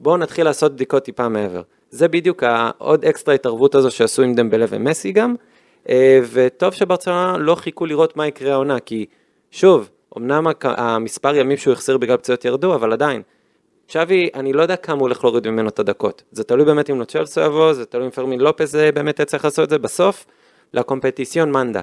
בואו 0.00 0.16
נתחיל 0.16 0.44
לעשות 0.44 0.72
בדיקות 0.72 1.04
טיפה 1.04 1.28
מעבר. 1.28 1.62
זה 1.90 2.08
בדיוק 2.08 2.42
העוד 2.42 3.04
אקסטרה 3.04 3.34
התערבות 3.34 3.74
הזו 3.74 3.90
שעשו 3.90 4.22
עם 4.22 4.34
דמבלה 4.34 4.66
ומסי 4.68 5.12
גם, 5.12 5.34
אה, 5.88 6.20
וטוב 6.32 6.74
שברצלונה 6.74 7.36
לא 7.38 7.54
חיכו 7.54 7.86
לראות 7.86 8.16
מה 8.16 8.26
יקרה 8.26 8.52
העונה, 8.52 8.80
כי 8.80 9.06
שוב, 9.50 9.90
אמנם 10.18 10.46
המספר 10.62 11.36
ימים 11.36 11.56
שהוא 11.56 11.72
החסיר 11.72 11.98
בגלל 11.98 12.16
פציעות 12.16 12.44
ירדו, 12.44 12.74
אבל 12.74 12.92
עדיין, 12.92 13.22
שווי, 13.90 14.28
אני 14.34 14.52
לא 14.52 14.62
יודע 14.62 14.76
כמה 14.76 14.94
הוא 14.94 15.02
הולך 15.02 15.24
להוריד 15.24 15.48
ממנו 15.48 15.68
את 15.68 15.78
הדקות. 15.78 16.22
זה 16.32 16.44
תלוי 16.44 16.64
באמת 16.64 16.90
אם 16.90 16.98
לוצ'לסו 16.98 17.40
יבוא, 17.40 17.72
זה 17.72 17.86
תלוי 17.86 18.04
אם 18.06 18.10
פרמין 18.10 18.40
לופס 18.40 18.74
באמת 18.74 19.20
יצטרך 19.20 19.44
לעשות 19.44 19.64
את 19.64 19.70
זה. 19.70 19.78
בסוף, 19.78 20.26
לקומפטיציון 20.74 21.52
מנדה. 21.52 21.80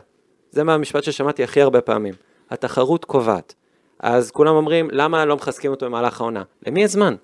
זה 0.51 0.63
מהמשפט 0.63 1.03
ששמעתי 1.03 1.43
הכי 1.43 1.61
הרבה 1.61 1.81
פעמים. 1.81 2.13
התחרות 2.49 3.05
קובעת. 3.05 3.53
אז 3.99 4.31
כולם 4.31 4.55
אומרים, 4.55 4.89
למה 4.91 5.25
לא 5.25 5.35
מחזקים 5.35 5.71
אותו 5.71 5.85
במהלך 5.85 6.21
העונה? 6.21 6.43
למי 6.67 6.83
יש 6.83 6.91
זמן? 6.91 7.15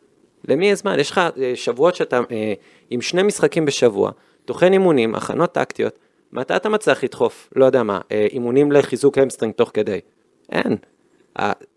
למי 0.47 0.69
יש 0.69 0.79
זמן? 0.79 0.99
יש 0.99 1.11
לך 1.11 1.21
אה, 1.37 1.51
שבועות 1.55 1.95
שאתה 1.95 2.19
אה, 2.31 2.53
עם 2.89 3.01
שני 3.01 3.23
משחקים 3.23 3.65
בשבוע, 3.65 4.11
טוחן 4.45 4.73
אימונים, 4.73 5.15
הכנות 5.15 5.51
טקטיות, 5.51 5.99
מתי 6.33 6.55
אתה 6.55 6.69
מצליח 6.69 7.03
לדחוף, 7.03 7.49
לא 7.55 7.65
יודע 7.65 7.83
מה, 7.83 7.99
אה, 8.11 8.27
אימונים 8.31 8.71
לחיזוק 8.71 9.17
ההמסטרינג 9.17 9.53
תוך 9.53 9.71
כדי? 9.73 9.99
אין. 10.51 10.77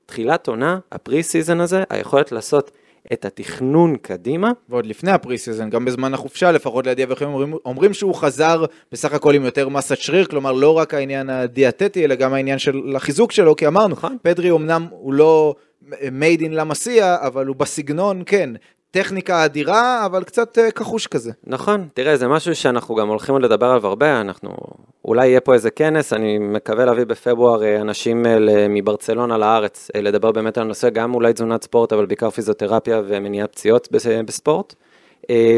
תחילת 0.06 0.48
עונה, 0.48 0.78
ה 0.92 1.22
pre-season 1.22 1.60
הזה, 1.60 1.84
היכולת 1.90 2.32
לעשות 2.32 2.70
את 3.12 3.24
התכנון 3.24 3.96
קדימה. 3.96 4.52
ועוד 4.68 4.86
לפני 4.86 5.10
ה 5.10 5.38
pre-season, 5.38 5.70
גם 5.70 5.84
בזמן 5.84 6.14
החופשה, 6.14 6.52
לפחות 6.52 6.86
לידי 6.86 7.04
איך 7.04 7.15
שהם 7.15 7.26
אומרים, 7.26 7.54
אומרים 7.64 7.94
שהוא 7.94 8.14
חזר 8.14 8.64
בסך 8.92 9.12
הכל 9.12 9.34
עם 9.34 9.44
יותר 9.44 9.68
מסת 9.68 9.96
שריר, 9.96 10.26
כלומר 10.26 10.52
לא 10.52 10.78
רק 10.78 10.94
העניין 10.94 11.30
הדיאטטי, 11.30 12.04
אלא 12.04 12.14
גם 12.14 12.34
העניין 12.34 12.58
של 12.58 12.96
החיזוק 12.96 13.32
שלו, 13.32 13.56
כי 13.56 13.66
אמרנו, 13.66 13.88
נכון. 13.88 14.16
פדרי 14.22 14.50
אמנם 14.50 14.86
הוא 14.90 15.12
לא 15.14 15.54
made 15.92 16.40
in 16.40 16.48
לה 16.50 16.67
מאסיה, 16.67 17.16
אבל 17.20 17.46
הוא 17.46 17.56
בסגנון, 17.56 18.22
כן, 18.26 18.50
טכניקה 18.96 19.44
אדירה, 19.44 20.06
אבל 20.06 20.24
קצת 20.24 20.58
אה, 20.58 20.70
כחוש 20.70 21.06
כזה. 21.06 21.32
נכון, 21.44 21.88
תראה, 21.94 22.16
זה 22.16 22.28
משהו 22.28 22.54
שאנחנו 22.54 22.94
גם 22.94 23.08
הולכים 23.08 23.38
לדבר 23.38 23.66
עליו 23.66 23.86
הרבה, 23.86 24.20
אנחנו, 24.20 24.56
אולי 25.04 25.26
יהיה 25.26 25.40
פה 25.40 25.54
איזה 25.54 25.70
כנס, 25.70 26.12
אני 26.12 26.38
מקווה 26.38 26.84
להביא 26.84 27.04
בפברואר 27.04 27.64
אה, 27.64 27.80
אנשים 27.80 28.26
אה, 28.26 28.66
מברצלונה 28.68 29.38
לארץ, 29.38 29.90
לדבר 29.94 30.32
באמת 30.32 30.58
על 30.58 30.64
הנושא, 30.64 30.90
גם 30.90 31.14
אולי 31.14 31.32
תזונת 31.32 31.62
ספורט, 31.64 31.92
אבל 31.92 32.06
בעיקר 32.06 32.30
פיזיותרפיה 32.30 33.02
ומניעת 33.06 33.52
פציעות 33.52 33.88
בספורט. 34.26 34.74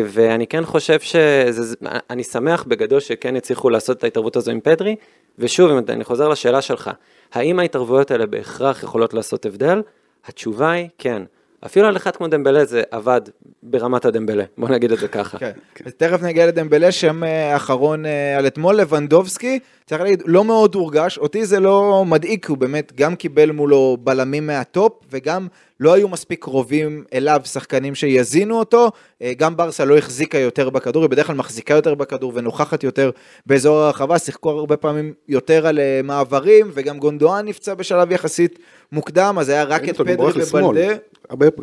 ואני 0.07 0.47
כן 0.47 0.65
חושב 0.65 1.01
שזה, 1.01 1.77
אני 2.11 2.25
שמח 2.25 2.65
בגדול 2.69 3.01
שכן 3.01 3.37
הצליחו 3.37 3.71
לעשות 3.71 3.99
את 3.99 4.05
ההתערבות 4.05 4.37
הזו 4.37 4.51
עם 4.51 4.61
פדרי, 4.61 4.97
ושוב, 5.39 5.71
אם 5.71 5.79
אני 5.89 6.05
חוזר 6.05 6.29
לשאלה 6.29 6.63
שלך, 6.63 6.91
האם 7.33 7.59
ההתערבויות 7.59 8.11
האלה 8.11 8.27
בהכרח 8.27 8.83
יכולות 8.83 9.15
לעשות 9.15 9.47
הבדל? 9.47 9.83
התשובה 10.27 10.71
היא 10.71 10.89
כן. 10.99 11.23
אפילו 11.67 11.89
על 11.89 11.97
אחד 11.97 12.17
כמו 12.17 12.29
דמבלה 12.29 12.65
זה 12.65 12.83
עבד 12.91 13.21
ברמת 13.63 14.05
הדמבלה, 14.05 14.45
בוא 14.59 14.69
נגיד 14.69 14.93
את 14.93 14.99
זה 14.99 15.09
ככה. 15.09 15.39
כן. 15.39 15.51
תכף 15.97 16.23
נגיע 16.23 16.47
לדמבלה, 16.47 16.93
שם 16.93 17.25
אה, 17.25 17.57
אחרון 17.57 18.07
אה, 18.07 18.39
על 18.39 18.47
אתמול, 18.47 18.75
לבנדובסקי, 18.75 19.59
צריך 19.87 20.01
להגיד, 20.01 20.23
לא 20.27 20.45
מאוד 20.45 20.75
הורגש, 20.75 21.19
אותי 21.19 21.45
זה 21.47 21.61
לא 21.61 22.05
מדאיג, 22.07 22.47
הוא 22.49 22.59
באמת 22.59 22.93
גם 22.95 23.17
קיבל 23.17 23.51
מולו 23.51 23.97
בלמים 24.01 24.47
מהטופ, 24.47 24.93
וגם 25.11 25.47
לא 25.81 25.93
היו 25.93 26.09
מספיק 26.09 26.43
קרובים 26.43 27.05
אליו 27.15 27.41
שחקנים 27.45 27.95
שיזינו 27.95 28.59
אותו, 28.59 28.91
אה, 29.23 29.33
גם 29.37 29.57
ברסה 29.57 29.85
לא 29.85 29.99
החזיקה 29.99 30.39
יותר 30.39 30.71
בכדור, 30.71 31.03
היא 31.03 31.11
בדרך 31.11 31.27
כלל 31.27 31.37
מחזיקה 31.37 31.75
יותר 31.75 31.95
בכדור 31.95 32.33
ונוכחת 32.35 32.85
יותר 32.85 33.11
באזור 33.47 33.79
הרחבה, 33.79 34.19
שיחקו 34.19 34.51
הרבה 34.51 34.77
פעמים 34.77 35.13
יותר 35.29 35.67
על 35.67 35.79
מעברים, 36.05 36.71
וגם 36.75 36.99
גונדואן 36.99 37.49
נפצע 37.49 37.75
בשלב 37.75 38.13
יחסית 38.13 38.59
מוקדם, 38.93 39.37
אז 39.41 39.49
היה 39.49 39.65
רק 39.65 39.89
את 39.89 39.97
פדרי 39.97 40.15
ובלדה. 40.17 40.95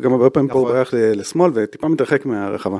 גם 0.00 0.12
הרבה 0.12 0.30
פעמים 0.30 0.50
נכון. 0.50 0.62
פה 0.62 0.68
הוא 0.68 0.76
ברח 0.76 0.90
לשמאל 0.94 1.50
וטיפה 1.54 1.88
מתרחק 1.88 2.26
מהרחבה. 2.26 2.78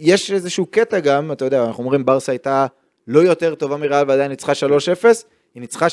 יש 0.00 0.30
איזשהו 0.30 0.66
קטע 0.66 1.00
גם, 1.00 1.32
אתה 1.32 1.44
יודע, 1.44 1.64
אנחנו 1.64 1.84
אומרים 1.84 2.04
ברסה 2.04 2.32
הייתה 2.32 2.66
לא 3.08 3.20
יותר 3.20 3.54
טובה 3.54 3.76
מריאל 3.76 4.04
ועדיין 4.08 4.30
ניצחה 4.30 4.52
3-0, 4.52 4.56
היא 5.54 5.60
ניצחה 5.60 5.86
3-0 5.86 5.90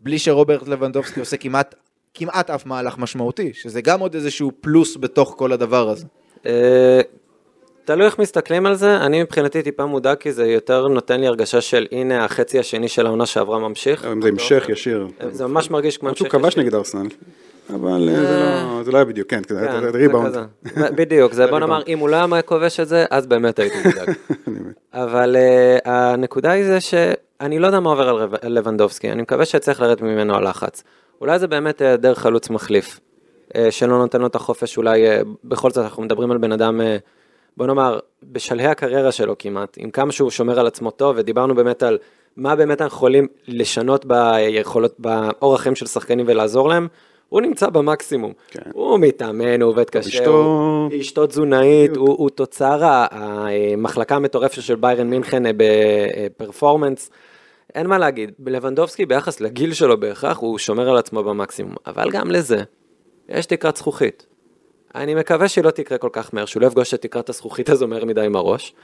בלי 0.00 0.18
שרוברט 0.18 0.68
לבנדובסקי 0.68 1.20
עושה 1.20 1.36
כמעט, 1.36 1.74
כמעט 2.18 2.50
אף 2.50 2.66
מהלך 2.66 2.98
משמעותי, 2.98 3.50
שזה 3.54 3.80
גם 3.80 4.00
עוד 4.00 4.14
איזשהו 4.14 4.50
פלוס 4.60 4.96
בתוך 5.00 5.34
כל 5.38 5.52
הדבר 5.52 5.88
הזה. 5.88 6.04
אה, 6.46 7.00
תלוי 7.84 8.06
איך 8.06 8.18
מסתכלים 8.18 8.66
על 8.66 8.74
זה, 8.74 8.96
אני 8.96 9.22
מבחינתי 9.22 9.62
טיפה 9.62 9.86
מודאג 9.86 10.16
כי 10.16 10.32
זה 10.32 10.46
יותר 10.46 10.88
נותן 10.88 11.20
לי 11.20 11.26
הרגשה 11.26 11.60
של 11.60 11.86
הנה 11.92 12.24
החצי 12.24 12.58
השני 12.58 12.88
של 12.88 13.06
העונה 13.06 13.26
שעברה 13.26 13.58
ממשיך. 13.58 14.02
זה 14.22 14.28
המשך 14.28 14.66
ישיר. 14.68 15.08
זה 15.30 15.46
ממש 15.46 15.70
מרגיש 15.70 15.98
כמו 15.98 16.08
המשך 16.08 16.20
ישיר. 16.20 16.32
הוא 16.32 16.42
כבש 16.42 16.56
נגד 16.56 16.74
ארסנל. 16.74 17.08
אבל 17.74 18.08
אה, 18.08 18.64
לא- 18.76 18.82
זה 18.84 18.92
לא 18.92 18.96
היה 18.96 19.04
בדיוק, 19.04 19.30
כן, 19.30 19.40
זה 19.48 19.60
היה 19.60 19.78
ריבאונד. 19.78 20.36
בדיוק, 20.76 21.32
זה 21.32 21.46
בוא 21.46 21.58
נאמר, 21.58 21.82
אם 21.88 21.98
הוא 21.98 22.08
לא 22.08 22.16
היה 22.16 22.42
כובש 22.42 22.80
את 22.80 22.88
זה, 22.88 23.04
אז 23.10 23.26
באמת 23.26 23.58
הייתי 23.58 23.76
מודאג. 23.84 24.10
אבל 25.04 25.36
אה, 25.36 25.78
הנקודה 25.84 26.50
היא 26.50 26.64
זה 26.64 26.80
שאני 26.80 27.58
לא 27.58 27.66
יודע 27.66 27.80
מה 27.80 27.90
עובר 27.90 28.08
על 28.42 28.52
לבנדובסקי, 28.52 29.12
אני 29.12 29.22
מקווה 29.22 29.44
שאצליח 29.44 29.80
לרדת 29.80 30.02
ממנו 30.02 30.34
הלחץ. 30.34 30.82
אולי 31.20 31.38
זה 31.38 31.46
באמת 31.46 31.82
אה, 31.82 31.96
דרך 31.96 32.18
חלוץ 32.18 32.50
מחליף, 32.50 33.00
שלא 33.70 33.98
נותן 33.98 34.20
לו 34.20 34.26
את 34.26 34.34
החופש, 34.34 34.76
אולי 34.76 35.02
בכל 35.44 35.70
זאת 35.70 35.84
אנחנו 35.84 36.02
מדברים 36.02 36.30
על 36.30 36.38
בן 36.38 36.52
אדם 36.52 36.80
בוא 37.56 37.66
נאמר, 37.66 37.98
בשלהי 38.22 38.66
הקריירה 38.66 39.12
שלו 39.12 39.34
כמעט, 39.38 39.76
עם 39.80 39.90
כמה 39.90 40.12
שהוא 40.12 40.30
שומר 40.30 40.60
על 40.60 40.66
עצמו 40.66 40.90
טוב, 40.90 41.16
ודיברנו 41.18 41.54
באמת 41.54 41.82
על 41.82 41.98
מה 42.36 42.56
באמת 42.56 42.80
אנחנו 42.82 42.96
יכולים 42.96 43.26
לשנות 43.48 44.04
ביכולות, 44.04 44.94
באורח 44.98 45.60
חיים 45.60 45.74
של 45.74 45.86
שחקנים 45.86 46.26
ולעזור 46.28 46.68
להם, 46.68 46.88
הוא 47.28 47.40
נמצא 47.40 47.68
במקסימום. 47.68 48.32
כן. 48.48 48.60
הוא 48.72 48.98
מתאמן, 48.98 49.62
הוא 49.62 49.70
עובד 49.70 49.90
קשה, 49.90 50.08
אשתו- 50.08 50.30
הוא, 50.30 51.00
אשתו 51.00 51.26
תזונאית, 51.26 51.96
הוא, 51.96 52.08
הוא 52.08 52.30
תוצר 52.30 52.78
המחלקה 53.10 54.16
המטורפת 54.16 54.62
של 54.62 54.74
ביירן 54.74 55.10
מינכן 55.10 55.46
אה, 55.46 55.50
בפרפורמנס. 55.56 57.10
אין 57.74 57.86
מה 57.86 57.98
להגיד, 57.98 58.30
לבנדובסקי 58.46 59.06
ביחס 59.06 59.40
לגיל 59.40 59.74
שלו 59.74 60.00
בהכרח, 60.00 60.38
הוא 60.38 60.58
שומר 60.58 60.90
על 60.90 60.96
עצמו 60.96 61.24
במקסימום, 61.24 61.74
אבל 61.86 62.10
גם 62.10 62.30
לזה, 62.30 62.62
יש 63.28 63.46
תקרת 63.46 63.76
זכוכית. 63.76 64.26
אני 64.94 65.14
מקווה 65.14 65.48
שהיא 65.48 65.64
לא 65.64 65.70
תקרה 65.70 65.98
כל 65.98 66.08
כך 66.12 66.34
מהר, 66.34 66.44
שהוא 66.44 66.62
לא 66.62 66.66
יפגוש 66.66 66.94
את 66.94 67.02
תקרת 67.02 67.28
הזכוכית 67.28 67.70
הזו 67.70 67.88
מהר 67.88 68.04
מדי 68.04 68.24
עם 68.24 68.36
הראש. 68.36 68.74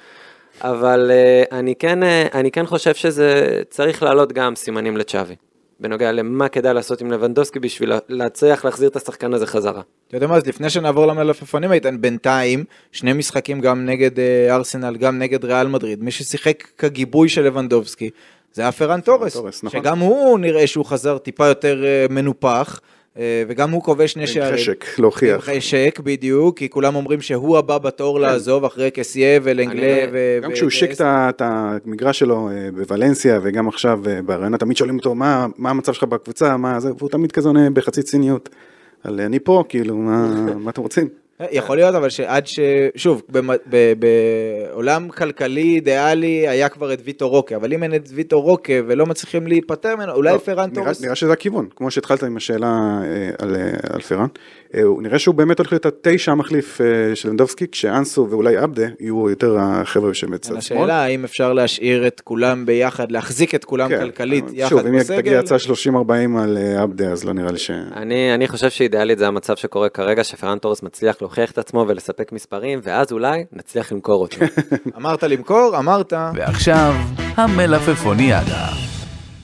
אבל 0.61 1.11
uh, 1.11 1.55
אני, 1.55 1.75
כן, 1.75 2.03
uh, 2.03 2.07
אני 2.35 2.51
כן 2.51 2.67
חושב 2.67 2.95
שזה 2.95 3.61
צריך 3.71 4.03
להעלות 4.03 4.33
גם 4.33 4.57
סימנים 4.57 4.97
לצ'אבי. 4.97 5.35
בנוגע 5.81 6.13
למה 6.13 6.49
כדאי 6.49 6.75
לעשות 6.75 7.01
עם 7.01 7.11
לבנדובסקי 7.11 7.59
בשביל 7.59 7.89
לה- 7.89 7.99
להצליח 8.09 8.65
להחזיר 8.65 8.89
את 8.89 8.97
השחקן 8.97 9.35
הזה 9.35 9.47
חזרה. 9.47 9.83
אתה 10.09 10.17
יודע 10.17 10.27
מה, 10.27 10.37
אז 10.37 10.47
לפני 10.47 10.71
שנעבור 10.71 11.07
למלפפונים, 11.07 11.73
איתן, 11.73 12.01
בינתיים, 12.01 12.65
שני 12.93 13.13
משחקים 13.13 13.61
גם 13.61 13.87
נגד 13.87 14.19
אה, 14.19 14.55
ארסנל, 14.55 14.97
גם 14.97 15.19
נגד 15.19 15.45
ריאל 15.45 15.67
מדריד, 15.67 16.03
מי 16.05 16.11
ששיחק 16.11 16.63
כגיבוי 16.79 17.29
של 17.29 17.43
לבנדובסקי, 17.43 18.11
זה 18.53 18.63
היה 18.63 18.73
פרן 18.73 19.01
תורס, 19.01 19.33
תורס, 19.33 19.65
נכון. 19.65 19.81
שגם 19.81 19.99
הוא 19.99 20.39
נראה 20.39 20.67
שהוא 20.67 20.85
חזר 20.85 21.19
טיפה 21.19 21.47
יותר 21.47 21.85
אה, 21.85 22.07
מנופח, 22.11 22.81
אה, 23.19 23.43
וגם 23.49 23.71
הוא 23.71 23.83
כובש 23.83 24.13
שני 24.13 24.23
עם 24.23 24.27
שערים. 24.27 24.55
חשק 24.55 24.85
להוכיח. 24.99 25.49
עם 25.49 25.57
חשק, 25.57 26.01
בדיוק, 26.05 26.59
כי 26.59 26.71
כולם 26.71 26.95
אומרים 26.95 27.21
שהוא 27.21 27.59
הבא 27.59 27.79
בתור 27.79 28.21
לעזוב 28.21 28.65
אחרי 28.65 28.91
קסיה 28.91 29.41
ולנגלה 29.43 29.73
אני- 30.05 30.11
ו... 30.13 30.39
גם 30.43 30.51
ו- 30.51 30.55
כשהוא 30.55 30.69
השיק 30.69 30.91
את 31.01 31.43
המגרש 31.45 32.19
שלו 32.19 32.49
אה, 32.51 32.69
בוולנסיה 32.75 33.41
וגם 33.43 33.69
עכשיו 33.69 34.01
ברעיונות, 34.27 34.61
תמיד 34.61 34.77
שואלים 34.77 34.97
אותו 34.99 35.15
מה 35.15 35.47
מה 35.59 35.71
המצב 35.71 35.93
שלך 35.93 36.05
בקבוצה, 36.05 36.57
מה 36.57 36.81
זה, 36.81 36.91
והוא 36.99 37.09
תמיד 37.11 37.33
כזה 37.33 37.49
עונה 37.49 37.71
בחצי 37.71 38.03
ציניות. 38.03 38.49
על 39.05 39.21
אני 39.21 39.39
פה, 39.39 39.65
כאילו, 39.69 39.97
מה 39.97 40.27
מה 40.65 40.71
אתם 40.71 40.83
רוצים? 40.83 41.22
יכול 41.51 41.77
להיות 41.77 41.95
אבל 41.95 42.09
שעד 42.09 42.47
ש... 42.47 42.61
שוב, 42.97 43.23
בעולם 43.99 45.09
כלכלי 45.09 45.75
אידיאלי 45.75 46.49
היה 46.49 46.69
כבר 46.69 46.93
את 46.93 47.01
ויטו 47.05 47.29
רוקה, 47.29 47.57
אבל 47.57 47.73
אם 47.73 47.83
אין 47.83 47.95
את 47.95 48.09
ויטו 48.15 48.41
רוקה 48.41 48.73
ולא 48.87 49.07
מצליחים 49.07 49.47
להיפטר 49.47 49.97
ממנו, 49.97 50.13
אולי 50.13 50.33
לא, 50.33 50.39
פרן 50.39 50.71
תורס... 50.71 51.03
נראה 51.03 51.15
שזה 51.15 51.33
הכיוון, 51.33 51.69
כמו 51.77 51.91
שהתחלת 51.91 52.23
עם 52.23 52.37
השאלה 52.37 53.01
אה, 53.05 53.31
על, 53.39 53.57
אה, 53.57 53.71
על 53.93 54.01
פרן. 54.01 54.27
אה, 54.75 54.83
נראה 55.01 55.19
שהוא 55.19 55.35
באמת 55.35 55.59
הולך 55.59 55.73
להיות 55.73 55.87
התשע 55.87 56.33
המחליף 56.33 56.81
אה, 56.81 57.17
של 57.17 57.29
לנדובסקי, 57.29 57.67
כשאנסו 57.73 58.27
ואולי 58.31 58.57
עבדה 58.57 58.87
יהיו 59.01 59.31
יותר 59.31 59.57
החבר'ה 59.61 60.15
שבצד 60.15 60.49
שמאל. 60.49 60.59
השאלה 60.59 61.03
האם 61.03 61.25
אפשר 61.25 61.53
להשאיר 61.53 62.07
את 62.07 62.21
כולם 62.25 62.67
ביחד, 62.67 63.13
להחזיק 63.13 63.55
את 63.55 63.65
כולם 63.65 63.89
כן, 63.89 64.01
כלכלית 64.01 64.45
יחד 64.53 64.69
שוב, 64.69 64.87
אם 64.87 64.99
בסגל. 64.99 65.17
תגיע 65.17 65.39
הצעה 65.39 65.59
30-40 65.59 66.39
על 66.43 66.59
אה, 66.59 66.83
עבדה, 66.83 67.11
אז 67.11 67.25
לא 67.25 67.33
נראה 67.33 67.53
לי 67.53 67.59
ש... 67.59 67.71
אני, 67.97 68.35
אני 68.35 68.49
חושב 68.49 68.71
שאידיאלית 68.71 69.19
זה 69.19 69.27
המצב 69.27 69.57
שקורה 69.57 69.89
כרגע, 69.89 70.25
שפרן 70.25 70.59
תורס 70.59 70.83
מצליח 70.83 71.17
להוכיח 71.21 71.51
את 71.51 71.59
עצמו 71.59 71.85
ולספק 71.89 72.33
מספרים, 72.33 72.81
ואז 72.83 73.13
אולי 73.13 73.45
נצליח 73.53 73.93
למכור 73.93 74.23
אותו. 74.23 74.37
אמרת 74.99 75.23
למכור, 75.23 75.79
אמרת. 75.79 76.13
ועכשיו, 76.35 76.95
המלפפוניאדה. 77.37 78.93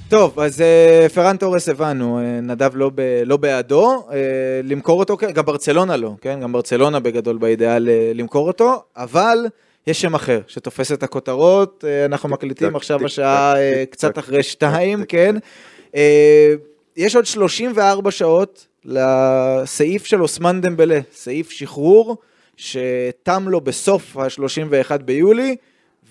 טוב, 0.09 0.41
אז 0.41 0.61
אה, 0.61 1.07
פרן 1.15 1.37
תורס 1.37 1.69
הבנו, 1.69 2.19
אה, 2.19 2.41
נדב 2.41 2.71
לא, 2.75 2.91
ב, 2.95 3.23
לא 3.27 3.37
בעדו, 3.37 4.07
אה, 4.13 4.17
למכור 4.65 5.01
אותו, 5.01 5.17
כן, 5.17 5.33
גם 5.33 5.45
ברצלונה 5.45 5.97
לא, 5.97 6.13
כן, 6.21 6.41
גם 6.41 6.53
ברצלונה 6.53 7.01
בגדול 7.01 7.39
באידאל 7.39 7.89
למכור 8.15 8.47
אותו, 8.47 8.83
אבל 8.97 9.47
יש 9.87 10.01
שם 10.01 10.15
אחר 10.15 10.41
שתופס 10.47 10.93
את 10.93 11.03
הכותרות, 11.03 11.85
אנחנו 12.05 12.29
מקליטים 12.29 12.77
עכשיו 12.77 13.07
השעה 13.07 13.55
קצת 13.91 14.19
אחרי 14.19 14.43
שתיים, 14.43 15.05
כן. 15.05 15.37
יש 16.97 17.17
עוד 17.17 17.27
34 17.27 18.11
שעות 18.11 18.67
לסעיף 18.85 20.05
של 20.05 20.23
אוסמן 20.23 20.61
דמבלה, 20.61 21.01
סעיף 21.13 21.51
שחרור, 21.51 22.17
שתם 22.57 23.45
לו 23.49 23.61
בסוף 23.61 24.17
ה-31 24.17 24.97
ביולי. 24.97 25.57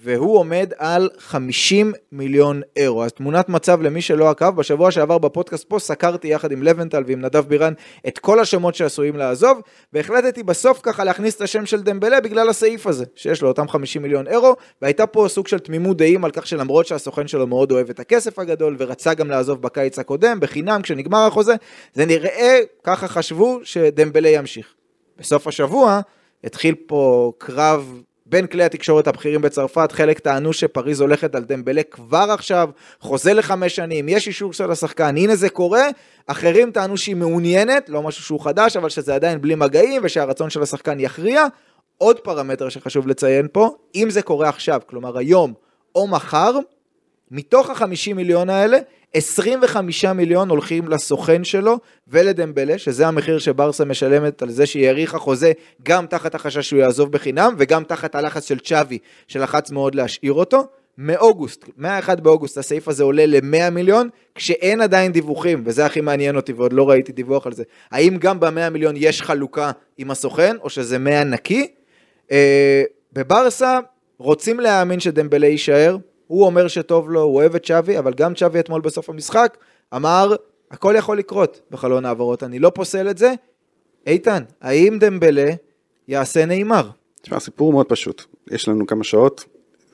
והוא 0.04 0.38
עומד 0.38 0.72
על 0.78 1.10
50 1.18 1.94
מיליון 2.12 2.62
אירו. 2.76 3.04
אז 3.04 3.12
תמונת 3.12 3.50
מצב 3.50 3.82
למי 3.82 4.02
שלא 4.02 4.30
עקב, 4.30 4.56
בשבוע 4.56 4.92
שעבר 4.92 5.18
בפודקאסט 5.18 5.70
פה 5.70 5.80
סקרתי 5.80 6.28
יחד 6.28 6.52
עם 6.52 6.64
לבנטל 6.64 7.04
ועם 7.08 7.22
נדב 7.22 7.48
בירן 7.48 7.74
את 8.08 8.20
כל 8.20 8.40
השמות 8.40 8.76
שעשויים 8.76 9.18
לעזוב, 9.18 9.62
והחלטתי 9.94 10.44
בסוף 10.44 10.80
ככה 10.84 11.04
להכניס 11.04 11.36
את 11.36 11.42
השם 11.42 11.66
של 11.66 11.82
דמבלה 11.82 12.22
בגלל 12.22 12.50
הסעיף 12.50 12.88
הזה, 12.88 13.06
שיש 13.16 13.42
לו 13.42 13.48
אותם 13.48 13.68
50 13.68 14.02
מיליון 14.02 14.28
אירו, 14.28 14.56
והייתה 14.82 15.08
פה 15.08 15.26
סוג 15.30 15.48
של 15.48 15.60
תמימות 15.60 15.98
דעים 15.98 16.26
על 16.26 16.32
כך 16.32 16.48
שלמרות 16.48 16.88
שהסוכן 16.88 17.28
שלו 17.28 17.48
מאוד 17.48 17.72
אוהב 17.72 17.90
את 17.90 18.00
הכסף 18.00 18.40
הגדול, 18.40 18.76
ורצה 18.80 19.14
גם 19.14 19.30
לעזוב 19.30 19.62
בקיץ 19.62 20.00
הקודם, 20.00 20.40
בחינם 20.40 20.82
כשנגמר 20.82 21.28
החוזה, 21.28 21.56
זה 21.94 22.06
נראה, 22.06 22.60
ככה 22.84 23.08
חשבו, 23.08 23.60
שדמבלה 23.64 24.30
ימשיך. 24.30 24.74
בסוף 25.20 25.48
השבוע 25.48 26.00
התחיל 26.44 26.76
פה 26.88 27.32
קרב 27.38 28.02
בין 28.30 28.48
כלי 28.48 28.64
התקשורת 28.64 29.08
הבכירים 29.08 29.42
בצרפת, 29.42 29.92
חלק 29.92 30.20
טענו 30.20 30.54
שפריז 30.54 31.02
הולכת 31.02 31.36
על 31.36 31.44
דמבלה 31.44 31.84
כבר 31.84 32.28
עכשיו, 32.34 32.70
חוזה 33.00 33.34
לחמש 33.34 33.76
שנים, 33.76 34.10
יש 34.10 34.28
אישור 34.28 34.54
של 34.54 34.72
השחקן, 34.72 35.18
הנה 35.18 35.36
זה 35.36 35.50
קורה, 35.50 35.88
אחרים 36.28 36.72
טענו 36.72 36.98
שהיא 36.98 37.16
מעוניינת, 37.16 37.90
לא 37.90 38.02
משהו 38.02 38.24
שהוא 38.24 38.40
חדש, 38.40 38.78
אבל 38.78 38.90
שזה 38.90 39.16
עדיין 39.16 39.42
בלי 39.42 39.56
מגעים 39.56 40.02
ושהרצון 40.06 40.50
של 40.50 40.62
השחקן 40.62 41.00
יכריע. 41.00 41.46
עוד 41.98 42.20
פרמטר 42.20 42.70
שחשוב 42.70 43.08
לציין 43.08 43.48
פה, 43.52 43.70
אם 43.96 44.10
זה 44.10 44.22
קורה 44.22 44.50
עכשיו, 44.50 44.82
כלומר 44.88 45.18
היום 45.18 45.54
או 45.96 46.08
מחר, 46.08 46.52
מתוך 47.32 47.70
ה-50 47.70 48.14
מיליון 48.16 48.50
האלה, 48.50 48.78
25 49.14 50.06
מיליון 50.06 50.50
הולכים 50.50 50.88
לסוכן 50.88 51.44
שלו 51.44 51.80
ולדמבלה, 52.08 52.78
שזה 52.78 53.08
המחיר 53.08 53.40
שברסה 53.40 53.86
משלמת 53.86 54.42
על 54.42 54.50
זה 54.50 54.66
שהיא 54.66 54.88
האריכה 54.88 55.18
חוזה 55.18 55.52
גם 55.84 56.06
תחת 56.06 56.36
החשש 56.36 56.70
שהוא 56.70 56.80
יעזוב 56.80 57.12
בחינם, 57.12 57.56
וגם 57.58 57.84
תחת 57.84 58.16
הלחץ 58.16 58.48
של 58.48 58.60
צ'אבי, 58.60 58.98
שלחץ 59.28 59.72
מאוד 59.72 59.96
להשאיר 59.96 60.34
אותו. 60.34 60.68
מאוגוסט, 60.98 61.66
מה-1 61.78 62.16
באוגוסט 62.16 62.58
הסעיף 62.58 62.88
הזה 62.88 63.04
עולה 63.04 63.26
ל-100 63.26 63.70
מיליון, 63.70 64.10
כשאין 64.36 64.82
עדיין 64.82 65.12
דיווחים, 65.12 65.64
וזה 65.66 65.86
הכי 65.86 66.02
מעניין 66.02 66.36
אותי 66.36 66.54
ועוד 66.54 66.74
לא 66.74 66.90
ראיתי 66.90 67.12
דיווח 67.12 67.48
על 67.48 67.54
זה. 67.54 67.64
האם 67.92 68.18
גם 68.18 68.40
ב-100 68.40 68.70
מיליון 68.72 68.96
יש 68.98 69.22
חלוקה 69.22 69.72
עם 69.98 70.12
הסוכן, 70.12 70.56
או 70.62 70.70
שזה 70.70 70.98
100 70.98 71.24
נקי? 71.24 71.68
אה, 72.32 72.84
בברסה 73.14 73.80
רוצים 74.18 74.60
להאמין 74.60 75.00
שדמבלה 75.00 75.48
יישאר, 75.48 75.98
הוא 76.28 76.46
אומר 76.46 76.68
שטוב 76.68 77.10
לו, 77.10 77.22
הוא 77.22 77.36
אוהב 77.36 77.56
את 77.56 77.66
שווי, 77.66 78.00
אבל 78.00 78.14
גם 78.14 78.36
שווי 78.36 78.60
אתמול 78.60 78.82
בסוף 78.82 79.10
המשחק 79.10 79.58
אמר, 79.96 80.36
הכל 80.72 80.94
יכול 80.98 81.18
לקרות 81.18 81.62
בחלון 81.72 82.06
העברות, 82.06 82.44
אני 82.44 82.60
לא 82.60 82.72
פוסל 82.76 83.10
את 83.10 83.18
זה. 83.18 83.34
איתן, 84.08 84.44
האם 84.62 84.98
דמבלה 85.00 85.50
יעשה 86.08 86.46
נאמר? 86.46 86.90
תשמע, 87.22 87.38
הסיפור 87.38 87.72
מאוד 87.72 87.86
פשוט. 87.86 88.26
יש 88.52 88.68
לנו 88.68 88.88
כמה 88.88 89.04
שעות, 89.04 89.46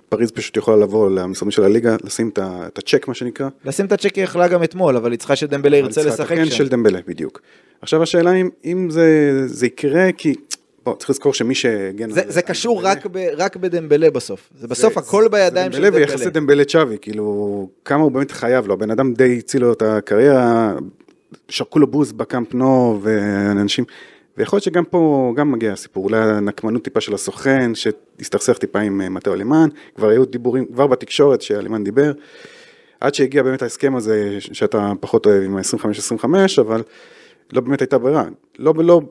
פריז 0.09 0.31
פשוט 0.31 0.57
יכולה 0.57 0.77
לבוא 0.77 1.09
למשרדים 1.09 1.51
של 1.51 1.63
הליגה, 1.63 1.95
לשים 2.03 2.29
את 2.37 2.77
הצ'ק, 2.77 3.07
מה 3.07 3.13
שנקרא. 3.13 3.47
לשים 3.65 3.85
את 3.85 3.91
הצ'ק 3.91 4.15
היא 4.15 4.23
יכלה 4.23 4.47
גם 4.47 4.63
אתמול, 4.63 4.97
אבל 4.97 5.11
היא 5.11 5.19
צריכה 5.19 5.35
שדמבלה 5.35 5.77
ירצה 5.77 6.03
לשחק 6.03 6.35
כן 6.35 6.45
שם. 6.45 6.51
של 6.51 6.67
דמבלה, 6.67 6.99
בדיוק. 7.07 7.41
עכשיו 7.81 8.03
השאלה 8.03 8.33
אם, 8.33 8.49
אם 8.65 8.89
זה, 8.89 9.41
זה 9.45 9.65
יקרה, 9.65 10.11
כי... 10.17 10.33
בוא, 10.85 10.95
צריך 10.95 11.09
לזכור 11.09 11.33
שמי 11.33 11.55
שהגן... 11.55 12.09
זה, 12.09 12.21
על- 12.21 12.31
זה 12.31 12.41
קשור 12.41 12.77
דמבלה- 12.81 12.91
רק, 12.91 13.05
ב, 13.11 13.17
רק 13.37 13.55
בדמבלה 13.55 14.09
בסוף. 14.11 14.49
זה 14.59 14.67
בסוף 14.67 14.93
זה- 14.93 14.99
הכל 14.99 15.23
זה 15.23 15.29
בידיים 15.29 15.71
של 15.71 15.77
דמבלה. 15.83 15.95
ויחסי 15.97 16.29
דמבלה 16.29 16.65
צ'אבי, 16.65 16.97
כאילו, 17.01 17.67
כמה 17.85 18.03
הוא 18.03 18.11
באמת 18.11 18.31
חייב 18.31 18.67
לו, 18.67 18.73
הבן 18.73 18.91
אדם 18.91 19.13
די 19.13 19.37
הציל 19.37 19.61
לו 19.61 19.73
את 19.73 19.81
הקריירה, 19.81 20.73
שרקו 21.49 21.79
לו 21.79 21.87
בוז 21.87 22.11
בקאמפ 22.11 22.53
נו, 22.53 22.99
ואנשים, 23.03 23.85
ויכול 24.37 24.57
להיות 24.57 24.63
שגם 24.63 24.85
פה, 24.85 25.33
גם 25.35 25.51
מגיע 25.51 25.73
הסיפור, 25.73 26.03
אולי 26.03 26.17
הנקמנות 26.17 26.83
טיפה 26.83 27.01
של 27.01 27.13
הסוכן, 27.13 27.71
שהסתכסך 27.75 28.57
טיפה 28.57 28.79
עם 28.79 29.01
אה, 29.01 29.09
מטאו 29.09 29.33
אלימן, 29.33 29.69
כבר 29.95 30.09
היו 30.09 30.25
דיבורים, 30.25 30.65
כבר 30.65 30.87
בתקשורת 30.87 31.41
שאלימן 31.41 31.83
דיבר, 31.83 32.11
עד 32.99 33.13
שהגיע 33.15 33.43
באמת 33.43 33.61
ההסכם 33.61 33.95
הזה, 33.95 34.37
שאתה 34.39 34.91
פחות 34.99 35.25
אוהב 35.25 35.43
עם 35.43 35.57
ה-25-25, 35.57 36.25
אבל 36.61 36.81
לא 37.53 37.61
באמת 37.61 37.81
הייתה 37.81 37.97
ברירה. 37.97 38.23
לא, 38.59 38.73
לא, 38.77 39.01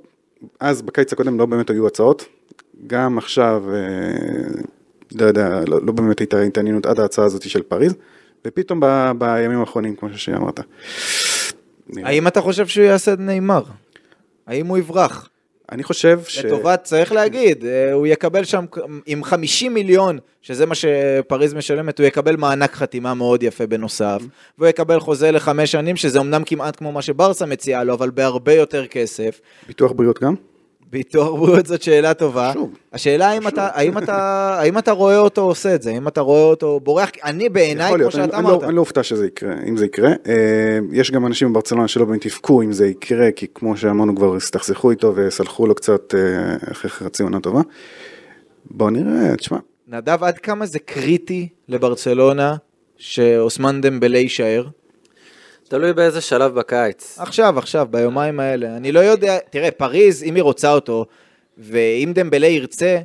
אז 0.61 0.83
בקיץ 0.83 1.13
הקודם 1.13 1.39
לא 1.39 1.47
באמת 1.47 1.71
היו 1.71 1.87
הצעות, 1.87 2.25
גם 2.87 3.19
עכשיו, 3.19 3.65
אה, 3.75 3.79
לא 5.15 5.27
יודע, 5.27 5.61
לא, 5.69 5.81
לא 5.83 5.93
באמת 5.93 6.19
הייתה 6.19 6.41
התעניינות 6.41 6.87
עד 6.87 7.01
ההצעה 7.01 7.25
הזאת 7.25 7.43
של 7.43 7.63
פריז, 7.63 7.95
ופתאום 8.45 8.81
ב, 8.81 9.13
בימים 9.19 9.61
האחרונים, 9.61 9.97
כמו 9.97 10.09
שאמרת. 10.17 10.61
האם 11.97 12.27
אתה 12.27 12.41
חושב 12.41 12.67
שהוא 12.67 12.85
יעשה 12.85 13.15
נאמר? 13.19 13.63
האם 14.47 14.67
הוא 14.67 14.79
יברח? 14.79 15.29
אני 15.73 15.83
חושב 15.83 16.21
ש... 16.27 16.39
לטובת, 16.39 16.83
צריך 16.83 17.13
להגיד, 17.13 17.65
אה, 17.65 17.93
הוא 17.93 18.07
יקבל 18.07 18.45
שם 18.45 18.65
עם 19.07 19.25
50 19.25 19.75
מיליון, 19.75 20.19
שזה 20.43 20.67
מה 20.67 20.75
שפריז 20.75 21.55
משלמת, 21.55 21.99
הוא 21.99 22.07
יקבל 22.07 22.37
מענק 22.37 22.73
חתימה 22.73 23.15
מאוד 23.15 23.43
יפה 23.43 23.67
בנוסף, 23.67 24.23
והוא 24.59 24.69
יקבל 24.69 25.01
חוזה 25.01 25.31
לחמש 25.31 25.73
שנים, 25.73 25.97
שזה 25.97 26.21
אמנם 26.21 26.45
כמעט 26.45 26.77
כמו 26.77 26.93
מה 26.93 27.03
שברסה 27.03 27.47
מציעה 27.47 27.85
לו, 27.85 27.95
אבל 27.95 28.11
בהרבה 28.11 28.55
יותר 28.55 28.87
כסף. 28.87 29.41
ביטוח 29.67 29.93
בריאות 29.93 30.23
גם? 30.23 30.35
ביטוח 30.93 31.41
בריאות 31.41 31.67
זאת 31.73 31.83
שאלה 31.83 32.15
טובה. 32.15 32.53
שוב. 32.53 32.71
השאלה 32.93 33.29
האם 33.31 33.49
אתה, 33.49 33.69
האם 33.73 33.99
אתה, 33.99 34.17
האם 34.59 34.79
אתה 34.79 34.93
רואה 34.93 35.19
אותו 35.19 35.41
עושה 35.41 35.75
את 35.75 35.83
זה, 35.83 35.91
האם 35.91 36.09
אתה 36.09 36.21
רואה 36.21 36.43
אותו 36.43 36.81
בורח, 36.81 37.11
אני 37.25 37.49
בעיניי, 37.49 37.89
כמו 37.89 37.97
להיות, 37.97 38.13
שאתה 38.13 38.25
אני, 38.25 38.49
אמרת, 38.49 38.63
לא, 38.63 38.69
אני 38.69 38.77
לא 38.77 38.81
אופתע 38.81 39.03
שזה 39.03 39.27
יקרה, 39.27 39.55
אם 39.69 39.77
זה 39.77 39.87
יקרה. 39.87 40.11
אה, 40.11 40.79
יש 40.93 41.11
גם 41.11 41.27
אנשים 41.27 41.53
בברצלונה 41.53 41.89
שלא 41.89 42.05
באמת 42.05 42.27
יבכו 42.27 42.63
אם 42.63 42.73
זה 42.73 42.87
יקרה, 42.87 43.31
כי 43.31 43.47
כמו 43.55 43.77
שאמרנו 43.77 44.17
כבר, 44.17 44.37
הסתכסכו 44.37 44.91
איתו 44.91 45.13
וסלחו 45.17 45.67
לו 45.67 45.75
קצת 45.75 46.15
אה, 46.15 46.71
אחרי 46.73 46.91
חצי 46.91 47.23
עונה 47.23 47.41
טובה. 47.41 47.61
בוא 48.71 48.91
נראה, 48.91 49.37
תשמע, 49.37 49.59
נדב, 49.89 50.25
עד 50.25 50.39
כמה 50.39 50.67
זה 50.67 50.79
קריטי 50.79 51.49
לברצלונה 51.69 52.57
שאוסמן 52.97 53.81
דמבלה 53.81 54.19
יישאר? 54.19 54.67
תלוי 55.73 55.93
באיזה 55.93 56.21
שלב 56.21 56.55
בקיץ. 56.55 57.19
עכשיו, 57.19 57.59
עכשיו, 57.59 57.87
ביומיים 57.91 58.41
האלה. 58.41 58.77
אני 58.77 58.93
לא 58.93 59.01
יודע, 59.01 59.39
תראה, 59.51 59.71
פריז, 59.71 60.23
אם 60.23 60.35
היא 60.35 60.43
רוצה 60.43 60.73
אותו, 60.73 61.07
ואם 61.59 62.13
דמבלה 62.15 62.47
ירצה, 62.47 62.99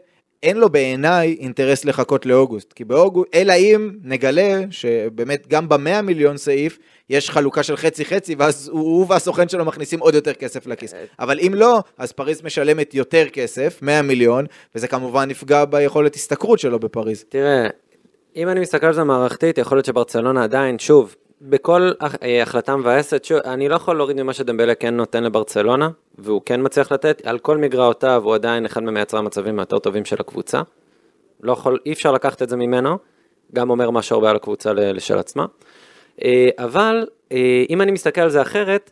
אין 0.43 0.57
לו 0.57 0.69
בעיניי 0.69 1.37
אינטרס 1.39 1.85
לחכות 1.85 2.25
לאוגוסט. 2.25 2.73
כי 2.73 2.83
באוגוסט, 2.83 3.29
אלא 3.33 3.53
אם 3.53 3.91
נגלה 4.03 4.61
שבאמת 4.69 5.47
גם 5.47 5.69
במאה 5.69 6.01
מיליון 6.01 6.37
סעיף, 6.37 6.79
יש 7.09 7.29
חלוקה 7.29 7.63
של 7.63 7.77
חצי-חצי, 7.77 8.35
ואז 8.37 8.69
הוא, 8.73 8.81
הוא 8.81 9.05
והסוכן 9.09 9.49
שלו 9.49 9.65
מכניסים 9.65 9.99
עוד 9.99 10.15
יותר 10.15 10.33
כסף 10.33 10.67
לכיס. 10.67 10.93
אבל 11.19 11.39
אם 11.39 11.53
לא, 11.53 11.79
אז 11.97 12.11
פריז 12.11 12.41
משלמת 12.41 12.93
יותר 12.93 13.25
כסף, 13.29 13.79
100 13.81 14.01
מיליון, 14.01 14.45
וזה 14.75 14.87
כמובן 14.87 15.31
יפגע 15.31 15.65
ביכולת 15.65 16.15
השתכרות 16.15 16.59
שלו 16.59 16.79
בפריז. 16.79 17.25
תראה, 17.29 17.67
אם 18.35 18.49
אני 18.49 18.59
מסתכל 18.59 18.85
על 18.85 18.93
זה 18.93 19.03
מערכתית, 19.03 19.57
יכול 19.57 19.77
להיות 19.77 19.85
שברצלונה 19.85 20.43
עדיין, 20.43 20.79
שוב, 20.79 21.15
בכל 21.41 21.91
אה, 22.23 22.41
החלטה 22.43 22.75
מבאסת, 22.75 23.25
שוב, 23.25 23.39
אני 23.45 23.69
לא 23.69 23.75
יכול 23.75 23.97
להוריד 23.97 24.21
ממה 24.21 24.33
שדמבלה 24.33 24.75
כן 24.75 24.93
נותן 24.93 25.23
לברצלונה, 25.23 25.89
והוא 26.17 26.41
כן 26.45 26.59
מצליח 26.63 26.91
לתת, 26.91 27.21
על 27.25 27.39
כל 27.39 27.57
מגרעותיו 27.57 28.21
הוא 28.25 28.35
עדיין 28.35 28.65
אחד 28.65 28.83
ממייצרי 28.83 29.19
המצבים 29.19 29.59
היותר 29.59 29.79
טובים 29.79 30.05
של 30.05 30.15
הקבוצה. 30.19 30.61
לא 31.43 31.51
יכול, 31.51 31.79
אי 31.85 31.93
אפשר 31.93 32.11
לקחת 32.11 32.41
את 32.41 32.49
זה 32.49 32.57
ממנו, 32.57 32.97
גם 33.53 33.69
אומר 33.69 33.91
משהו 33.91 34.15
הרבה 34.15 34.29
על 34.29 34.35
הקבוצה 34.35 34.73
לשל 34.73 35.17
עצמה. 35.17 35.45
אה, 36.23 36.49
אבל 36.59 37.07
אה, 37.31 37.63
אם 37.69 37.81
אני 37.81 37.91
מסתכל 37.91 38.21
על 38.21 38.29
זה 38.29 38.41
אחרת, 38.41 38.91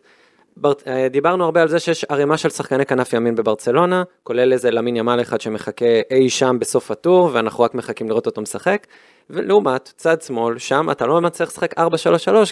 בר- 0.58 0.74
אה, 0.88 1.08
דיברנו 1.10 1.43
הרבה 1.45 1.62
על 1.62 1.68
זה 1.68 1.80
שיש 1.80 2.03
ערימה 2.10 2.38
של 2.38 2.49
שחקני 2.49 2.86
כנף 2.86 3.14
ימין 3.14 3.36
בברצלונה, 3.36 4.03
כולל 4.24 4.53
איזה 4.53 4.72
למין 4.72 4.95
ימל 4.95 5.22
אחד 5.22 5.41
שמחכה 5.41 5.86
אי 6.12 6.30
שם 6.30 6.58
בסוף 6.60 6.91
הטור, 6.91 7.30
ואנחנו 7.34 7.64
רק 7.64 7.76
מחכים 7.76 8.10
לראות 8.10 8.26
אותו 8.26 8.41
משחק. 8.41 8.88
ולעומת 9.30 9.93
צד 9.97 10.22
שמאל, 10.22 10.58
שם 10.58 10.91
אתה 10.91 11.06
לא 11.06 11.22
מצליח 11.22 11.49
לשחק 11.49 11.80
4-3-3, 11.80 11.82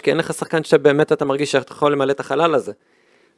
כי 0.02 0.10
אין 0.10 0.18
לך 0.18 0.34
שחקן 0.34 0.64
שבאמת 0.64 1.12
אתה 1.12 1.24
מרגיש 1.24 1.52
שאתה 1.52 1.72
יכול 1.72 1.92
למלא 1.92 2.12
את 2.12 2.20
החלל 2.20 2.54
הזה. 2.54 2.72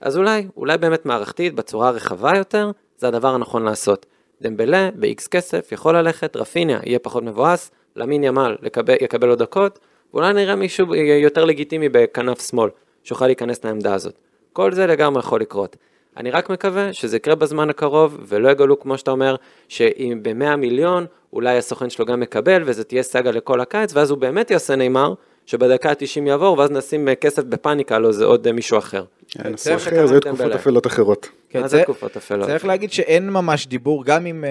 אז 0.01 0.17
אולי, 0.17 0.47
אולי 0.57 0.79
באמת 0.79 1.07
מערכתית, 1.07 1.55
בצורה 1.55 1.89
הרחבה 1.89 2.33
יותר, 2.37 2.71
זה 2.99 3.09
הדבר 3.09 3.35
הנכון 3.35 3.65
לעשות. 3.65 4.07
דמבלה, 4.43 4.91
ב-X 4.95 5.29
כסף, 5.31 5.73
יכול 5.73 5.97
ללכת, 5.97 6.37
רפיניה 6.37 6.81
יהיה 6.85 6.99
פחות 6.99 7.23
מבואס, 7.23 7.71
למין 7.97 8.25
ימל 8.25 8.57
לקבל, 8.63 8.95
יקבל 9.01 9.29
עוד 9.29 9.39
דקות, 9.39 9.79
ואולי 10.15 10.33
נראה 10.33 10.57
מישהו 10.57 10.95
יותר 10.95 11.45
לגיטימי 11.45 11.89
בכנף 11.89 12.49
שמאל, 12.51 12.71
שיוכל 13.03 13.27
להיכנס 13.27 13.65
לעמדה 13.65 13.95
הזאת. 13.95 14.26
כל 14.57 14.73
זה 14.73 14.87
לגמרי 14.87 15.21
יכול 15.21 15.41
לקרות. 15.41 15.77
אני 16.17 16.31
רק 16.31 16.51
מקווה 16.51 16.93
שזה 16.93 17.17
יקרה 17.17 17.35
בזמן 17.35 17.71
הקרוב, 17.71 18.19
ולא 18.27 18.49
יגלו, 18.49 18.81
כמו 18.81 18.99
שאתה 18.99 19.11
אומר, 19.11 19.37
שאם 19.69 20.19
ב-100 20.23 20.57
מיליון, 20.57 21.07
אולי 21.33 21.59
הסוכן 21.59 21.91
שלו 21.91 22.07
גם 22.07 22.21
מקבל, 22.21 22.63
וזה 22.67 22.85
תהיה 22.85 23.03
סאגה 23.03 23.31
לכל 23.31 23.61
הקיץ, 23.61 23.95
ואז 23.95 24.11
הוא 24.11 24.19
באמת 24.19 24.51
יעשה 24.51 24.77
נאמר, 24.77 25.15
שבדקה 25.47 25.91
ה-90 25.91 26.29
יעבור, 26.29 26.59
ואז 26.59 26.71
נשים 26.71 27.09
אה, 27.09 27.15
כסף 27.15 27.43
בפאניקה 27.43 27.97
על 27.97 28.07
איזה 28.07 28.25
עוד 28.25 28.47
אה, 28.47 28.53
מישהו 28.53 28.79
אחר. 28.79 29.05
היה 29.39 29.51
נושא 29.51 29.65
צריך 29.65 29.89
אחר, 29.89 30.07
זה. 30.07 30.21
תקופות 30.21 30.53
אפלות 30.53 30.87
אחרות. 30.87 31.29
כן, 31.51 31.61
מה 31.61 31.69
זה- 31.69 31.83
תקופות 31.83 32.17
אפלות? 32.17 32.47
צריך 32.47 32.65
להגיד 32.65 32.93
שאין 32.93 33.31
ממש 33.31 33.67
דיבור, 33.67 34.05
גם 34.05 34.27
אם 34.27 34.45
אה, 34.45 34.51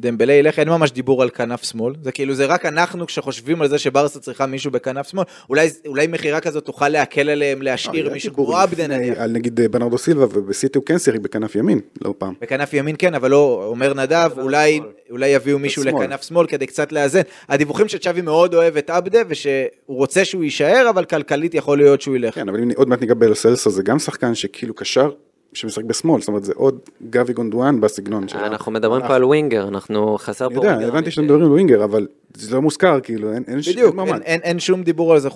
דמבלה 0.00 0.32
ילך, 0.32 0.58
אין 0.58 0.68
ממש 0.68 0.90
דיבור 0.92 1.22
על 1.22 1.30
כנף 1.30 1.64
שמאל. 1.64 1.94
זה 2.02 2.12
כאילו, 2.12 2.34
זה 2.34 2.46
רק 2.46 2.66
אנחנו 2.66 3.06
כשחושבים 3.06 3.62
על 3.62 3.68
זה 3.68 3.78
שברסה 3.78 4.20
צריכה 4.20 4.46
מישהו 4.46 4.70
בכנף 4.70 5.08
שמאל. 5.08 5.24
אולי, 5.48 5.68
אולי 5.86 6.06
מכירה 6.06 6.40
כזאת 6.40 6.64
תוכל 6.64 6.88
להקל 6.88 7.30
עליהם 7.30 7.62
להשאיר 7.62 8.04
היה 8.04 8.12
מישהו 8.14 8.34
כמו 8.34 8.56
נניח. 8.88 9.18
על 9.18 9.30
נגיד 9.30 9.60
אה, 9.60 9.68
ברנרדו 9.68 9.98
סילבה, 9.98 10.24
ובסיטי 10.24 10.78
הוא 10.78 10.84
כן 10.86 10.98
שיחק 10.98 11.20
בכנף 11.20 11.54
ימין, 11.54 11.80
לא 12.04 12.14
פעם. 12.18 12.34
בכנף 12.40 12.74
ימין 12.74 12.96
כן, 12.98 13.14
אבל 13.14 13.30
לא, 13.30 13.64
אומר 13.66 13.94
נדב, 13.94 14.30
אולי, 14.38 14.80
אולי 15.10 15.28
יביאו 15.28 15.58
מישהו. 15.58 15.84
לכנף 15.84 16.22
שמאל 16.22 16.46
כדי 16.46 16.66
קצת 16.66 16.92
לאזן. 16.92 17.20
הדיווחים 17.48 17.88
שצ'אבי 17.88 18.20
מאוד 18.20 18.54
אוהב 18.54 18.76
את 18.76 18.90
עבדה, 18.90 19.18
ושהוא 19.28 19.62
רוצה 19.86 20.24
שהוא 20.24 20.44
יישאר, 20.44 20.86
אבל 20.90 21.04
כלכלית 21.04 21.54
יכול 21.54 21.78
להיות 21.78 22.02
שהוא 22.02 22.16
ילך. 22.16 22.34
כן, 22.34 22.48
אבל 22.48 22.60
אם 22.62 22.70
עוד 22.76 22.88
מעט 22.88 23.00
ניגע 23.00 23.14
בלוסלסו, 23.14 23.70
זה 23.70 23.82
גם 23.82 23.98
שחקן 24.02 24.34
שכאילו 24.34 24.74
קשר, 24.74 25.10
שמשחק 25.52 25.84
בשמאל, 25.84 26.20
זאת 26.20 26.28
אומרת 26.28 26.44
זה 26.44 26.52
עוד 26.56 26.78
גבי 27.10 27.32
גונדואן 27.32 27.80
בסגנון 27.80 28.28
שלו. 28.28 28.40
אנחנו 28.40 28.72
מדברים 28.72 29.02
פה 29.06 29.14
על 29.14 29.24
ווינגר, 29.24 29.68
אנחנו 29.68 30.16
חסר 30.18 30.46
אני 30.46 30.54
פה 30.54 30.58
יודע, 30.60 30.68
ווינגר 30.68 30.84
הבנתי 30.88 30.98
אמיתי. 30.98 31.10
שאתם 31.10 31.24
מדברים 31.24 31.42
על 31.42 31.48
ווינגר, 31.50 31.84
אבל 31.84 32.06
זה 32.34 32.54
לא 32.54 32.62
מוזכר, 32.62 33.00
כאילו, 33.00 33.32
אין 33.32 33.62
ש- 33.62 33.68
בדיוק, 33.68 33.88
אין 33.88 33.96
מעמד. 33.96 34.58
שום 34.58 34.82
דיבור 34.82 35.12
על 35.12 35.18
זה 35.20 35.30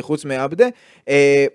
חוץ, 0.00 0.24
מעבדה. 0.24 0.68
אה. 1.08 1.46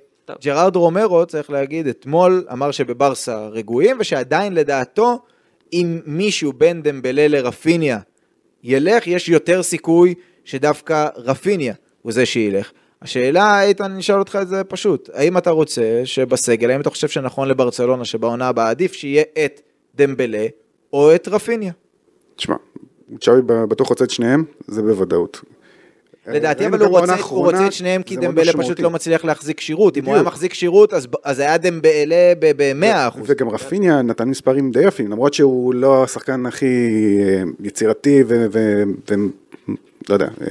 ג'רארד 0.44 0.76
רומרו, 0.76 1.26
צריך 1.26 1.50
להגיד, 1.50 1.88
אתמול 1.88 2.46
אמר 2.52 2.72
שבברסה 2.72 3.48
רגועים, 3.48 3.98
ושעדיין 4.00 4.54
לדעתו, 4.54 5.20
אם 5.74 6.00
מישהו 6.06 6.54
בין 6.54 6.82
דמבלה 6.82 7.28
לרפיניה 7.28 8.00
ילך, 8.64 9.08
יש 9.08 9.30
יותר 9.30 9.64
סיכוי 9.64 10.14
שדווקא 10.46 11.08
רפיניה 11.16 11.74
הוא 12.02 12.12
זה 12.12 12.26
שילך. 12.26 12.72
השאלה, 13.04 13.64
איתן, 13.64 13.84
אני 13.84 14.00
אשאל 14.00 14.20
אותך 14.20 14.38
את 14.42 14.48
זה 14.48 14.64
פשוט. 14.64 15.10
האם 15.14 15.38
אתה 15.38 15.50
רוצה 15.50 16.02
שבסגל, 16.06 16.72
האם 16.72 16.82
אתה 16.82 16.90
חושב 16.90 17.08
שנכון 17.08 17.48
לברצלונה 17.48 18.06
שבעונה 18.06 18.48
הבאה 18.48 18.70
עדיף 18.70 18.94
שיהיה 18.94 19.24
את 19.46 19.62
דמבלה 19.96 20.48
או 20.94 21.16
את 21.16 21.28
רפיניה? 21.28 21.72
תשמע, 22.36 22.56
צ'אבי 23.22 23.42
בטוח 23.42 23.90
רוצה 23.90 24.04
את 24.04 24.10
שניהם, 24.10 24.44
זה 24.68 24.82
בוודאות. 24.82 25.42
לדעתי, 26.28 26.68
אבל 26.68 26.82
הוא 26.82 26.88
רוצה, 26.88 27.06
הוא 27.06 27.12
האחרונה, 27.12 27.58
רוצה 27.58 27.68
את 27.68 27.74
שניהם 27.74 28.04
כי 28.04 28.16
דמבלה 28.16 28.54
פשוט. 28.54 28.80
לא 28.80 28.90
מצליח 28.90 29.26
להחזיק 29.26 29.60
שירות. 29.60 29.98
אם 29.98 30.06
הוא 30.06 30.14
היה. 30.14 30.24
מחזיק 30.24 30.54
שירות, 30.54 30.94
אז, 30.94 31.08
אז 31.24 31.40
היה 31.40 31.58
דמבלה 31.58 32.34
ב-100 32.40 32.86
אחוז. 33.08 33.24
וגם 33.28 33.50
רפיניה 33.50 34.02
נתן 34.02 34.30
מספרים 34.30 34.72
די 34.72 34.88
יפים, 34.88 35.12
למרות 35.12 35.34
שהוא 35.34 35.74
לא 35.74 36.04
השחקן 36.04 36.46
הכי 36.46 36.66
אה, 37.24 37.44
יצירתי 37.60 38.24
ו... 38.28 38.46
ו- 38.52 38.84
ו- 39.12 39.14
לא 40.10 40.14
יודע, 40.14 40.28
אה, 40.42 40.48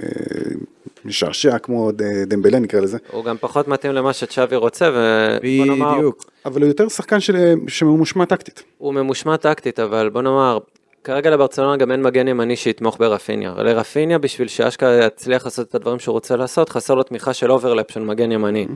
משעשע 1.04 1.58
כמו 1.58 1.90
דמבלה 2.26 2.58
נקרא 2.58 2.80
לזה, 2.80 2.98
הוא 3.12 3.24
גם 3.24 3.36
פחות 3.40 3.68
מתאים 3.68 3.92
למה 3.92 4.12
שצ'אבי 4.12 4.56
רוצה, 4.56 4.90
ובוא 4.90 5.66
נאמר, 5.66 5.94
בדיוק. 5.94 6.24
אבל 6.44 6.60
הוא 6.62 6.68
יותר 6.68 6.88
שחקן 6.88 7.20
של- 7.20 7.54
שממושמע 7.68 8.24
טקטית. 8.24 8.62
הוא 8.78 8.94
ממושמע 8.94 9.36
טקטית, 9.36 9.80
אבל 9.80 10.08
בוא 10.10 10.22
נאמר, 10.22 10.58
כרגע 11.04 11.30
לברצלונה 11.30 11.76
גם 11.76 11.92
אין 11.92 12.02
מגן 12.02 12.28
ימני 12.28 12.56
שיתמוך 12.56 12.96
ברפיניה. 12.98 13.54
ולרפיניה, 13.56 14.18
בשביל 14.18 14.48
שאשכרה 14.48 15.04
יצליח 15.06 15.44
לעשות 15.44 15.68
את 15.68 15.74
הדברים 15.74 15.98
שהוא 15.98 16.12
רוצה 16.12 16.36
לעשות, 16.36 16.68
חסר 16.68 16.94
לו 16.94 17.02
תמיכה 17.02 17.32
של 17.32 17.52
overlap 17.52 17.90
של 17.90 18.00
מגן 18.00 18.32
ימני. 18.32 18.66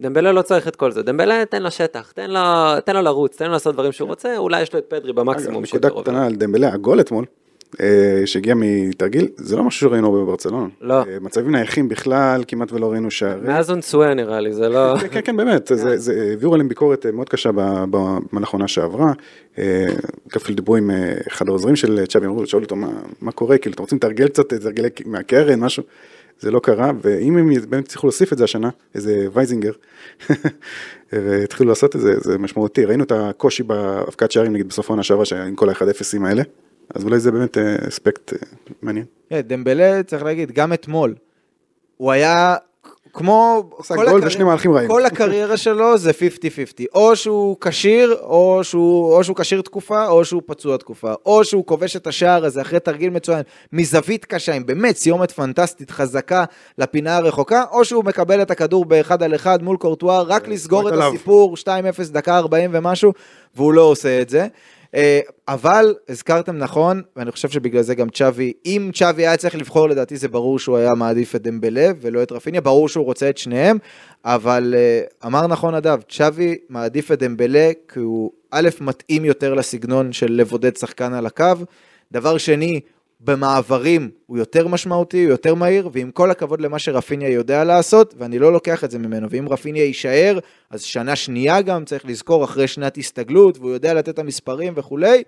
דמבלה 0.00 0.32
לא 0.32 0.42
צריך 0.42 0.68
את 0.68 0.76
כל 0.76 0.90
זה, 0.92 1.02
דמבלה 1.02 1.44
תן 1.44 1.62
לו 1.62 1.70
שטח, 1.70 2.12
תן 2.12 2.30
לו, 2.30 2.40
תן 2.84 2.96
לו 2.96 3.02
לרוץ, 3.02 3.36
תן 3.36 3.46
לו 3.46 3.52
לעשות 3.52 3.74
דברים 3.74 3.92
שהוא 3.92 4.08
רוצה, 4.08 4.36
אולי 4.38 4.62
יש 4.62 4.72
לו 4.72 4.78
את 4.78 4.84
פדרי 4.88 5.12
במקסימום. 5.12 5.62
נקודה 5.62 5.90
קטנה. 5.90 6.26
על 6.26 6.34
דמבלה, 6.34 6.72
הגול 6.72 7.00
אתמול, 7.00 7.24
אה, 7.24 7.41
שהגיע 8.26 8.54
מתרגיל, 8.56 9.28
זה 9.36 9.56
לא 9.56 9.64
משהו 9.64 9.80
שראינו 9.88 10.06
הרבה 10.06 10.18
בברצלונה. 10.18 10.66
לא. 10.80 10.94
אה, 10.94 11.04
מצבים 11.20 11.50
נייחים 11.50 11.88
בכלל, 11.88 12.44
כמעט 12.48 12.72
ולא 12.72 12.92
ראינו 12.92 13.10
שערים. 13.10 13.46
מאז 13.46 13.70
אונסואה 13.70 14.14
נראה 14.14 14.40
לי, 14.40 14.52
זה 14.52 14.68
לא... 14.68 14.94
כן, 15.00 15.08
כן, 15.10 15.20
כן, 15.24 15.36
באמת, 15.36 15.70
זה, 15.74 15.98
זה, 15.98 16.26
העבירו 16.30 16.54
עליהם 16.54 16.68
ביקורת 16.68 17.06
אה, 17.06 17.12
מאוד 17.12 17.28
קשה 17.28 17.50
במהלך 17.90 18.48
העונה 18.48 18.68
שעברה. 18.68 19.12
אה, 19.58 19.86
אפילו 20.36 20.56
דיברו 20.56 20.76
עם 20.76 20.90
אה, 20.90 21.14
אחד 21.28 21.48
העוזרים 21.48 21.76
של 21.76 22.06
צ'אבי, 22.06 22.26
אמרו 22.26 22.40
לו, 22.40 22.46
שאלו 22.46 22.62
אותו 22.62 22.76
מה, 22.76 22.90
מה 23.20 23.32
קורה, 23.32 23.58
כאילו, 23.58 23.74
אתם 23.74 23.82
רוצים 23.82 23.96
לתרגל 23.96 24.28
קצת, 24.28 24.54
תרגלי 24.54 24.88
מהקרן, 25.06 25.60
משהו, 25.60 25.82
זה 26.40 26.50
לא 26.50 26.60
קרה, 26.60 26.92
ואם 27.02 27.36
הם 27.36 27.50
באמת 27.68 27.84
הצליחו 27.84 28.06
להוסיף 28.06 28.32
את 28.32 28.38
זה 28.38 28.44
השנה, 28.44 28.70
איזה 28.94 29.26
וייזינגר, 29.32 29.72
והתחילו 31.12 31.68
לעשות 31.68 31.96
את 31.96 32.00
זה, 32.00 32.14
זה 32.20 32.38
משמעותי, 32.38 32.84
ראינו 32.84 33.04
את 33.04 33.12
הקושי 33.12 33.62
בהפקעת 33.62 34.32
שערים, 34.32 34.52
נגיד 34.52 34.68
בסוף 34.68 34.90
העונה 34.90 35.02
שעברה, 35.02 35.24
עם 35.46 35.54
כל 35.54 35.68
ה-1-0ים 35.68 36.26
האלה, 36.26 36.42
אז 36.94 37.04
אולי 37.04 37.20
זה 37.20 37.30
באמת 37.30 37.58
אה, 37.58 37.76
אספקט 37.88 38.32
אה, 38.32 38.38
מעניין. 38.82 39.04
כן, 39.30 39.40
דמבלה, 39.40 40.02
צריך 40.02 40.22
להגיד, 40.22 40.52
גם 40.52 40.72
אתמול, 40.72 41.14
הוא 41.96 42.12
היה 42.12 42.56
כמו... 43.12 43.70
כל 43.88 43.94
גול 43.96 44.06
הקרי- 44.06 44.26
ושני 44.26 44.44
מהלכים 44.44 44.72
רעים. 44.72 44.88
כל 44.88 45.06
הקריירה 45.06 45.56
שלו 45.56 45.98
זה 45.98 46.10
50-50. 46.10 46.14
או 46.94 47.16
שהוא 47.16 47.56
כשיר, 47.60 48.16
או 48.22 48.60
שהוא 48.62 49.14
או 49.14 49.24
שהוא 49.24 49.36
כשיר 49.36 49.62
תקופה, 49.62 50.06
או 50.08 50.24
שהוא 50.24 50.42
פצוע 50.46 50.76
תקופה. 50.76 51.12
או 51.26 51.44
שהוא 51.44 51.66
כובש 51.66 51.96
את 51.96 52.06
השער 52.06 52.44
הזה 52.44 52.60
אחרי 52.62 52.80
תרגיל 52.80 53.10
מצוין, 53.10 53.42
מזווית 53.72 54.24
קשה, 54.24 54.54
עם 54.54 54.66
באמת 54.66 54.96
סיומת 54.96 55.30
פנטסטית 55.30 55.90
חזקה 55.90 56.44
לפינה 56.78 57.16
הרחוקה, 57.16 57.64
או 57.70 57.84
שהוא 57.84 58.04
מקבל 58.04 58.42
את 58.42 58.50
הכדור 58.50 58.84
באחד 58.84 59.22
על 59.22 59.34
אחד 59.34 59.62
מול 59.62 59.76
קורטואר, 59.76 60.22
רק 60.22 60.48
לסגור 60.48 60.88
את 60.88 60.92
עליו. 60.92 61.08
הסיפור, 61.08 61.56
2-0 61.56 61.66
דקה 62.12 62.38
40 62.38 62.70
ומשהו, 62.72 63.12
והוא 63.56 63.72
לא 63.72 63.82
עושה 63.82 64.22
את 64.22 64.28
זה. 64.30 64.46
אה, 64.94 65.20
אבל 65.48 65.94
הזכרתם 66.08 66.56
נכון, 66.56 67.02
ואני 67.16 67.32
חושב 67.32 67.50
שבגלל 67.50 67.82
זה 67.82 67.94
גם 67.94 68.08
צ'אבי, 68.10 68.52
אם 68.66 68.90
צ'אבי 68.94 69.26
היה 69.26 69.36
צריך 69.36 69.54
לבחור 69.54 69.88
לדעתי 69.88 70.16
זה 70.16 70.28
ברור 70.28 70.58
שהוא 70.58 70.76
היה 70.76 70.90
מעדיף 70.96 71.36
את 71.36 71.42
דמבלה 71.42 71.90
ולא 72.00 72.22
את 72.22 72.32
רפיניה, 72.32 72.60
ברור 72.60 72.88
שהוא 72.88 73.04
רוצה 73.04 73.28
את 73.28 73.38
שניהם, 73.38 73.78
אבל 74.24 74.74
אה, 74.76 75.00
אמר 75.26 75.46
נכון 75.46 75.74
נדב, 75.74 76.00
צ'אבי 76.08 76.56
מעדיף 76.68 77.12
את 77.12 77.18
דמבלה 77.18 77.70
כי 77.92 78.00
הוא 78.00 78.30
א', 78.50 78.68
מתאים 78.80 79.24
יותר 79.24 79.54
לסגנון 79.54 80.12
של 80.12 80.32
לבודד 80.32 80.76
שחקן 80.76 81.12
על 81.12 81.26
הקו, 81.26 81.52
דבר 82.12 82.38
שני, 82.38 82.80
במעברים 83.24 84.10
הוא 84.26 84.38
יותר 84.38 84.68
משמעותי, 84.68 85.24
הוא 85.24 85.30
יותר 85.30 85.54
מהיר, 85.54 85.88
ועם 85.92 86.10
כל 86.10 86.30
הכבוד 86.30 86.60
למה 86.60 86.78
שרפיניה 86.78 87.28
יודע 87.28 87.64
לעשות, 87.64 88.14
ואני 88.18 88.38
לא 88.38 88.52
לוקח 88.52 88.84
את 88.84 88.90
זה 88.90 88.98
ממנו, 88.98 89.30
ואם 89.30 89.48
רפיניה 89.48 89.84
יישאר, 89.84 90.38
אז 90.70 90.82
שנה 90.82 91.16
שנייה 91.16 91.62
גם, 91.62 91.84
צריך 91.84 92.06
לזכור, 92.06 92.44
אחרי 92.44 92.68
שנת 92.68 92.98
הסתגלות, 92.98 93.58
והוא 93.58 93.70
יודע 93.70 93.94
לתת 93.94 94.08
את 94.08 94.18
המספרים 94.18 94.72
וכולי, 94.76 95.22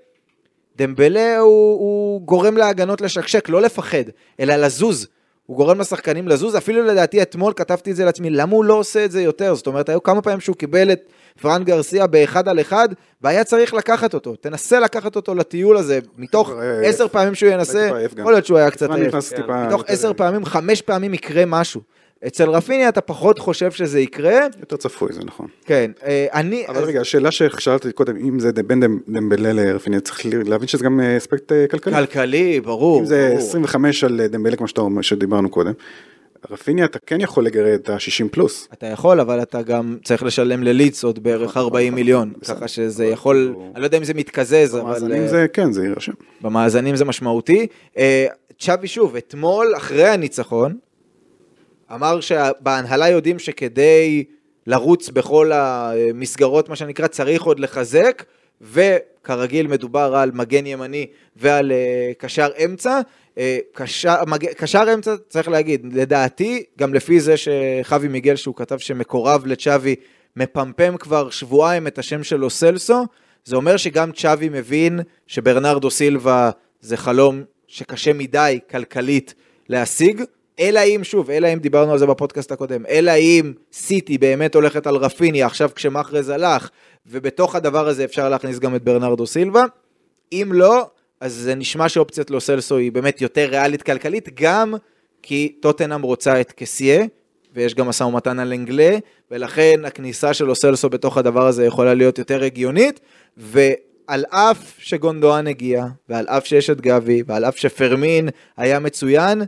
דמבלה 0.76 1.38
הוא, 1.38 1.80
הוא 1.80 2.20
גורם 2.20 2.56
להגנות 2.56 3.00
לשקשק, 3.00 3.48
לא 3.48 3.62
לפחד, 3.62 4.04
אלא 4.40 4.56
לזוז. 4.56 5.06
הוא 5.46 5.56
גורם 5.56 5.80
לשחקנים 5.80 6.28
לזוז, 6.28 6.56
אפילו 6.56 6.82
לדעתי 6.82 7.22
אתמול 7.22 7.52
כתבתי 7.56 7.90
את 7.90 7.96
זה 7.96 8.04
לעצמי, 8.04 8.30
למה 8.30 8.52
הוא 8.52 8.64
לא 8.64 8.74
עושה 8.74 9.04
את 9.04 9.10
זה 9.10 9.22
יותר? 9.22 9.54
זאת 9.54 9.66
אומרת, 9.66 9.88
היו 9.88 10.02
כמה 10.02 10.22
פעמים 10.22 10.40
שהוא 10.40 10.56
קיבל 10.56 10.92
את 10.92 11.00
פרן 11.40 11.64
גרסיה 11.64 12.06
באחד 12.06 12.48
על 12.48 12.60
אחד, 12.60 12.88
והיה 13.22 13.44
צריך 13.44 13.74
לקחת 13.74 14.14
אותו. 14.14 14.36
תנסה 14.36 14.80
לקחת 14.80 15.16
אותו 15.16 15.34
לטיול 15.34 15.76
הזה, 15.76 15.98
מתוך 16.18 16.50
אה, 16.50 16.88
עשר 16.88 17.08
פעמים 17.08 17.34
שהוא 17.34 17.52
ינסה. 17.52 17.88
יכול 18.18 18.32
להיות 18.32 18.46
שהוא 18.46 18.58
היה 18.58 18.70
קצת 18.70 18.90
עייף. 18.90 19.14
מתוך 19.66 19.82
עשר 19.86 20.12
פעמים, 20.12 20.44
חמש 20.44 20.82
פעמים 20.82 21.14
יקרה 21.14 21.44
משהו. 21.46 21.80
אצל 22.26 22.50
רפיניה 22.50 22.88
אתה 22.88 23.00
פחות 23.00 23.38
חושב 23.38 23.70
שזה 23.70 24.00
יקרה, 24.00 24.38
יותר 24.60 24.76
צפוי, 24.76 25.12
זה 25.12 25.20
נכון. 25.24 25.46
כן. 25.66 25.90
אה, 26.04 26.26
אני... 26.32 26.64
אבל 26.68 26.84
רגע, 26.84 27.00
השאלה 27.00 27.30
ששאלתי 27.30 27.92
קודם, 27.92 28.16
אם 28.16 28.38
זה 28.40 28.52
בין 28.52 28.84
דמ- 28.84 28.98
דמבלה 29.08 29.52
לרפיניה, 29.52 30.00
צריך 30.00 30.20
להבין 30.44 30.68
שזה 30.68 30.84
גם 30.84 31.00
אה, 31.00 31.16
אספקט 31.16 31.52
אה, 31.52 31.66
כלכלי. 31.70 31.92
כלכלי, 31.94 32.60
ברור. 32.60 33.00
אם 33.00 33.04
זה 33.06 33.28
ברור. 33.28 33.38
25 33.46 34.04
על 34.04 34.26
דמבלה, 34.26 34.56
כמו 34.56 34.68
שאתה 34.68 34.80
אומר, 34.80 35.02
שדיברנו 35.02 35.48
קודם, 35.50 35.72
רפיניה 36.50 36.84
אתה 36.84 36.98
כן 37.06 37.20
יכול 37.20 37.44
לגרד 37.44 37.72
את 37.74 37.88
ה-60 37.88 38.28
פלוס. 38.30 38.68
אתה 38.72 38.86
יכול, 38.86 39.20
אבל 39.20 39.42
אתה 39.42 39.62
גם 39.62 39.96
צריך 40.04 40.22
לשלם 40.22 40.62
לליץ 40.62 41.04
עוד 41.04 41.22
בערך 41.22 41.56
40 41.56 41.94
מיליון, 41.94 42.32
בסדר. 42.40 42.56
ככה 42.56 42.68
שזה 42.68 43.06
יכול, 43.06 43.54
אני 43.74 43.80
לא 43.80 43.86
יודע 43.86 43.98
אם 43.98 44.04
זה 44.04 44.14
מתקזז, 44.14 44.74
אבל 44.76 44.80
במאזנים 44.80 45.26
זה, 45.28 45.46
כן, 45.52 45.72
זה 45.72 45.84
יירשם. 45.84 46.12
במאזנים 46.40 46.96
זה 46.96 47.04
משמעותי. 47.04 47.66
צ'אבי 48.58 48.88
שוב, 48.88 49.16
אתמול, 49.16 49.72
אחרי 49.76 50.08
הניצחון, 50.08 50.74
אמר 51.92 52.20
שבהנהלה 52.20 53.08
יודעים 53.08 53.38
שכדי 53.38 54.24
לרוץ 54.66 55.08
בכל 55.08 55.52
המסגרות, 55.54 56.68
מה 56.68 56.76
שנקרא, 56.76 57.06
צריך 57.06 57.42
עוד 57.42 57.60
לחזק, 57.60 58.24
וכרגיל 58.60 59.66
מדובר 59.66 60.16
על 60.16 60.30
מגן 60.34 60.66
ימני 60.66 61.06
ועל 61.36 61.72
אה, 61.72 62.12
קשר 62.18 62.48
אמצע. 62.64 63.00
אה, 63.38 63.58
קשר, 64.56 64.84
אמצע, 64.94 65.14
צריך 65.28 65.48
להגיד, 65.48 65.86
לדעתי, 65.92 66.64
גם 66.78 66.94
לפי 66.94 67.20
זה 67.20 67.34
שחווי 67.36 68.08
מיגל, 68.08 68.36
שהוא 68.36 68.54
כתב 68.54 68.78
שמקורב 68.78 69.46
לצ'אבי, 69.46 69.94
מפמפם 70.36 70.96
כבר 70.96 71.30
שבועיים 71.30 71.86
את 71.86 71.98
השם 71.98 72.24
שלו 72.24 72.50
סלסו, 72.50 73.06
זה 73.44 73.56
אומר 73.56 73.76
שגם 73.76 74.12
צ'אבי 74.12 74.48
מבין 74.48 75.00
שברנרדו 75.26 75.90
סילבה 75.90 76.50
זה 76.80 76.96
חלום 76.96 77.42
שקשה 77.66 78.12
מדי 78.12 78.58
כלכלית 78.70 79.34
להשיג, 79.68 80.22
אלא 80.60 80.80
אם, 80.80 81.00
שוב, 81.04 81.30
אלא 81.30 81.52
אם 81.52 81.58
דיברנו 81.58 81.92
על 81.92 81.98
זה 81.98 82.06
בפודקאסט 82.06 82.52
הקודם, 82.52 82.86
אלא 82.88 83.12
אם 83.16 83.52
סיטי 83.72 84.18
באמת 84.18 84.54
הולכת 84.54 84.86
על 84.86 84.96
רפיניה 84.96 85.46
עכשיו 85.46 85.70
כשמאחרז 85.74 86.28
הלך, 86.28 86.70
ובתוך 87.06 87.54
הדבר 87.54 87.88
הזה 87.88 88.04
אפשר 88.04 88.28
להכניס 88.28 88.58
גם 88.58 88.74
את 88.74 88.84
ברנרדו 88.84 89.26
סילבה. 89.26 89.64
אם 90.32 90.50
לא, 90.52 90.86
אז 91.20 91.32
זה 91.32 91.54
נשמע 91.54 91.88
שאופציית 91.88 92.30
לו 92.30 92.40
סלסו 92.40 92.76
היא 92.76 92.92
באמת 92.92 93.20
יותר 93.20 93.48
ריאלית 93.50 93.82
כלכלית, 93.82 94.28
גם 94.34 94.74
כי 95.22 95.56
טוטנאם 95.60 96.02
רוצה 96.02 96.40
את 96.40 96.52
קסיה, 96.52 97.04
ויש 97.54 97.74
גם 97.74 97.86
משא 97.86 98.04
ומתן 98.04 98.38
על 98.38 98.52
אנגלה, 98.52 98.96
ולכן 99.30 99.80
הכניסה 99.84 100.34
של 100.34 100.50
אוסלסו 100.50 100.90
בתוך 100.90 101.18
הדבר 101.18 101.46
הזה 101.46 101.64
יכולה 101.64 101.94
להיות 101.94 102.18
יותר 102.18 102.42
הגיונית, 102.44 103.00
ועל 103.36 104.24
אף 104.30 104.74
שגונדואן 104.78 105.46
הגיע, 105.46 105.86
ועל 106.08 106.26
אף 106.26 106.46
שיש 106.46 106.70
את 106.70 106.80
גבי, 106.80 107.22
ועל 107.26 107.44
אף 107.44 107.56
שפרמין 107.56 108.28
היה 108.56 108.78
מצוין, 108.78 109.42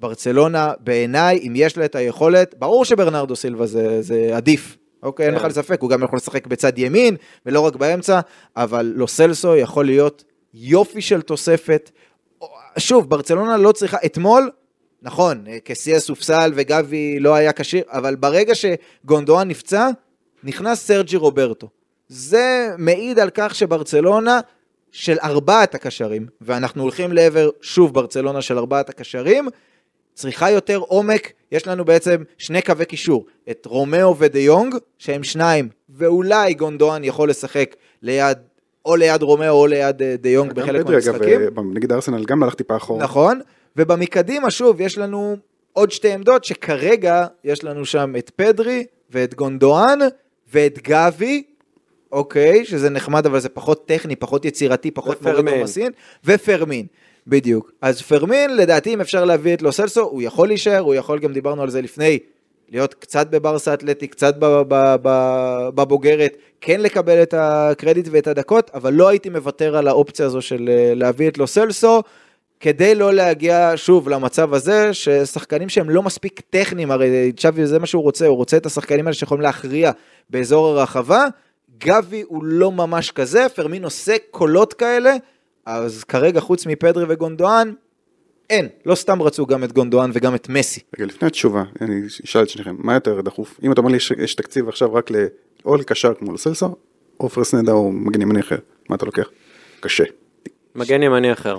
ברצלונה 0.00 0.72
בעיניי, 0.80 1.38
אם 1.46 1.52
יש 1.56 1.78
לה 1.78 1.84
את 1.84 1.94
היכולת, 1.94 2.54
ברור 2.58 2.84
שברנרדו 2.84 3.36
סילבה 3.36 3.66
זה, 3.66 4.02
זה 4.02 4.36
עדיף. 4.36 4.76
אוקיי, 5.02 5.26
אין 5.26 5.34
כן. 5.34 5.38
בכלל 5.38 5.52
ספק, 5.52 5.80
הוא 5.80 5.90
גם 5.90 6.02
יכול 6.02 6.16
לשחק 6.16 6.46
בצד 6.46 6.78
ימין, 6.78 7.16
ולא 7.46 7.60
רק 7.60 7.76
באמצע, 7.76 8.20
אבל 8.56 8.92
לוסלסו 8.96 9.56
יכול 9.56 9.84
להיות 9.84 10.24
יופי 10.54 11.00
של 11.00 11.22
תוספת. 11.22 11.90
שוב, 12.78 13.10
ברצלונה 13.10 13.56
לא 13.56 13.72
צריכה, 13.72 13.96
אתמול, 14.06 14.50
נכון, 15.02 15.44
קסיה 15.64 16.00
סופסל 16.00 16.52
וגבי 16.54 17.20
לא 17.20 17.34
היה 17.34 17.52
כשיר, 17.52 17.82
אבל 17.88 18.16
ברגע 18.16 18.52
שגונדואן 18.54 19.48
נפצע, 19.48 19.88
נכנס 20.44 20.86
סרג'י 20.86 21.16
רוברטו. 21.16 21.68
זה 22.08 22.68
מעיד 22.78 23.18
על 23.18 23.30
כך 23.34 23.54
שברצלונה 23.54 24.40
של 24.92 25.16
ארבעת 25.22 25.74
הקשרים, 25.74 26.26
ואנחנו 26.40 26.82
הולכים 26.82 27.12
לעבר 27.12 27.50
שוב 27.60 27.94
ברצלונה 27.94 28.42
של 28.42 28.58
ארבעת 28.58 28.88
הקשרים, 28.88 29.48
צריכה 30.14 30.50
יותר 30.50 30.76
עומק, 30.76 31.32
יש 31.52 31.66
לנו 31.66 31.84
בעצם 31.84 32.22
שני 32.38 32.62
קווי 32.62 32.84
קישור, 32.84 33.26
את 33.50 33.66
רומאו 33.66 34.18
ודה 34.18 34.38
יונג, 34.38 34.74
שהם 34.98 35.22
שניים, 35.22 35.68
ואולי 35.88 36.54
גונדואן 36.54 37.04
יכול 37.04 37.30
לשחק 37.30 37.76
ליד, 38.02 38.38
או 38.84 38.96
ליד 38.96 39.22
רומאו 39.22 39.50
או 39.50 39.66
ליד 39.66 40.02
אה, 40.02 40.14
דה 40.18 40.28
יונג 40.28 40.52
בחלק 40.52 40.80
אגב, 40.80 40.90
מהמשחקים. 40.90 41.40
אה, 41.40 41.62
נגד 41.74 41.92
ארסנל 41.92 42.24
גם 42.24 42.42
הלך 42.42 42.54
טיפה 42.54 42.76
אחורה. 42.76 43.04
נכון, 43.04 43.40
ובמקדימה 43.76 44.50
שוב 44.50 44.80
יש 44.80 44.98
לנו 44.98 45.36
עוד 45.72 45.90
שתי 45.90 46.12
עמדות 46.12 46.44
שכרגע 46.44 47.26
יש 47.44 47.64
לנו 47.64 47.84
שם 47.84 48.12
את 48.18 48.30
פדרי 48.36 48.84
ואת 49.10 49.34
גונדואן 49.34 49.98
ואת 50.52 50.78
גבי, 50.82 51.42
אוקיי, 52.12 52.64
שזה 52.64 52.90
נחמד 52.90 53.26
אבל 53.26 53.40
זה 53.40 53.48
פחות 53.48 53.88
טכני, 53.88 54.16
פחות 54.16 54.44
יצירתי, 54.44 54.90
פחות 54.90 55.22
מוריד 55.22 55.38
ופרמין. 55.38 55.58
עומסין, 55.58 55.92
ופרמין. 56.24 56.86
בדיוק. 57.26 57.72
אז 57.82 58.02
פרמין, 58.02 58.56
לדעתי, 58.56 58.94
אם 58.94 59.00
אפשר 59.00 59.24
להביא 59.24 59.54
את 59.54 59.62
לוסלסו, 59.62 60.00
הוא 60.00 60.22
יכול 60.22 60.48
להישאר, 60.48 60.78
הוא 60.78 60.94
יכול, 60.94 61.18
גם 61.18 61.32
דיברנו 61.32 61.62
על 61.62 61.70
זה 61.70 61.82
לפני, 61.82 62.18
להיות 62.70 62.94
קצת 62.94 63.26
בברסה 63.30 63.74
אתלטי, 63.74 64.06
קצת 64.06 64.34
בבוגרת, 65.74 66.36
כן 66.60 66.80
לקבל 66.80 67.22
את 67.22 67.34
הקרדיט 67.38 68.08
ואת 68.10 68.26
הדקות, 68.26 68.70
אבל 68.74 68.92
לא 68.92 69.08
הייתי 69.08 69.28
מוותר 69.28 69.76
על 69.76 69.88
האופציה 69.88 70.26
הזו 70.26 70.42
של 70.42 70.68
אה, 70.68 70.94
להביא 70.94 71.28
את 71.28 71.38
לוסלסו, 71.38 72.02
כדי 72.60 72.94
לא 72.94 73.14
להגיע 73.14 73.72
שוב 73.76 74.08
למצב 74.08 74.54
הזה, 74.54 74.94
ששחקנים 74.94 75.68
שהם 75.68 75.90
לא 75.90 76.02
מספיק 76.02 76.40
טכניים, 76.50 76.90
הרי 76.90 77.32
צ'אבי 77.36 77.66
זה 77.66 77.78
מה 77.78 77.86
שהוא 77.86 78.02
רוצה, 78.02 78.26
הוא 78.26 78.36
רוצה 78.36 78.56
את 78.56 78.66
השחקנים 78.66 79.06
האלה 79.06 79.14
שיכולים 79.14 79.42
להכריע 79.42 79.90
באזור 80.30 80.66
הרחבה, 80.66 81.26
גבי 81.78 82.22
הוא 82.26 82.44
לא 82.44 82.72
ממש 82.72 83.10
כזה, 83.10 83.46
פרמין 83.54 83.84
עושה 83.84 84.16
קולות 84.30 84.74
כאלה, 84.74 85.16
אז 85.70 86.04
כרגע 86.04 86.40
חוץ 86.40 86.66
מפדרי 86.66 87.04
וגונדואן, 87.08 87.72
אין, 88.50 88.68
לא 88.86 88.94
סתם 88.94 89.22
רצו 89.22 89.46
גם 89.46 89.64
את 89.64 89.72
גונדואן 89.72 90.10
וגם 90.14 90.34
את 90.34 90.48
מסי. 90.48 90.80
רגע, 90.94 91.06
לפני 91.06 91.28
התשובה, 91.28 91.64
אני 91.80 92.06
אשאל 92.06 92.42
את 92.42 92.48
שניכם, 92.48 92.76
מה 92.78 92.94
יותר 92.94 93.20
דחוף? 93.20 93.60
אם 93.62 93.72
אתה 93.72 93.80
אומר 93.80 93.92
לי 93.92 94.00
שיש 94.00 94.34
תקציב 94.34 94.68
עכשיו 94.68 94.94
רק 94.94 95.10
ל... 95.10 95.14
או 95.64 95.76
לקשר 95.76 96.14
כמו 96.14 96.32
לסלסו, 96.32 96.76
או 97.20 97.28
פרסנדה 97.28 97.72
או 97.72 97.92
מגן 97.92 98.22
ימני 98.22 98.40
אחר, 98.40 98.58
מה 98.88 98.96
אתה 98.96 99.06
לוקח? 99.06 99.30
קשה. 99.80 100.04
מגן 100.74 101.02
ימני 101.02 101.32
אחר. 101.32 101.58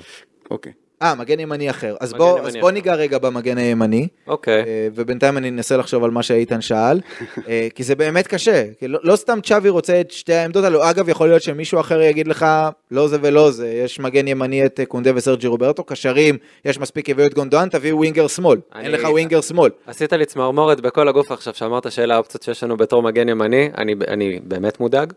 אוקיי. 0.51 0.71
אה, 1.01 1.15
מגן 1.15 1.39
ימני 1.39 1.69
אחר. 1.69 1.95
אז 1.99 2.13
בוא, 2.13 2.37
ימני 2.37 2.47
אז 2.47 2.55
בוא 2.55 2.61
אחר. 2.61 2.71
ניגע 2.71 2.95
רגע 2.95 3.17
במגן 3.17 3.57
הימני. 3.57 4.07
אוקיי. 4.27 4.63
אה, 4.63 4.87
ובינתיים 4.95 5.37
אני 5.37 5.49
אנסה 5.49 5.77
לחשוב 5.77 6.03
על 6.03 6.11
מה 6.11 6.23
שאיתן 6.23 6.61
שאל, 6.61 6.99
אה, 7.49 7.67
כי 7.75 7.83
זה 7.83 7.95
באמת 7.95 8.27
קשה, 8.27 8.63
כי 8.79 8.87
לא, 8.87 8.99
לא 9.03 9.15
סתם 9.15 9.39
צ'אבי 9.43 9.69
רוצה 9.69 10.01
את 10.01 10.11
שתי 10.11 10.33
העמדות 10.33 10.63
האלו, 10.63 10.89
אגב 10.89 11.09
יכול 11.09 11.27
להיות 11.29 11.41
שמישהו 11.41 11.79
אחר 11.79 12.01
יגיד 12.01 12.27
לך 12.27 12.45
לא 12.91 13.07
זה 13.07 13.17
ולא 13.21 13.51
זה, 13.51 13.67
יש 13.67 13.99
מגן 13.99 14.27
ימני 14.27 14.65
את 14.65 14.79
אה, 14.79 14.85
קונדה 14.85 15.11
וסרג'י 15.15 15.47
רוברטו, 15.47 15.83
קשרים, 15.83 16.37
יש 16.65 16.79
מספיק 16.79 17.09
הביאו 17.09 17.27
את 17.27 17.33
גונדואן, 17.33 17.69
תביאו 17.69 17.97
winger 17.97 18.27
שמאל, 18.27 18.59
אני- 18.75 18.83
אין 18.83 18.91
לך 18.91 19.03
winger 19.09 19.41
שמאל. 19.41 19.71
עשית 19.87 20.13
לי 20.13 20.25
צמרמורת 20.25 20.81
בכל 20.81 21.07
הגוף 21.07 21.31
עכשיו 21.31 21.53
שאמרת 21.53 21.91
שאלה 21.91 22.15
האופציות 22.15 22.43
שיש 22.43 22.63
לנו 22.63 22.77
בתור 22.77 23.01
מגן 23.03 23.29
ימני, 23.29 23.69
אני, 23.77 23.95
אני 24.07 24.39
באמת 24.43 24.79
מודאג. 24.79 25.13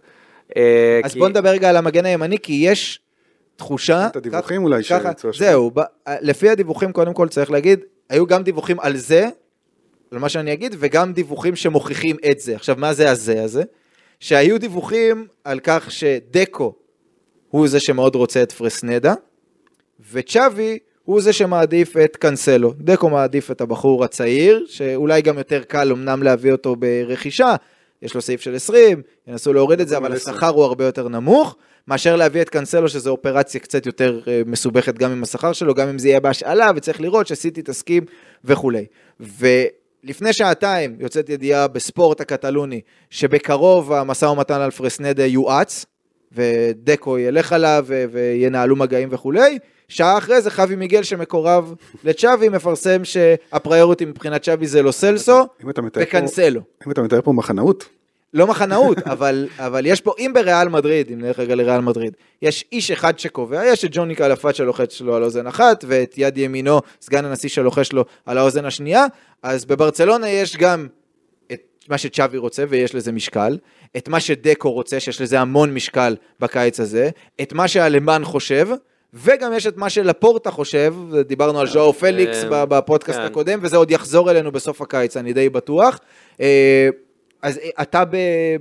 אז 1.05 1.12
כי- 1.12 1.18
בוא 1.18 1.28
נדבר 1.28 1.49
רגע 1.49 1.70
על 1.70 1.76
המגן 1.76 2.05
הימני, 2.07 2.39
כי 2.39 2.53
יש 2.53 3.01
תחושה, 3.57 4.07
את 4.07 4.16
הדיווחים 4.16 4.57
ככה- 4.57 4.64
אולי 4.64 4.82
ככה. 4.84 5.11
זהו, 5.38 5.70
ב- 5.74 5.80
לפי 6.20 6.48
הדיווחים 6.50 6.92
קודם 6.92 7.14
כל 7.14 7.28
צריך 7.28 7.50
להגיד, 7.50 7.80
היו 8.11 8.26
גם 8.26 8.42
דיווחים 8.42 8.80
על 8.80 8.96
זה, 8.96 9.28
על 10.11 10.18
מה 10.18 10.28
שאני 10.28 10.52
אגיד, 10.52 10.74
וגם 10.78 11.12
דיווחים 11.12 11.57
שמוכיחים 11.57 12.16
את 12.30 12.40
זה. 12.40 12.57
עכשיו, 12.57 12.76
מה 12.78 12.94
זה 12.94 13.11
הזה 13.11 13.42
הזה? 13.42 13.62
שהיו 14.20 14.59
דיווחים 14.61 15.26
על 15.44 15.61
כך 15.62 15.90
שדקו 15.90 16.74
הוא 17.50 17.68
זה 17.68 17.80
שמאוד 17.80 18.14
רוצה 18.14 18.42
את 18.42 18.52
פרסנדה, 18.52 19.14
וצ'אבי 20.12 20.78
הוא 21.05 21.20
זה 21.20 21.32
שמעדיף 21.32 21.96
את 21.96 22.16
קאנסלו. 22.16 22.72
דקו 22.78 23.09
מעדיף 23.09 23.50
את 23.50 23.61
הבחור 23.61 24.05
הצעיר, 24.05 24.64
שאולי 24.68 25.22
גם 25.22 25.38
יותר 25.38 25.62
קל 25.62 25.92
אמנם 25.92 26.22
להביא 26.22 26.52
אותו 26.52 26.76
ברכישה, 26.76 27.55
יש 28.03 28.14
לו 28.14 28.20
סעיף 28.20 28.40
של 28.40 28.55
20, 28.55 29.03
ינסו 29.26 29.53
להוריד 29.53 29.80
את 29.80 29.88
זה, 29.88 29.97
אבל 29.97 30.12
השכר 30.12 30.49
הוא 30.49 30.64
הרבה 30.64 30.84
יותר 30.84 31.09
נמוך, 31.09 31.57
מאשר 31.88 32.16
להביא 32.16 32.42
את 32.42 32.49
קאנסלו, 32.49 32.88
שזו 32.88 33.11
אופרציה 33.11 33.61
קצת 33.61 33.86
יותר 33.86 34.20
אה, 34.28 34.42
מסובכת 34.47 34.99
גם 34.99 35.11
עם 35.11 35.22
השכר 35.22 35.53
שלו, 35.53 35.74
גם 35.74 35.88
אם 35.88 35.99
זה 35.99 36.09
יהיה 36.09 36.20
בהשאלה, 36.20 36.70
וצריך 36.76 37.01
לראות 37.01 37.26
שסיטי 37.26 37.62
תסכים 37.62 38.05
וכולי. 38.45 38.86
ולפני 39.20 40.32
שעתיים 40.32 40.97
יוצאת 41.01 41.28
ידיעה 41.28 41.68
בספורט 41.68 42.20
הקטלוני, 42.20 42.80
שבקרוב 43.11 43.92
המשא 43.92 44.24
ומתן 44.24 44.61
על 44.61 44.70
פרסנדה 44.70 45.26
יואץ, 45.26 45.86
ודקו 46.32 47.18
ילך 47.18 47.53
עליו 47.53 47.86
וינהלו 47.88 48.76
מגעים 48.76 49.09
וכולי. 49.12 49.59
שעה 49.89 50.18
אחרי 50.18 50.41
זה 50.41 50.51
חווי 50.51 50.76
מיגל 50.76 51.03
שמקורב 51.03 51.74
לצ'אבי 52.05 52.49
מפרסם 52.49 53.05
שהפריוריטי 53.05 54.05
מבחינת 54.05 54.43
צ'אבי 54.43 54.66
זה 54.66 54.82
לא 54.82 54.93
סלסו 54.93 55.47
וקנסלו. 55.97 56.61
אם 56.87 56.91
אתה 56.91 57.03
מתאר 57.03 57.20
פה 57.20 57.32
מחנאות, 57.32 57.89
לא 58.35 58.47
מחנאות, 58.47 58.99
אבל, 59.12 59.49
אבל 59.59 59.87
יש 59.87 60.01
פה, 60.01 60.14
אם 60.18 60.30
בריאל 60.35 60.68
מדריד, 60.68 61.11
אם 61.12 61.20
נלך 61.20 61.39
רגע 61.39 61.55
לריאל 61.55 61.80
מדריד, 61.80 62.12
יש 62.43 62.64
איש 62.72 62.91
אחד 62.91 63.18
שקובע, 63.18 63.66
יש 63.66 63.85
את 63.85 63.91
ג'וני 63.93 64.14
קלפת 64.14 64.55
שלוחץ 64.55 65.01
לו 65.01 65.16
על 65.16 65.24
אוזן 65.24 65.47
אחת, 65.47 65.85
ואת 65.89 66.14
יד 66.16 66.39
ימינו, 66.39 66.80
סגן 67.01 67.24
הנשיא 67.24 67.49
שלוחש 67.49 67.93
לו 67.93 68.05
על 68.26 68.39
האוזן 68.39 68.64
השנייה, 68.64 69.07
אז 69.43 69.64
בברצלונה 69.64 70.28
יש 70.28 70.57
גם 70.57 70.87
את 71.53 71.61
מה 71.89 71.99
שצ'אבי 71.99 72.39
רוצה, 72.39 72.64
ויש 72.68 72.95
לזה 72.95 73.12
משקל, 73.12 73.59
את 73.97 74.09
מה 74.09 74.20
שדקו 74.20 74.72
רוצה, 74.72 75.01
שיש 75.01 75.20
לזה 75.20 75.41
המון 75.41 75.74
משקל 75.74 76.16
בקיץ 76.41 76.80
הזה, 76.80 77.11
את 77.43 77.53
מה 77.53 77.68
שהלמן 77.68 78.22
חושב, 78.24 78.68
וגם 79.15 79.53
יש 79.53 79.67
את 79.67 79.77
מה 79.77 79.91
שלפורטה 79.91 80.51
חושב, 80.51 80.95
דיברנו 81.27 81.61
על 81.61 81.67
ז'ואר 81.67 81.93
פליקס 81.93 82.45
אה, 82.45 82.67
בפודקאסט 82.67 83.19
כן. 83.19 83.25
הקודם, 83.25 83.59
וזה 83.62 83.77
עוד 83.77 83.91
יחזור 83.91 84.31
אלינו 84.31 84.53
בסוף 84.53 84.83
הקיץ, 84.83 85.17
אני 85.17 85.33
די 85.33 85.49
בטוח. 85.49 86.01
אה, 86.41 86.89
אז 87.43 87.59
אה, 87.59 87.83
אתה 87.83 88.03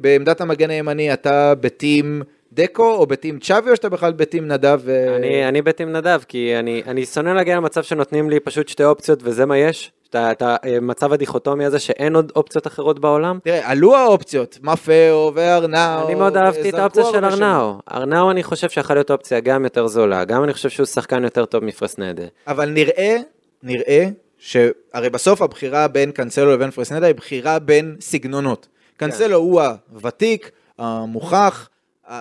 בעמדת 0.01 0.41
המגן 0.41 0.69
הימני, 0.69 1.13
אתה 1.13 1.53
בטים 1.55 2.21
דקו 2.53 2.91
או 2.91 3.05
בטים 3.05 3.39
צ'אבי, 3.39 3.69
או 3.69 3.75
שאתה 3.75 3.89
בכלל 3.89 4.13
בטים 4.13 4.47
נדב? 4.47 4.81
אני, 5.17 5.59
עם 5.79 5.89
נדב, 5.89 6.21
כי 6.27 6.57
אני 6.87 7.05
שונא 7.05 7.29
להגיע 7.29 7.55
למצב 7.55 7.83
שנותנים 7.83 8.29
לי 8.29 8.39
פשוט 8.39 8.67
שתי 8.67 8.83
אופציות 8.83 9.19
וזה 9.23 9.45
מה 9.45 9.57
יש. 9.57 9.91
את 10.15 10.41
המצב 10.45 11.13
הדיכוטומי 11.13 11.65
הזה 11.65 11.79
שאין 11.79 12.15
עוד 12.15 12.31
אופציות 12.35 12.67
אחרות 12.67 12.99
בעולם. 12.99 13.39
תראה, 13.43 13.71
עלו 13.71 13.95
האופציות, 13.95 14.59
מאפאו 14.61 15.31
וארנאו. 15.35 16.05
אני 16.05 16.15
מאוד 16.15 16.37
אהבתי 16.37 16.69
את 16.69 16.73
האופציה 16.73 17.03
של. 17.11 17.25
ארנאו. 17.25 17.79
ארנאו 17.91 18.31
אני 18.31 18.43
חושב 18.43 18.69
שיכול 18.69 18.95
להיות 18.95 19.11
אופציה 19.11 19.39
גם 19.39 19.63
יותר 19.63 19.87
זולה, 19.87 20.25
גם 20.25 20.43
אני 20.43 20.53
חושב 20.53 20.69
שהוא 20.69 20.85
שחקן 20.85 21.23
יותר 21.23 21.45
טוב 21.45 21.63
מפרסנדה. 21.63 22.23
אבל 22.47 22.69
נראה, 22.69 23.17
נראה, 23.63 24.07
שהרי 24.37 25.09
בסוף 25.11 25.41
הבחירה 25.41 25.87
בין 25.87 26.11
קאנסלו 26.11 26.53
לבין 26.53 26.71
פרסנדה 26.71 27.07
היא 27.07 27.15
בחירה 27.15 27.59
בין 27.59 27.95
סגנונות. 27.99 28.67
קאנסלו 28.97 29.37
הוא 29.37 29.61
הוותיק, 29.93 30.51
המוכח, 30.77 31.69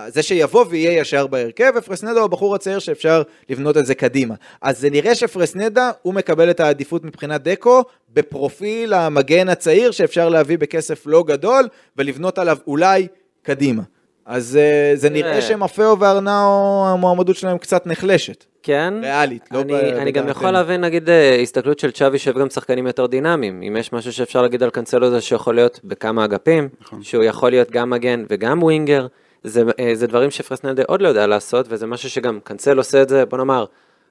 זה 0.07 0.23
שיבוא 0.23 0.65
ויהיה 0.69 0.99
ישר 0.99 1.27
בהרכב, 1.27 1.71
ופרסנדה 1.75 2.19
הוא 2.19 2.25
הבחור 2.25 2.55
הצעיר 2.55 2.79
שאפשר 2.79 3.21
לבנות 3.49 3.77
את 3.77 3.85
זה 3.85 3.95
קדימה. 3.95 4.35
אז 4.61 4.79
זה 4.79 4.89
נראה 4.89 5.15
שפרסנדה, 5.15 5.91
הוא 6.01 6.13
מקבל 6.13 6.49
את 6.49 6.59
העדיפות 6.59 7.03
מבחינת 7.03 7.43
דקו, 7.43 7.83
בפרופיל 8.13 8.93
המגן 8.93 9.49
הצעיר 9.49 9.91
שאפשר 9.91 10.29
להביא 10.29 10.57
בכסף 10.57 11.03
לא 11.05 11.23
גדול, 11.23 11.67
ולבנות 11.97 12.37
עליו 12.37 12.57
אולי 12.67 13.07
קדימה. 13.41 13.83
אז 14.25 14.59
אה, 14.61 14.91
זה 14.95 15.09
נראה. 15.09 15.41
שמפאו 15.41 15.99
וארנאו, 15.99 16.85
המועמדות 16.87 17.35
שלהם 17.35 17.57
קצת 17.57 17.87
נחלשת. 17.87 18.45
כן. 18.63 18.93
ריאלית, 19.01 19.43
לא 19.51 19.61
אני, 19.61 19.73
ב- 19.73 19.75
אני 19.75 20.11
גם. 20.11 20.27
יכול 20.27 20.51
להבין 20.51 20.81
נגיד 20.81 21.09
אה, 21.09 21.35
הסתכלות 21.41 21.79
של 21.79 21.91
צ'אבי 21.91 22.19
שיש 22.19 22.33
גם 22.33 22.49
שחקנים 22.49 22.87
יותר 22.87 23.05
דינמיים. 23.05 23.61
אם 23.67 23.77
יש 23.77 23.93
משהו 23.93 24.13
שאפשר 24.13 24.41
להגיד 24.41 24.63
על 24.63 24.69
קאנסלו 24.69 25.09
זה 25.09 25.21
שיכול 25.21 25.55
להיות 25.55 25.79
בכמה 25.83 26.25
אגפים, 26.25 26.69
נכון. 26.81 27.03
שהוא 27.03 27.23
יכול 27.23 27.49
להיות 27.49 27.71
גם 27.71 27.89
מגן 27.89 28.25
וגם 28.29 28.63
ווינגר. 28.63 29.07
זה, 29.43 29.63
אה, 29.79 29.95
זה 29.95 30.07
דברים 30.07 30.31
שפרסנדה 30.31 30.83
עוד 30.87 31.01
לא 31.01 31.07
יודע 31.07 31.27
לעשות, 31.27 31.65
וזה 31.69 31.85
משהו 31.87 32.09
שגם 32.09 32.39
קאנסל 32.43 32.77
עושה 32.77 33.01
את 33.01 33.09
זה, 33.09 33.25
בוא 33.25 33.37
נאמר, 33.37 33.65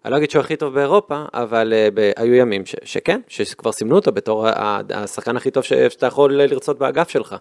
אני 0.05 0.13
לא 0.13 0.17
אגיד 0.17 0.31
שהוא 0.31 0.41
הכי 0.41 0.57
טוב 0.57 0.75
באירופה, 0.75 1.25
אבל 1.35 1.73
uh, 1.73 1.91
ב- 1.95 2.13
היו 2.17 2.35
ימים 2.35 2.67
ש, 2.67 2.75
שכן, 2.85 3.21
שכבר 3.29 3.73
סימנו 3.73 3.95
אותו 3.95 4.13
בתור 4.13 4.47
השחקן 4.91 5.37
הכי 5.37 5.51
טוב 5.51 5.63
ש, 5.63 5.73
שאתה 5.73 6.07
יכול 6.07 6.35
לרצות 6.35 6.79
באגף 6.79 7.09
שלך. 7.09 7.37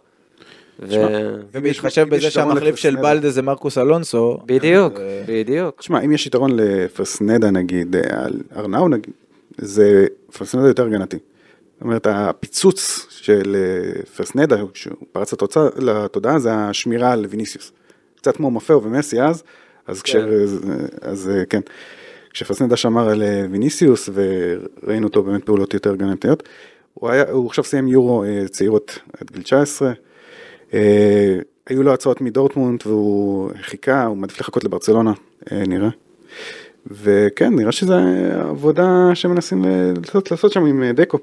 ו... 0.80 0.96
ובהתחשב 1.52 2.10
בזה 2.10 2.32
שהמחליף 2.32 2.76
של. 2.76 2.96
בלדה 2.96 3.30
זה 3.30 3.42
מרקוס 3.42 3.78
אלונסו. 3.78 4.40
בדיוק, 4.46 5.00
אה, 5.00 5.24
בדיוק. 5.28 5.80
תשמע, 5.80 6.02
אם 6.02 6.12
יש 6.12 6.28
יתרון 6.28 6.52
לפרסנדה 6.56 7.52
נגיד, 7.52 7.96
אה, 7.96 8.02
על 8.26 8.34
ארנאו 8.56 8.88
נגיד, 8.88 9.14
זה 9.58 10.06
פרסנדה 10.38 10.68
יותר 10.68 10.86
הגנתי. 10.86 11.18
זאת 11.18 11.82
אומרת, 11.82 12.08
הפיצוץ 12.10 13.08
של 13.10 13.56
אה, 13.56 14.04
פרסנדה, 14.16 14.56
כשהוא 14.74 14.96
פרץ 15.12 15.34
לתוצאה, 15.34 15.64
לתודעה, 15.78 16.40
זה 16.40 16.54
השמירה 16.54 17.12
על 17.12 17.26
ויניסיוס. 17.30 17.72
קצת 18.22 18.38
כמו 18.38 18.52
מפאו 18.52 18.84
ומסי 18.84 19.22
אז, 19.22 19.44
אז 19.88 20.02
כש... 20.02 20.16
אז 21.02 21.30
אה, 21.34 21.46
כן. 21.46 21.62
כשפרסנדה 22.34 22.78
שמר 22.78 23.10
על 23.10 23.24
אה, 23.24 23.46
ויניסיוס, 23.52 24.10
וראינו 24.14 25.08
אותו 25.08 25.24
באמת 25.24 25.44
פעולות 25.46 25.74
יותר 25.74 25.94
הגנתיות, 25.94 26.44
הוא, 26.94 27.10
היה, 27.10 27.32
הוא 27.32 27.48
עכשיו 27.48 27.64
סיים 27.64 27.88
יורו 27.88 28.24
אה, 28.24 28.44
צעירות 28.50 29.00
עד 29.22 29.32
גיל 29.32 29.42
19. 29.42 29.92
אה, 30.74 31.40
היו 31.68 31.84
לו 31.84 31.94
הצעות 31.94 32.22
מדורטמונד 32.22 32.80
והוא 32.86 33.52
חיכה, 33.62 34.06
הוא 34.06 34.18
מעדיף 34.18 34.40
לחכות 34.40 34.64
לברצלונה, 34.64 35.14
אה, 35.52 35.64
נראה. 35.68 35.90
וכן, 36.92 37.56
נראה 37.56 37.72
שזו 37.72 37.94
עבודה 38.50 39.10
שמנסים 39.14 39.66
לעשות, 39.96 40.32
לעשות 40.32 40.52
שם 40.52 40.66
עם 40.66 40.84
דקו. 40.92 41.18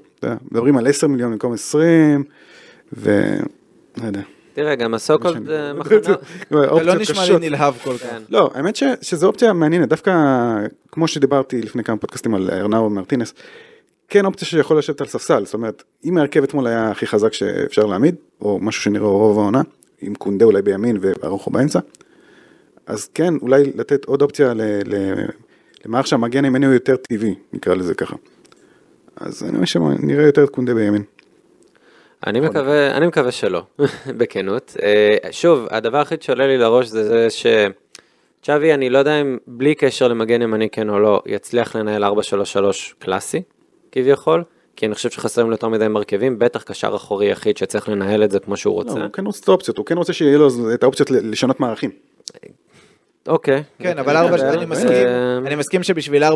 מדברים 0.53 0.76
על 0.76 0.86
10 0.86 1.07
מיליון 1.07 1.32
במקום 1.32 1.53
20, 1.53 2.24
ו... 2.92 3.36
לא 4.01 4.07
יודע. 4.07 4.38
תראה, 4.59 4.75
גם 4.75 4.95
הסוקולד 4.95 5.33
שאני- 5.33 5.79
מחנה... 5.79 5.99
זה 6.79 6.85
לא 6.85 6.95
נשמע. 6.95 7.39
לי 7.39 7.49
נלהב 7.49 7.75
כל 7.85 7.99
כך. 7.99 8.03
כן. 8.03 8.23
לא, 8.29 8.51
האמת 8.55 8.77
ש, 8.77 8.83
שזו 9.03 9.27
אופציה 9.27 9.53
מעניינת, 9.53 9.89
דווקא 9.89 10.13
כמו 10.93 11.09
שדיברתי 11.09 11.63
לפני 11.63 11.85
כמה 11.85 11.97
פודקאסטים 11.97 12.35
על 12.35 12.51
ארנאו 12.53 12.91
מרטינס, 12.91 13.35
כן 14.09 14.27
אופציה 14.27 14.49
שיכול 14.49 14.79
לשבת 14.79 15.01
על 15.01 15.07
ספסל, 15.07 15.45
זאת 15.45 15.55
אומרת, 15.55 15.83
אם 16.05 16.19
ההרכב 16.19 16.43
אתמול 16.43 16.67
היה 16.67 16.91
הכי 16.91 17.07
חזק 17.07 17.33
שאפשר 17.33 17.87
להעמיד, 17.87 18.15
או 18.41 18.59
משהו 18.63 18.83
שנראה 18.83 19.07
רוב 19.09 19.39
העונה, 19.39 19.63
עם 20.01 20.15
קונדה 20.15 20.45
אולי 20.45 20.63
בימין 20.63 20.99
וארוחו 21.01 21.51
באמצע, 21.51 21.81
אז 22.87 23.09
כן, 23.15 23.35
אולי 23.43 23.63
לתת 23.75 24.05
עוד 24.05 24.23
אופציה 24.23 24.55
ל, 24.55 24.63
ל, 24.85 25.15
למערך 25.87 26.07
שהמגן 26.07 26.45
הימני 26.45 26.67
הוא 26.67 26.75
יותר 26.75 26.97
טבעי, 26.97 27.35
נקרא 27.53 27.75
לזה 27.75 27.95
ככה. 27.95 28.17
אז 29.17 29.43
אני 29.43 29.65
חושב 29.65 29.81
שנראה 30.01 30.27
יותר 30.27 30.45
את 30.45 30.51
קונדה 30.51 30.75
בימין. 30.75 31.03
אני 32.27 32.41
מקווה, 32.41 32.97
אני 32.97 33.07
מקווה 33.07 33.33
שלא, 33.33 33.62
בכנות. 34.19 34.77
אה, 34.83 35.16
שוב, 35.31 35.66
הדבר 35.71 35.99
הכי 35.99 36.14
שעולה 36.21 36.47
לי 36.47 36.59
לראש 36.59 36.87
זה 36.87 37.09
זה 37.09 37.29
שצ'אבי, 37.31 38.75
אני 38.75 38.91
לא 38.91 38.99
יודע 38.99 39.21
אם 39.21 39.39
בלי 39.47 39.75
קשר 39.75 40.09
למגן 40.09 40.43
ימני 40.43 40.71
כן 40.71 40.89
או 40.89 40.99
לא, 40.99 41.23
יצליח 41.27 41.77
לנהל 41.77 42.05
4-3-3 42.05 42.09
קלאסי, 42.99 43.43
כביכול, 43.93 44.45
כי 44.77 44.87
אני 44.87 44.95
חושב 44.95 45.11
שחסרים 45.11 45.47
לו 45.47 45.53
יותר 45.53 45.69
מדי 45.69 45.89
מרכיבים, 45.89 46.39
בטח 46.39 46.62
קשר 46.62 46.97
אחורי 46.97 47.27
יחיד 47.27 47.57
שצריך 47.57 47.89
לנהל 47.89 48.25
את 48.25 48.31
זה 48.31 48.39
כמו 48.39 48.57
שהוא 48.57 48.73
לא, 48.85 48.89
רוצה. 48.91 49.01
הוא 49.03 49.12
כן 49.12 49.27
רוצה 49.27 49.41
את 49.43 49.49
האופציות, 49.49 49.79
הוא 49.79 49.87
כן 49.87 49.97
רוצה 49.99 50.12
שיהיה 50.12 50.39
לו 50.39 50.49
את 50.75 50.83
האופציות 50.83 51.11
ל- 51.11 51.31
לשנות 51.31 51.61
מערכים. 51.61 51.91
אוקיי. 53.29 53.62
כן, 53.79 53.99
אבל 53.99 54.16
ארבע, 54.16 54.37
אה, 54.45 54.53
אני 54.55 54.66
מסכים, 54.66 54.97
אני 55.47 55.55
מסכים 55.55 55.83
שבשביל 55.83 56.25
4-3-3 56.25 56.31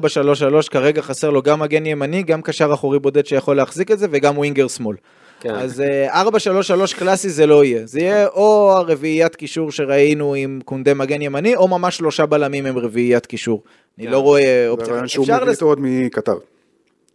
כרגע 0.70 1.02
חסר 1.02 1.30
לו 1.30 1.42
גם 1.42 1.60
מגן 1.60 1.86
ימני, 1.86 2.22
גם 2.22 2.42
קשר 2.42 2.74
אחורי 2.74 2.98
בודד 2.98 3.26
שיכול 3.26 3.56
להחזיק 3.56 3.90
את 3.90 3.98
זה, 3.98 4.06
וגם 4.10 4.38
ווינגר 4.38 4.68
שמאל. 4.68 4.96
כן. 5.42 5.54
אז 5.54 5.80
אה, 5.80 6.22
4-3-3 6.22 6.98
קלאסי 6.98 7.30
זה 7.30 7.46
לא 7.46 7.64
יהיה. 7.64 7.86
זה 7.86 8.00
יהיה 8.00 8.26
או 8.26 8.72
הרביעיית 8.76 9.36
קישור 9.36 9.72
שראינו 9.72 10.34
עם 10.34 10.60
קונדה 10.64 10.94
מגן 10.94 11.22
ימני, 11.22 11.56
או 11.56 11.68
ממש 11.68 11.96
שלושה 11.96 12.26
בלמים 12.26 12.66
עם 12.66 12.78
רביעיית 12.78 13.26
קישור. 13.26 13.62
אני 13.98 14.06
לא 14.06 14.18
רואה 14.18 14.42
זה 14.42 14.68
אופציה. 14.68 14.88
הרעיון 14.88 15.08
שהוא 15.08 15.22
אפשר 15.22 15.40
מביא 15.40 15.52
איתו 15.52 15.66
עוד 15.66 15.78
מקטר. 15.80 16.38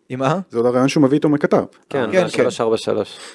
עם 0.10 0.20
מה? 0.20 0.40
זה 0.50 0.58
עוד 0.58 0.66
הרעיון 0.66 0.88
שהוא 0.88 1.04
מביא 1.04 1.18
איתו 1.18 1.30
מקטר. 1.30 1.64
כן, 1.90 2.06
כן, 2.12 2.28
כן. 2.30 2.48
3-4-3. 2.48 2.50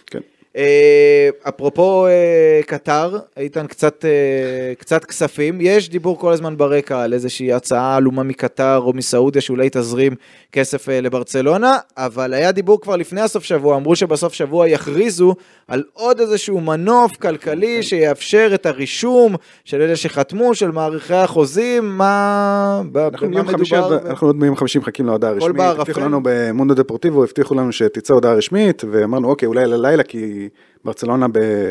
כן. 0.06 0.18
אה, 0.56 1.28
אפרופו 1.48 2.06
אה, 2.06 2.60
קטר, 2.66 3.18
איתן, 3.36 3.66
קצת, 3.66 4.04
אה, 4.04 4.74
קצת 4.78 5.04
כספים. 5.04 5.58
יש 5.60 5.88
דיבור 5.88 6.18
כל 6.18 6.32
הזמן 6.32 6.56
ברקע 6.56 7.02
על 7.02 7.12
איזושהי 7.12 7.52
הצעה 7.52 7.96
עלומה 7.96 8.22
מקטר 8.22 8.78
או 8.78 8.92
מסעודיה 8.92 9.42
שאולי 9.42 9.68
תזרים 9.72 10.14
כסף 10.52 10.88
לברצלונה, 10.88 11.76
אבל 11.96 12.34
היה 12.34 12.52
דיבור 12.52 12.80
כבר 12.80 12.96
לפני 12.96 13.20
הסוף 13.20 13.44
שבוע, 13.44 13.76
אמרו 13.76 13.96
שבסוף 13.96 14.32
שבוע 14.32 14.68
יכריזו 14.68 15.34
על 15.68 15.82
עוד 15.92 16.20
איזשהו 16.20 16.60
מנוף 16.60 17.16
כלכלי 17.16 17.82
שיאפשר 17.82 18.50
את 18.54 18.66
הרישום 18.66 19.34
של 19.64 19.80
אלה 19.80 19.96
שחתמו, 19.96 20.54
של 20.54 20.70
מעריכי 20.70 21.14
החוזים, 21.14 21.98
מה, 21.98 22.82
אנחנו 22.94 23.26
במה 23.26 23.42
ביום 23.42 23.48
חמישי, 23.48 23.76
מדובר? 23.76 24.08
אנחנו 24.08 24.26
עוד 24.26 24.40
ביום 24.40 24.56
חמישי 24.56 24.78
מחכים 24.78 25.06
להודעה 25.06 25.30
הרשמית. 25.30 25.60
הבטיחו 25.60 26.00
לנו 26.00 26.20
במונדו 26.22 26.74
דפורטיבו, 26.74 27.24
הבטיחו 27.24 27.54
לנו 27.54 27.72
שתצא 27.72 28.14
הודעה 28.14 28.34
רשמית, 28.34 28.82
ואמרנו 28.90 29.28
אוקיי, 29.28 29.46
אולי 29.46 29.66
ללילה, 29.66 30.02
כי 30.02 30.41
ברצלונה 30.84 31.26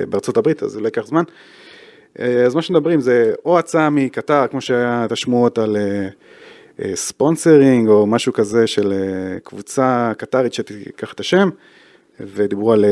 בארצות 0.09 0.37
הברית, 0.37 0.63
אז 0.63 0.75
אולי 0.75 0.87
ייקח 0.87 1.05
זמן. 1.05 1.23
אה, 2.19 2.45
אז 2.45 2.55
מה 2.55 2.61
שמדברים 2.61 3.01
זה 3.01 3.33
או 3.45 3.59
הצעה 3.59 3.89
מקטר, 3.89 4.47
כמו 4.47 4.61
שהיה 4.61 5.05
את 5.05 5.11
השמועות 5.11 5.57
על 5.57 5.77
אה, 5.77 6.07
אה, 6.81 6.95
ספונסרינג, 6.95 7.89
או 7.89 8.07
משהו 8.07 8.33
כזה 8.33 8.67
של 8.67 8.93
קבוצה 9.43 10.11
קטרית 10.17 10.53
שתיקח 10.53 11.13
את 11.13 11.19
השם, 11.19 11.49
ודיברו 12.19 12.73
על 12.73 12.85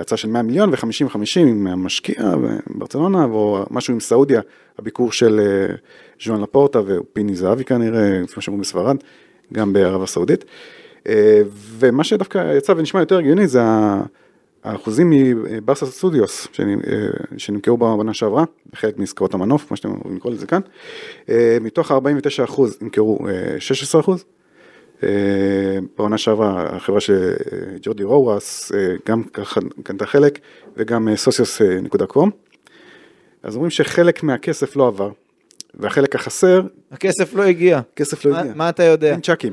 הצעה 0.00 0.18
של 0.18 0.28
100 0.28 0.42
מיליון 0.42 0.70
ו-50-50 0.70 1.40
עם 1.40 1.66
המשקיע 1.66 2.34
בברצלונה, 2.66 3.24
או 3.24 3.64
משהו 3.70 3.94
עם 3.94 4.00
סעודיה, 4.00 4.40
הביקור 4.78 5.12
של 5.12 5.40
ז'ואן 6.24 6.40
לפורטה 6.40 6.80
ופיני 6.86 7.34
זהבי 7.34 7.64
כנראה, 7.64 8.20
כמו 8.32 8.42
שאומרים 8.42 8.60
בספרד, 8.60 8.96
גם 9.52 9.72
בערב 9.72 10.02
הסעודית. 10.02 10.44
ומה 11.78 12.04
שדווקא 12.04 12.56
יצא 12.56 12.72
ונשמע 12.76 13.00
יותר 13.00 13.18
הגיוני 13.18 13.46
זה 13.46 13.60
האחוזים 14.64 15.10
מברסה 15.10 15.86
סטודיוס 15.86 16.48
שנמכרו 17.36 17.76
בעונה 17.76 18.14
שעברה, 18.14 18.44
בחלק 18.72 18.98
מעסקאות 18.98 19.34
המנוף, 19.34 19.66
כמו 19.68 19.76
שאתם 19.76 19.90
אוהבים 19.90 20.16
לקרוא 20.16 20.32
לזה 20.32 20.46
כאן. 20.46 20.60
אה, 21.28 21.58
מתוך 21.60 21.90
ה-49 21.90 22.44
אחוז 22.44 22.78
נמכרו 22.80 23.18
אה, 23.28 23.60
16 23.60 24.00
אחוז. 24.00 24.24
אה, 25.02 25.08
בעונה 25.98 26.18
שעברה 26.18 26.76
החברה 26.76 27.00
של 27.00 27.32
אה, 27.52 27.58
ג'ורדי 27.82 28.02
רורס 28.04 28.72
אה, 28.72 28.94
גם 29.08 29.22
קנתה 29.82 30.06
חלק 30.06 30.38
וגם 30.76 31.08
אה, 31.08 31.16
סוציוס.קום. 31.16 32.30
אז 33.42 33.54
אומרים 33.54 33.70
שחלק 33.70 34.22
מהכסף 34.22 34.76
לא 34.76 34.86
עבר, 34.86 35.10
והחלק 35.74 36.14
החסר, 36.14 36.62
הכסף 36.92 37.34
לא 37.34 37.42
הגיע. 37.42 37.80
כסף 37.96 38.24
לא 38.24 38.32
מה- 38.32 38.40
הגיע. 38.40 38.52
מה 38.54 38.68
אתה 38.68 38.82
יודע? 38.82 39.10
אין 39.12 39.20
צ'אקים. 39.20 39.52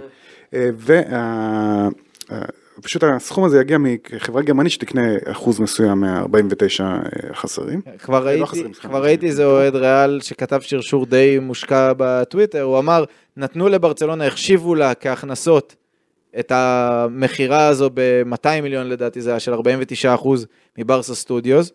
ופשוט 2.82 3.04
הסכום 3.04 3.44
הזה 3.44 3.60
יגיע 3.62 3.78
מחברה 3.78 4.42
גרמנית 4.42 4.72
שתקנה 4.72 5.02
אחוז 5.26 5.60
מסוים 5.60 6.00
מה-49 6.00 6.84
החסרים. 7.30 7.82
כבר 8.00 8.20
לא 8.20 8.26
ראיתי, 8.26 8.46
חסרים, 8.46 8.74
סליחה. 8.74 8.88
כבר 8.88 9.04
ראיתי 9.04 9.28
איזה 9.28 9.46
אוהד 9.46 9.76
ריאל 9.76 10.20
שכתב 10.22 10.60
שרשור 10.62 11.06
די 11.06 11.40
מושקע 11.42 11.94
בטוויטר, 11.98 12.62
הוא 12.62 12.80
אמר, 12.80 13.04
נתנו 13.38 13.70
לברצלונה, 13.70 14.28
החשיבו 14.28 14.76
לה 14.76 14.94
כהכנסות 14.94 15.76
את 16.40 16.52
המכירה 16.56 17.68
הזו 17.68 17.90
ב-200 17.94 18.62
מיליון 18.62 18.90
לדעתי, 18.90 19.22
זה 19.22 19.30
היה 19.30 19.40
של 19.40 19.54
49% 19.54 19.58
מברסה 20.78 21.16
סטודיוס. 21.16 21.72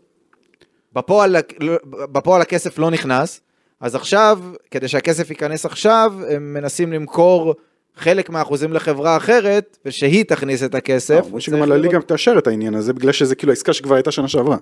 בפועל, 0.92 1.36
לא- 1.60 1.76
בפועל 2.12 2.42
הכסף 2.42 2.78
לא 2.78 2.90
נכנס, 2.90 3.40
אז 3.80 3.94
עכשיו, 3.94 4.38
כדי 4.70 4.88
שהכסף 4.88 5.30
ייכנס 5.30 5.66
עכשיו, 5.66 6.14
הם 6.28 6.54
מנסים 6.54 6.92
למכור 6.92 7.54
חלק 7.96 8.30
מהאחוזים 8.30 8.72
לחברה 8.72 9.16
אחרת, 9.16 9.78
ושהיא 9.84 10.24
תכניס 10.24 10.62
את 10.62 10.74
הכסף. 10.74 11.20
אומרים 11.24 11.40
שגם 11.40 11.58
צריך 11.58 11.70
הליגה 11.70 12.00
תאשר 12.00 12.34
את 12.38 12.46
העניין 12.46 12.74
הזה, 12.74 12.92
בגלל 12.92 13.12
שזה 13.12 13.34
כאילו 13.34 13.52
העסקה 13.52 13.72
שכבר 13.72 13.94
הייתה 13.94 14.10
שנה 14.10 14.28
שעברה. 14.28 14.56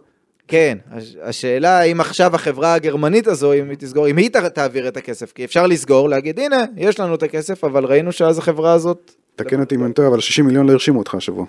כן, 0.49 0.79
הש- 0.91 1.17
השאלה 1.23 1.83
אם 1.83 2.01
עכשיו 2.01 2.35
החברה 2.35 2.75
הגרמנית 2.75 3.27
הזו, 3.27 3.53
אם 3.53 3.71
היא 3.71 3.79
תסגור, 3.79 4.07
אם 4.09 4.17
היא 4.17 4.31
תעביר 4.55 4.89
את 4.89 4.97
הכסף, 4.97 5.33
כי 5.33 5.45
אפשר 5.45 5.67
לסגור, 5.67 6.09
להגיד 6.09 6.39
הנה, 6.41 6.65
יש 6.77 7.01
לנו 7.01 7.15
את 7.15 7.23
הכסף, 7.23 7.65
אבל 7.65 7.85
ראינו 7.85 8.13
שאז 8.13 8.39
החברה 8.39 8.73
הזאת... 8.73 9.13
תקן 9.37 9.61
אותי 9.61 9.75
אם 9.75 9.85
אני 9.85 9.93
טועה, 9.93 10.09
אבל 10.09 10.21
60 10.21 10.47
מיליון 10.47 10.67
לא 10.67 10.73
הרשימו 10.73 10.99
אותך 10.99 11.15
השבוע. 11.15 11.45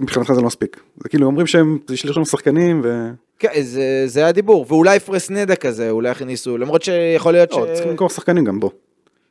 מבחינתך 0.00 0.32
זה 0.32 0.40
לא 0.40 0.46
מספיק. 0.46 0.80
זה 1.02 1.08
כאילו 1.08 1.26
אומרים 1.26 1.46
שהם, 1.46 1.78
יש 1.90 2.06
לרשום 2.06 2.24
שחקנים 2.24 2.80
ו... 2.84 3.08
כן, 3.38 3.48
זה, 3.62 4.02
זה 4.06 4.26
הדיבור, 4.26 4.66
ואולי 4.68 5.00
פרסנדה 5.00 5.56
כזה, 5.56 5.90
אולי 5.90 6.08
הכניסו, 6.08 6.58
למרות 6.58 6.82
שיכול 6.82 7.32
להיות 7.32 7.52
ש... 7.52 7.56
לא, 7.56 7.66
צריכים 7.74 7.90
למכור 7.90 8.08
שחקנים 8.08 8.44
גם 8.44 8.60
בו. 8.60 8.70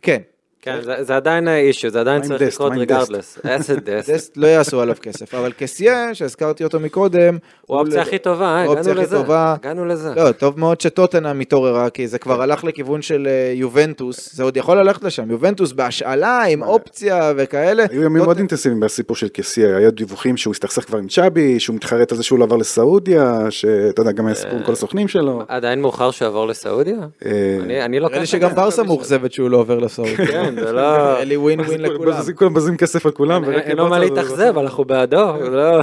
כן, 0.02 0.22
כן, 0.66 0.78
זה- 0.82 1.04
זה 1.04 1.16
עדיין 1.16 1.48
אישיו, 1.48 1.90
זה 1.92 2.00
עדיין 2.00 2.22
צריך 2.22 2.42
דסט? 2.42 2.54
לקרות? 2.56 2.74
ריגרדלס. 2.78 3.40
איזה 3.48 3.76
דסט. 3.76 4.10
דסט 4.10 4.38
לא 4.38 4.48
יעשו 4.48 4.82
עליו 4.82 4.96
כסף, 5.02 5.34
אבל 5.34 5.52
קסיה, 5.58 6.14
שהזכרתי 6.14 6.64
אותו 6.64 6.80
מקודם, 6.80 7.38
הוא 7.62 7.78
האופציה 7.78 8.02
הכי 8.02 8.18
טובה, 8.18 8.46
אה, 8.46 8.62
הגענו 8.64 8.80
הכי 8.92 9.02
לזה. 9.02 9.16
טובה. 9.18 9.56
הגענו 9.62 9.86
לזה. 9.86 10.10
לא, 10.16 10.32
טוב 10.32 10.60
מאוד 10.60 10.82
שטוטנאם 10.82 11.40
מתעוררה, 11.40 11.90
כי 11.90 12.08
זה 12.08 12.20
כבר 12.20 12.42
הלך 12.42 12.64
לכיוון 12.64 13.02
של 13.02 13.28
אה, 13.28 13.52
יובנטוס, 13.56 14.36
זה 14.36 14.44
עוד 14.44 14.58
יכול 14.58 14.78
ללכת 14.78 15.04
לשם, 15.04 15.32
יובנטוס 15.32 15.72
בהשאלה, 15.72 16.44
עם 16.44 16.64
אופציה 16.64 17.34
וכאלה. 17.38 17.84
היו 17.92 18.04
ימים 18.04 18.24
מאוד 18.24 18.38
אינטנסיביים 18.38 18.80
בסיפור 18.80 19.16
של 19.16 19.28
קסיה, 19.28 19.78
היה 19.78 19.90
דיווחים 19.92 20.38
שהוא 20.38 20.52
הסתכסך 20.52 20.86
כבר 20.86 20.98
עם 20.98 21.08
צ'אבי, 21.08 21.60
שהוא 21.60 21.76
מתחרט 21.76 22.12
על 22.12 22.18
זה 22.18 22.24
שהוא 22.24 22.40
לא 22.40 22.44
עבר 22.44 22.56
לסעודיה, 22.58 23.48
שאתה 23.50 24.02
יודע, 24.02 24.12
גם 24.12 24.26
היה 24.26 24.36
סיפור 24.36 24.58
עם 24.58 24.64
כל 24.64 24.72
הסוכנים 24.74 25.08
שלו. 25.08 25.42
עדיין 25.48 25.82
מאוחר 25.82 26.12
שיעבור 26.12 26.48
לסעודיה? 26.48 26.98
אה, 27.26 27.58
אני 27.64 27.82
אני 27.86 28.00
לא... 28.00 28.08
נראה 28.10 28.20
לי 28.20 28.26
שגם 28.26 28.56
ברסה 28.56 28.84
מאוכזבת 28.84 29.32
שהוא 29.32 29.50
לא 29.50 29.58
עובר 29.58 29.80
לסעוד. 29.80 30.08
כן, 30.56 30.66
זה 30.66 30.72
לא... 30.72 30.82
נראה 30.98 31.24
לי 31.24 31.38
ווין 31.38 31.60
ווין 31.60 31.82
לכולם. 31.82 32.18
כולם 32.36 32.54
בזים 32.54 32.78
כסף 32.78 33.06
על 33.06 33.12
כולם. 33.12 33.44
אין- 33.44 33.60
אין 33.60 33.78
לו 33.78 33.88
מה 33.88 34.00
להתאכזב, 34.00 34.58
אנחנו 34.58 34.86
בעדו. 34.86 35.34
לא- 35.52 35.80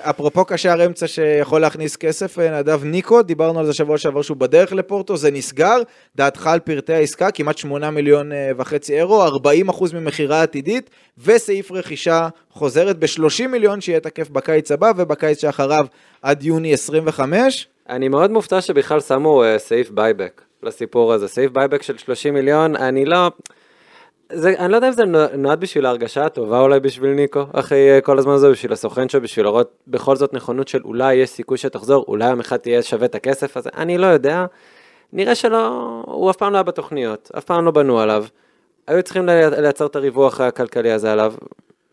אפרופו 0.00 0.44
קשר 0.44 0.86
אמצע 0.86 1.06
שיכול 1.06 1.60
להכניס 1.60 1.96
כסף, 1.96 2.38
אה, 2.38 2.58
נדב 2.58 2.84
ניקו, 2.84 3.22
דיברנו 3.22 3.58
על 3.60 3.66
זה 3.66 3.72
שבוע 3.72 3.98
שעבר 3.98 4.22
שהוא 4.22 4.36
בדרך 4.36 4.72
לפורטו, 4.72 5.16
זה 5.16 5.30
נסגר, 5.30 5.76
דעתך 6.16 6.46
על 6.46 6.58
פרטי 6.60 6.92
העסקה, 6.94 7.30
כמעט 7.30 7.58
8 7.58 7.90
מיליון 7.90 8.32
אה, 8.32 8.50
וחצי 8.56 8.94
אירו, 8.96 9.22
40 9.22 9.68
אחוז 9.68 9.92
ממכירה 9.94 10.42
עתידית, 10.42 10.90
וסעיף 11.24 11.72
רכישה 11.72 12.28
חוזרת 12.50 12.98
ב-30 12.98 13.46
מיליון 13.48 13.80
שיהיה 13.80 14.00
תקף 14.00 14.30
בקיץ 14.30 14.72
הבא 14.72 14.92
ובקיץ 14.96 15.40
שאחריו 15.40 15.86
עד 16.22 16.42
יוני 16.42 16.72
25. 16.74 17.68
אני 17.88 18.08
מאוד 18.08 18.30
מופתע 18.30 18.60
שבכלל 18.60 19.00
שמו 19.00 19.44
אה, 19.44 19.58
סעיף 19.58 19.90
buyback 19.90 20.42
לסיפור 20.62 21.12
הזה. 21.12 21.28
סעיף 21.28 21.52
buyback 21.52 21.82
של 21.82 21.98
30 21.98 22.34
מיליון, 22.34 22.76
אני 22.76 23.04
לא... 23.04 23.30
זה, 24.32 24.54
אני 24.58 24.72
לא 24.72 24.76
יודע 24.76 24.88
אם 24.88 24.92
זה 24.92 25.04
נו- 25.04 25.18
נועד 25.38 25.60
בשביל 25.60 25.86
ההרגשה 25.86 26.24
הטובה 26.26 26.60
אולי 26.60 26.80
בשביל 26.80 27.10
ניקו, 27.10 27.42
אחרי 27.52 27.90
אה, 27.94 28.00
כל 28.00 28.18
הזמן 28.18 28.32
הזה, 28.32 28.50
בשביל 28.50 28.72
הסוכן 28.72 29.08
שלו, 29.08 29.20
בשביל 29.20 29.44
לראות 29.46 29.70
בכל 29.88 30.16
זאת 30.16 30.34
נכונות 30.34 30.68
של 30.68 30.80
אולי 30.84 31.14
יש 31.14 31.30
סיכוי 31.30 31.58
שתחזור, 31.58 32.04
אולי 32.08 32.30
יום 32.30 32.40
אחד 32.40 32.56
תהיה 32.56 32.82
שווה 32.82 33.04
את 33.06 33.14
הכסף 33.14 33.56
הזה, 33.56 33.70
אני 33.76 33.98
לא 33.98 34.06
יודע. 34.06 34.44
נראה 35.12 35.34
שלא, 35.34 35.68
הוא 36.06 36.30
אף 36.30 36.36
פעם 36.36 36.52
לא 36.52 36.56
היה 36.56 36.62
בתוכניות, 36.62 37.30
אף 37.38 37.44
פעם 37.44 37.64
לא 37.64 37.70
בנו 37.70 38.00
עליו. 38.00 38.24
היו 38.86 39.02
צריכים 39.02 39.26
לי- 39.26 39.32
לייצר 39.62 39.86
את 39.86 39.96
הריווח 39.96 40.40
הכלכלי 40.40 40.90
הזה 40.92 41.12
עליו. 41.12 41.34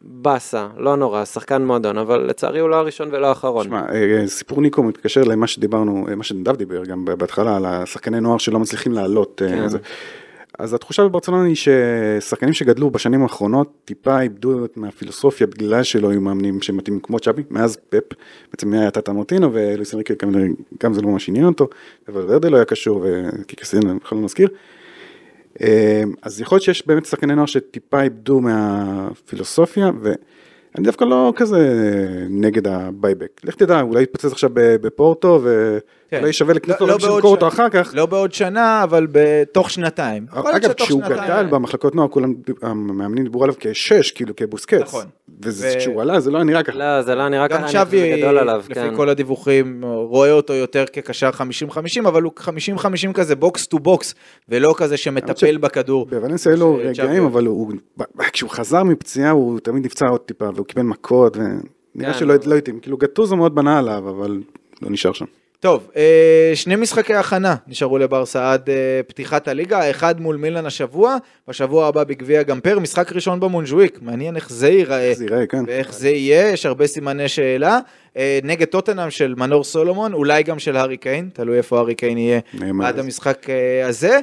באסה, 0.03 0.67
לא 0.77 0.95
נורא, 0.95 1.25
שחקן 1.25 1.65
מועדון, 1.65 1.97
אבל 1.97 2.19
לצערי 2.21 2.59
הוא 2.59 2.69
לא 2.69 2.75
הראשון 2.75 3.09
ולא 3.11 3.27
האחרון. 3.27 3.63
שמע, 3.63 3.81
אה, 3.93 4.27
סיפור 4.27 4.61
ניקו 4.61 4.83
מתקשר 4.83 5.23
למה 5.23 5.47
שדיברנו, 5.47 6.05
אה, 6.09 6.15
מה 6.15 6.23
שנדב 6.23 6.55
דיבר 6.55 6.83
גם 6.85 7.05
בהתחלה, 7.05 7.55
על 7.57 7.65
השחקני 7.65 8.19
נוער 8.21 8.37
שלא 8.37 8.59
מצליחים 8.59 8.91
לעלות. 8.91 9.41
אה, 9.45 9.49
כן. 9.49 9.77
אז 10.61 10.73
התחושה 10.73 11.03
בברצלונה 11.03 11.47
היא 11.47 11.55
ששחקנים 11.55 12.53
שגדלו 12.53 12.89
בשנים 12.89 13.23
האחרונות 13.23 13.71
טיפה 13.85 14.21
איבדו 14.21 14.65
את 14.65 14.77
מהפילוסופיה 14.77 15.47
בגלל 15.47 15.83
שלא 15.83 16.09
היו 16.09 16.21
מאמנים 16.21 16.61
שמתאימים 16.61 17.01
כמו 17.01 17.19
צ'אבי, 17.19 17.43
מאז 17.49 17.77
פפ, 17.89 18.03
בעצם 18.51 18.69
מי 18.69 18.79
היה 18.79 18.91
טאטה 18.91 19.13
מרטינו 19.13 19.53
ולואיס 19.53 19.93
אנריקה 19.93 20.15
כנראה 20.15 20.43
גם 20.83 20.93
זה 20.93 21.01
לא 21.01 21.07
ממש 21.07 21.29
עניין 21.29 21.45
אותו, 21.45 21.67
אבל 22.07 22.21
ולוורדה 22.27 22.49
לא 22.49 22.55
היה 22.55 22.65
קשור 22.65 23.05
וקיקה 23.05 23.51
סטיין 23.51 23.97
בכלל 24.03 24.17
לא 24.17 24.23
נזכיר. 24.23 24.49
אה, 25.61 26.03
אז 26.21 26.41
יכול 26.41 26.55
להיות 26.55 26.63
שיש 26.63 26.87
באמת 26.87 27.05
שחקני 27.05 27.35
נוער 27.35 27.45
שטיפה 27.45 28.01
איבדו 28.01 28.41
מהפילוסופיה 28.41 29.91
ואני 30.01 30.85
דווקא 30.85 31.05
לא 31.05 31.33
כזה 31.35 31.87
נגד 32.29 32.67
ה 32.67 32.76
buyback. 32.76 33.41
לך 33.43 33.55
תדע, 33.55 33.81
אולי 33.81 34.03
יתפוצץ 34.03 34.31
עכשיו 34.31 34.49
בפורטו 34.53 35.39
ואולי 36.11 36.33
שווה 36.33 36.53
לקנות 36.53 36.81
לא- 36.81 36.93
אותו 36.93 37.07
לא 37.07 37.27
אותו 37.27 37.47
אחר 37.47 37.69
כך. 37.69 37.91
לא 37.93 38.05
בעוד 38.05 38.33
שנה, 38.33 38.83
אבל 38.83 39.07
בתוך 39.11 39.69
שנתיים. 39.69 40.25
להיות 40.33 40.47
אגב, 40.55 40.73
כשהוא. 40.73 41.01
גדל 41.03 41.45
במחלקות 41.49 41.95
נוער, 41.95 42.07
כולם, 42.07 42.33
המאמנים 42.61 43.23
דיברו 43.23 43.43
עליו 43.43 43.55
כשש, 43.59 44.11
כאילו 44.11 44.35
כבוסקטס. 44.35 44.81
נכון. 44.81 45.05
ו- 45.45 45.49
וכשהוא 45.75 46.01
עלה 46.01 46.19
זה 46.19 46.31
לא 46.31 46.37
היה 46.37 46.43
נראה 46.43 46.63
ככה. 46.63 46.77
לא, 46.77 47.01
זה 47.01 47.15
לא 47.15 47.29
נראה 47.29 47.47
גם 47.47 47.57
ככה, 47.57 47.79
אני 47.79 47.85
חושב 47.85 48.17
גדול 48.17 48.37
עליו, 48.37 48.59
לפי 48.59 48.73
כן. 48.73 48.95
כל 48.95 49.09
הדיווחים, 49.09 49.81
רואה 49.85 50.31
אותו 50.31 50.53
יותר 50.53 50.85
כקשר 50.93 51.29
50-50, 51.29 52.07
אבל 52.07 52.21
הוא 52.23 52.31
50-50 52.39 53.13
כזה 53.13 53.35
box 53.35 53.67
to 53.67 53.79
box, 53.79 54.15
ולא 54.49 54.73
כזה 54.77 54.97
שמטפל 54.97 55.57
בכדור. 55.57 56.05
בוולנסיה 56.05 56.51
היו 56.51 56.59
לו 56.59 56.79
רגעים, 56.83 57.25
אבל 57.25 57.47
כשהוא 58.33 58.49
חזר 58.49 58.83
מפציעה 58.83 59.31
הוא 59.31 59.59
תמיד 59.59 59.85
נפצע 59.85 60.07
עוד 60.07 60.21
טיפה, 60.21 60.49
והוא 60.55 60.65
קיבל 60.65 60.81
מכות, 60.81 61.37
ונראה 61.37 62.13
כן. 62.13 62.19
שלא 62.19 62.35
לא 62.45 62.55
התאים. 62.55 62.79
כאילו 62.79 62.97
גטוזו 62.97 63.35
מאוד 63.35 63.55
בנה 63.55 63.77
עליו, 63.79 64.09
אבל 64.09 64.41
לא 64.81 64.89
נשאר 64.89 65.13
שם. 65.13 65.25
טוב, 65.61 65.89
אה, 65.95 66.51
שני 66.55 66.75
משחקי 66.75 67.13
הכנה 67.13 67.55
נשארו 67.67 67.97
לברסה 67.97 68.53
עד 68.53 68.69
אה, 68.69 68.75
פתיחת 69.07 69.47
הליגה, 69.47 69.89
אחד 69.89 70.21
מול 70.21 70.35
מילאן 70.35 70.65
השבוע, 70.65 71.17
בשבוע 71.47 71.87
הבא 71.87 72.03
בגביע 72.03 72.43
גמפר, 72.43 72.79
משחק 72.79 73.11
ראשון 73.11 73.39
במונז'וויק, 73.39 73.99
מעניין 74.01 74.35
איך 74.35 74.49
זה 74.49 74.69
ייראה. 74.69 75.13
זה 75.13 75.23
ייראה, 75.23 75.47
כן. 75.47 75.63
ואיך 75.67 75.93
זה 75.93 76.09
יהיה, 76.09 76.49
יש 76.49 76.65
הרבה 76.65 76.87
סימני 76.87 77.27
שאלה. 77.27 77.79
אה, 78.17 78.39
נגד 78.43 78.67
טוטנאם 78.67 79.09
של 79.09 79.33
מנור 79.37 79.63
סולומון, 79.63 80.13
אולי 80.13 80.43
גם 80.43 80.59
של 80.59 80.77
הארי 80.77 80.97
קיין, 80.97 81.29
תלוי 81.33 81.57
איפה 81.57 81.77
הארי 81.77 81.95
קיין 81.95 82.17
יהיה, 82.17 82.39
נאמר, 82.53 82.85
עד 82.85 82.99
המשחק 82.99 83.47
הזה. 83.85 84.19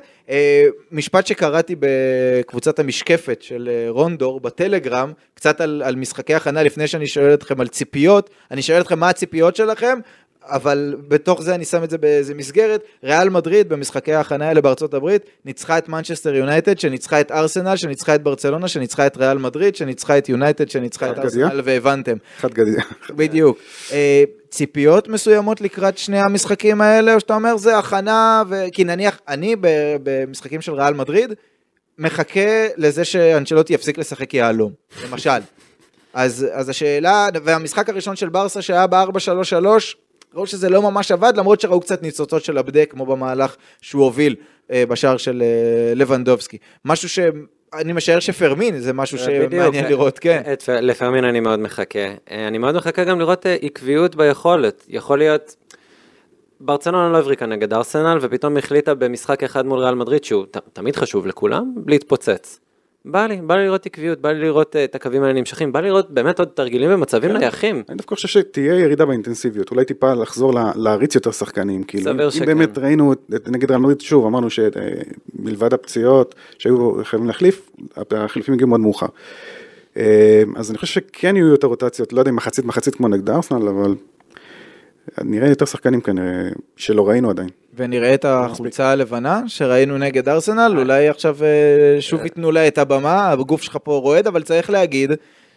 משפט 0.93 1.27
שקראתי 1.27 1.77
בקבוצת 1.81 2.79
המשקפת 2.79 3.43
של 3.43 3.71
רונדור 3.89 4.41
בטלגרם, 4.41 5.13
קצת 5.35 5.61
על, 5.61 5.83
על 5.85 5.97
משחקי 5.97 6.35
הכנה, 6.35 6.63
לפני 6.63 6.87
שאני 6.87 7.07
שואל 7.07 7.35
אתכם 7.35 7.61
על 7.61 7.69
ציפיות, 7.69 8.31
אני 8.51 8.63
שואל 8.63 8.81
אתכם 8.81 8.99
מה 8.99 9.09
הציפיות 9.09 9.57
שלכם, 9.57 9.99
אבל 10.49 10.97
בתוך 11.09 11.43
זה 11.43 11.55
אני 11.55 11.65
שם 11.65 11.85
את 11.85 11.91
זה 11.91 11.99
באיזה 11.99 12.35
מסגרת. 12.35 12.83
ריאל 13.05 13.29
מדריד 13.29 13.69
במשחקי 13.69 14.15
ההכנה 14.15 14.49
האלה 14.49 14.61
בארצות 14.61 14.95
הברית 14.95 15.23
ניצחה 15.45 15.79
את 15.79 15.89
מנצ'סטר 15.89 16.35
יונייטד, 16.35 16.79
שניצחה 16.79 17.21
את 17.21 17.33
ארסנל, 17.33 17.77
שניצחה 17.77 18.15
את 18.15 18.23
ברצלונה, 18.23 18.69
שניצחה 18.69 19.07
את 19.07 19.17
ריאל 19.17 19.39
מדריד, 19.39 19.77
שניצחה 19.77 20.19
את 20.19 20.29
יונייטד, 20.29 20.69
שניצחה 20.69 21.11
את 21.11 21.17
חד? 21.17 21.25
ארסנל, 21.25 21.61
והבנתם. 21.65 22.17
חד 22.39 22.51
גדיא. 22.51 22.83
בדיוק. 23.11 23.59
אה, 23.93 24.25
ציפיות 24.51 25.09
מסוימות 25.09 25.61
לקראת 25.61 25.99
שני 25.99 26.19
המשחקים 26.19 26.81
האלה, 26.81 27.15
או 27.15 27.21
שאתה 27.21 27.35
אומר 27.35 27.57
זה 27.57 27.79
הכנה, 27.79 28.43
ו... 28.49 28.65
כי 28.73 28.85
נניח 28.85 29.21
אני 29.29 29.57
במשחקים 30.03 30.61
של 30.61 30.73
ריאל 30.73 30.95
מדריד, 30.95 31.33
מחכה 31.99 32.67
לזה 32.77 33.05
שאנצ'לוטי 33.05 33.75
יפסיק 33.75 33.99
לשחק 33.99 34.35
יהלום, 34.35 34.73
למשל. 35.05 35.41
אז, 36.15 36.47
אז 36.53 36.69
השאלה, 36.69 37.29
והמשחק 37.45 37.89
הראשון 37.89 38.17
של 38.17 38.29
ברסה 38.29 38.63
שהיה 38.63 38.87
ב-4-3-3, 38.87 39.67
ראו 40.35 40.47
שזה 40.47 40.69
לא 40.69 40.83
ממש 40.83 41.13
עבד, 41.13 41.33
למרות 41.37 41.61
שראו 41.61 41.81
קצת 41.81 42.03
ניצוצות 42.03 42.45
של 42.45 42.59
הבדק, 42.59 42.89
כמו 42.91 43.07
במהלך 43.07 43.57
שהוא 43.81 44.05
הוביל 44.05 44.37
אה, 44.71 44.87
בשער 44.87 45.17
של 45.17 45.43
אה, 45.43 45.95
לבנדובסקי. 45.95 46.59
משהו 46.85 47.09
שאני 47.09 47.93
משער 47.93 48.21
שפרמין 48.21 48.79
זה 48.79 48.93
משהו 48.93 49.19
שמעניין 49.19 49.71
בדיוק. 49.71 49.91
לראות, 49.91 50.19
כן. 50.19 50.43
את, 50.53 50.69
לפעמים 50.69 51.25
אני 51.25 51.41
מאוד 51.41 51.59
מחכה. 51.59 51.99
אה, 52.31 52.49
אני 52.49 52.59
מאוד 52.59 52.75
מחכה 52.75 53.05
גם 53.05 53.19
לראות 53.19 53.47
אה, 53.47 53.57
עקביות 53.63 54.17
ביכולת. 54.17 54.85
יכול 54.89 55.19
להיות, 55.19 55.57
ברצלונה 56.61 57.09
לא 57.09 57.19
הבריקה 57.19 57.47
נגד 57.47 57.73
ארסנל, 57.73 58.19
ופתאום 58.21 58.57
החליטה 58.57 58.95
במשחק 58.95 59.43
אחד 59.43 59.67
מול 59.67 59.79
ריאל 59.79 59.95
מדריד, 59.95 60.25
שהוא 60.25 60.47
ת, 60.51 60.57
תמיד 60.73 60.97
חשוב 60.97 61.27
לכולם, 61.27 61.75
להתפוצץ. 61.87 62.61
בא 63.11 63.27
לי, 63.27 63.37
בא 63.37 63.57
לי 63.57 63.65
לראות 63.65 63.87
עקביות, 63.87 64.21
בא 64.21 64.33
לי 64.33 64.41
לראות 64.41 64.77
אה, 64.77 64.85
את 64.85 64.95
הקווים 64.95 65.23
האלה 65.23 65.41
נמשכים, 65.41 65.73
בא 65.73 65.81
לי 65.81 65.89
לראות 65.89 66.11
באמת 66.11 66.39
עוד 66.39 66.49
תרגילים 66.49 66.91
ומצבים 66.95 67.31
כן. 67.31 67.37
נייחים. 67.37 67.83
אני 67.89 67.97
דווקא 67.97 68.15
חושב 68.15 68.29
שתהיה 68.29 68.75
ירידה 68.81 69.07
באינטנסיביות, 69.07 69.71
אולי 69.71 69.85
טיפה 69.85 70.15
לחזור 70.15 70.55
לה- 70.55 70.73
להריץ 70.77 71.15
יותר 71.15 71.31
שחקנים, 71.31 71.83
כאילו, 71.83 72.11
אם. 72.11 72.47
באמת 72.47 72.79
ראינו 72.79 73.15
נגד 73.47 73.71
ריאל 73.71 73.81
מדריד, 73.81 74.01
שוב, 74.01 74.27
אמרנו 74.27 74.49
שמלבד 74.51 75.75
הפציעות 75.75 76.35
שהיו 76.59 76.93
חייבים 77.05 77.27
להחליף, 77.27 77.71
החילופים 78.11 78.55
הגיעו 78.55 78.69
מאוד 78.69 78.81
מאוחר. 78.81 79.07
אה, 79.97 80.43
אז 80.57 80.71
אני 80.71 80.79
חושב 80.79 81.01
שכן 81.01 81.37
יהיו 81.37 81.47
יותר 81.47 81.67
רוטציות, 81.67 82.13
לא 82.13 82.19
יודע 82.19 82.31
אם 82.31 82.37
מחצית 82.37 82.65
מחצית 82.65 82.95
כמו 82.95 83.09
נגד 83.09 83.31
ארסנל, 83.31 83.69
אבל 83.69 83.95
נראה 85.25 85.49
יותר 85.49 85.65
שחקנים 85.65 86.01
כנראה, 86.01 86.49
שלא 86.77 87.09
ראינו 87.09 87.31
עדיין. 87.31 87.49
ונראה 87.75 88.15
את 88.15 88.25
החולצה 88.25 88.91
הלבנה 88.91 89.43
שראינו 89.47 89.99
נגד 89.99 90.29
ארסנל, 90.29 90.75
אולי 90.79 91.09
עכשיו 91.09 91.37
אה, 91.43 92.01
שוב 92.01 92.25
ייתנו 92.25 92.53
לה 92.53 92.69
את 92.69 92.79
הבמה, 92.79 93.31
הגוף 93.31 93.63
שלך 93.63 93.79
פה 93.83 93.99
רועד, 93.99 94.27
אבל 94.27 94.43
צריך 94.43 94.71
להגיד 94.71 95.13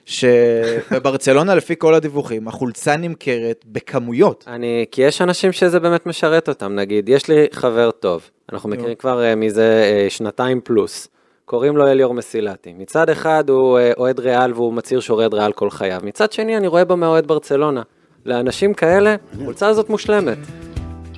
שבברצלונה 0.06 1.56
לפי 1.60 1.76
כל 1.78 1.94
הדיווחים, 1.94 2.48
החולצה 2.48 2.98
נמכרת 2.98 3.66
בכמויות. 3.66 4.46
אני, 4.48 4.86
כי 4.92 5.02
יש 5.02 5.22
אנשים 5.22 5.52
שזה 5.52 5.80
באמת 5.80 6.06
משרת 6.06 6.50
אותם, 6.50 6.76
נגיד, 6.76 7.10
יש 7.10 7.28
לי 7.28 7.46
חבר 7.52 7.92
טוב, 7.92 8.30
אנחנו 8.54 8.70
מכירים 8.70 8.96
כבר 8.96 9.24
אה, 9.24 9.36
מזה 9.36 9.84
אה, 9.84 10.10
שנתיים 10.10 10.62
פלוס, 10.64 11.08
קוראים 11.46 11.78
לו 11.78 11.88
אליאור 11.88 12.14
מסילתי. 12.14 12.74
מצד 12.78 13.10
אחד 13.10 13.50
הוא 13.50 13.80
אה, 13.80 13.92
אוהד 13.98 14.20
ריאל 14.20 14.54
והוא 14.54 14.74
מצהיר 14.74 15.00
שהוא 15.00 15.18
אוהד 15.18 15.34
ריאל 15.34 15.52
כל 15.52 15.70
חייו, 15.70 16.02
מצד 16.04 16.32
שני 16.32 16.58
אני 16.58 16.68
רואה 16.68 16.86
בו 16.86 16.98
מאוהד 16.98 17.28
ברצלונה. 17.28 17.82
לאנשים 18.26 18.74
כאלה, 18.74 19.16
החולצה 19.42 19.68
הזאת 19.68 19.90
מושלמת. 19.90 20.38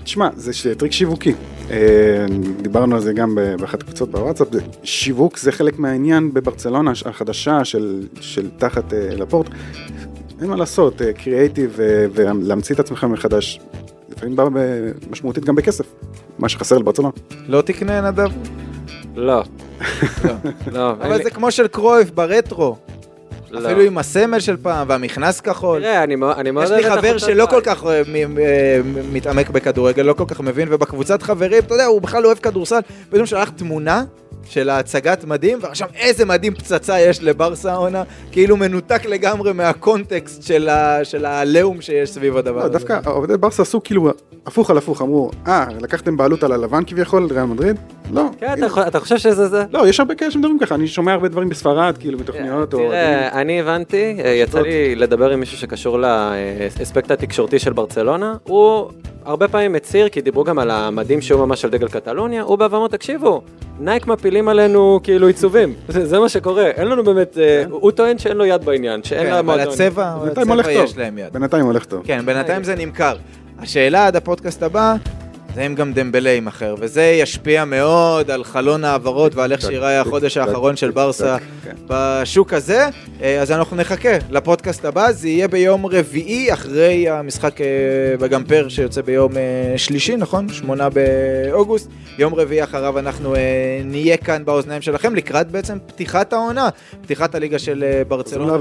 תשמע, 0.03 0.29
זה 0.35 0.75
טריק 0.75 0.91
שיווקי. 0.91 1.33
אה, 1.71 2.25
דיברנו 2.61 2.95
על 2.95 3.01
זה 3.01 3.13
גם 3.13 3.37
באחת 3.59 3.81
הקבוצות 3.81 4.11
בוואטסאפ, 4.11 4.47
זה- 4.51 4.61
שיווק 4.83 5.37
זה 5.37 5.51
חלק 5.51 5.79
מהעניין 5.79 6.33
בברצלונה 6.33 6.91
החדשה 7.05 7.65
של, 7.65 8.07
של 8.21 8.49
תחת 8.57 8.93
אה, 8.93 8.99
לפורט. 9.15 9.47
אין 10.41 10.49
מה 10.49 10.55
לעשות, 10.55 11.01
קריאייטיב 11.17 11.79
ולהמציא 12.13 12.75
את 12.75 12.79
עצמך 12.79 13.03
מחדש, 13.03 13.59
לפעמים 14.09 14.35
בא 14.35 14.43
משמעותית 15.11 15.45
גם 15.45 15.55
בכסף, 15.55 15.85
מה 16.39 16.49
שחסר 16.49 16.77
לברצלונה. 16.77 17.13
לא 17.47 17.61
תקנה 17.61 18.11
נדב? 18.11 18.29
לא. 19.15 19.43
לא. 20.25 20.33
לא, 20.71 20.91
אבל 20.91 21.17
לי- 21.17 21.23
זה 21.23 21.29
כמו 21.29 21.51
של 21.51 21.67
קרויף 21.67 22.11
ברטרו. 22.11 22.75
אפילו 23.57 23.81
עם 23.81 23.97
הסמל 23.97 24.39
של 24.39 24.57
פעם 24.57 24.89
והמכנס 24.89 25.41
כחול. 25.41 25.81
תראה, 25.81 26.03
אני 26.03 26.15
מאוד 26.15 26.37
אני 26.37 26.51
מאוד 26.51 26.65
יש 26.65 26.71
אוהב 26.71 26.81
לי 26.81 26.87
את 26.87 26.99
חבר 26.99 27.17
שלא 27.17 27.45
כל. 27.49 27.61
כך 27.63 27.85
אה, 27.85 28.01
אה, 28.15 28.79
מתעמק 29.11 29.49
בכדורגל, 29.49 30.03
לא 30.03 30.13
כל 30.13 30.25
כך 30.27 30.41
מבין, 30.41 30.67
ובקבוצת 30.71 31.21
חברים, 31.21 31.63
אתה 31.63 31.73
יודע, 31.73 31.85
הוא 31.85 32.01
בכלל 32.01 32.23
לא 32.23 32.27
אוהב 32.27 32.37
כדורסל, 32.37 32.79
פתאום 33.09 33.25
שלח 33.25 33.49
תמונה 33.49 34.03
של 34.45 34.69
ההצגת 34.69 35.25
מדים, 35.25 35.59
ועכשיו 35.61 35.87
איזה 35.95 36.25
מדים 36.25 36.53
פצצה 36.53 36.99
יש 36.99 37.23
לברסה 37.23 37.71
העונה, 37.71 38.03
כאילו 38.31 38.57
מנותק 38.57 39.05
לגמרי 39.05 39.53
מהקונטקסט 39.53 40.43
של 40.43 40.69
ה- 40.69 40.99
של 41.05 41.25
העליהום 41.25 41.81
שיש 41.81 42.09
סביב 42.09 42.37
הדבר 42.37 42.59
לא, 42.59 42.63
הזה. 42.63 42.73
דווקא 42.73 42.99
עובדי 43.05 43.37
ברסה 43.37 43.61
עשו 43.61 43.83
כאילו 43.83 44.09
הפוך 44.45 44.69
על 44.69 44.77
הפוך, 44.77 45.01
אמרו, 45.01 45.31
אה, 45.47 45.65
לקחתם 45.81 46.17
בעלות 46.17 46.43
על 46.43 46.51
הלבן 46.51 46.83
כביכול, 46.87 47.27
ריאל 47.31 47.43
מדריד? 47.45 47.75
לא. 48.13 48.23
כן. 48.39 48.53
אתה- 48.65 48.87
אתה 48.87 48.99
חושב 48.99 49.17
שזה 49.17 49.47
זה? 49.47 49.63
לא, 49.71 49.87
יש 49.87 49.99
הרבה 49.99 50.15
כאלה 50.15 50.31
שמדברים 50.31 50.59
ככה, 50.59 50.75
אני 50.75 50.87
שומע 50.87 51.13
הרבה 51.13 51.27
דברים 51.27 51.49
בספרד, 51.49 51.97
כאילו, 51.99 52.17
בתוכניות, 52.17 52.73
או... 52.73 52.79
תראה, 52.79 53.41
אני 53.41 53.59
הבנתי, 53.61 54.17
אה, 54.25 54.29
יצא 54.29 54.59
לי 54.61 54.95
לדבר 54.95 55.29
עם 55.29 55.39
מישהו 55.39 55.57
שקשור 55.57 55.97
לאספקט 56.79 57.11
התקשורתי 57.11 57.59
של 57.59 57.73
ברצלונה, 57.73 58.35
הוא 58.43 58.89
הרבה 59.25 59.47
פעמים 59.47 59.75
הצהיר, 59.75 60.09
כי 60.09 60.21
דיברו 60.21 60.43
גם 60.43 60.59
על 60.59 60.71
המדים 60.71 61.21
שהוא 61.21 61.45
ממש 61.45 61.65
על 61.65 61.71
דגל 61.71 61.87
קטלוניה, 61.87 62.41
הוא 62.41 62.57
בא 62.57 62.67
ואמר, 62.71 62.87
תקשיבו, 62.87 63.41
נייק 63.79 64.07
מפילים 64.33 64.47
עלינו 64.49 64.99
כאילו 65.03 65.27
עיצובים, 65.27 65.73
זה 65.87 66.05
זה 66.05 66.19
מה 66.19 66.29
שקורה, 66.29 66.67
אין 66.67 66.87
לנו 66.87 67.03
באמת, 67.03 67.37
אה, 67.37 67.63
הוא 67.69 67.91
טוען 67.91 68.17
שאין 68.17 68.37
לו 68.37 68.45
יד 68.45 68.65
בעניין, 68.65 69.03
שאין 69.03 69.23
כן, 69.23 69.29
לה 69.29 69.39
אבל 69.39 69.45
מועדון. 69.55 69.73
הצבע, 69.73 70.17
בינתיים 70.23 70.49
הולך 70.49 70.65
הצבע 70.65 70.75
טוב. 70.79 70.85
יש 70.85 70.97
להם 70.97 71.17
יד. 71.17 71.33
בינתיים 71.33 71.65
הולך 71.65 71.85
טוב. 71.85 72.01
כן, 72.05 72.25
בינתיים 72.25 72.63
זה 72.63 72.75
נמכר. 72.75 73.15
השאלה 73.59 74.07
עד 74.07 74.15
הפודקאסט 74.15 74.63
הבא, 74.63 74.95
זה 75.55 75.65
אם 75.65 75.75
גם 75.75 75.93
דמבלה 75.93 76.29
יימכר, 76.29 76.75
וזה 76.79 77.03
ישפיע 77.03 77.65
מאוד 77.65 78.31
על 78.31 78.43
חלון 78.43 78.83
ההעברות 78.83 79.35
ועל 79.35 79.51
איך 79.51 79.61
שיראה 79.61 80.01
החודש 80.01 80.37
האחרון 80.37 80.75
של 80.75 80.91
ברסה 80.91 81.37
כן. 81.63 81.75
בשוק 81.87 82.53
הזה. 82.53 82.89
אה, 83.21 83.41
אז 83.41 83.51
אנחנו 83.51 83.77
נחכה 83.77 84.09
לפודקאסט 84.29 84.85
הבא, 84.85 85.11
זה 85.11 85.29
יהיה 85.29 85.47
ביום 85.47 85.85
רביעי, 85.85 86.53
אחרי 86.53 87.09
המשחק 87.09 87.61
אה, 87.61 87.67
בגמפר 88.19 88.69
שיוצא 88.69 89.01
ביום 89.01 89.37
אה, 89.37 89.73
שלישי, 89.77 90.15
נכון? 90.15 90.49
שמונה 90.49 90.87
באוגוסט. 90.89 91.89
יום 92.17 92.35
רביעי 92.35 92.63
אחריו 92.63 92.99
אנחנו 92.99 93.35
נהיה 93.85 94.17
כאן 94.17 94.45
באוזניים 94.45 94.81
שלכם, 94.81 95.15
לקראת 95.15 95.51
בעצם 95.51 95.77
פתיחת 95.85 96.33
העונה, 96.33 96.69
פתיחת 97.01 97.35
הליגה 97.35 97.59
של 97.59 98.01
ברצלונה. 98.07 98.53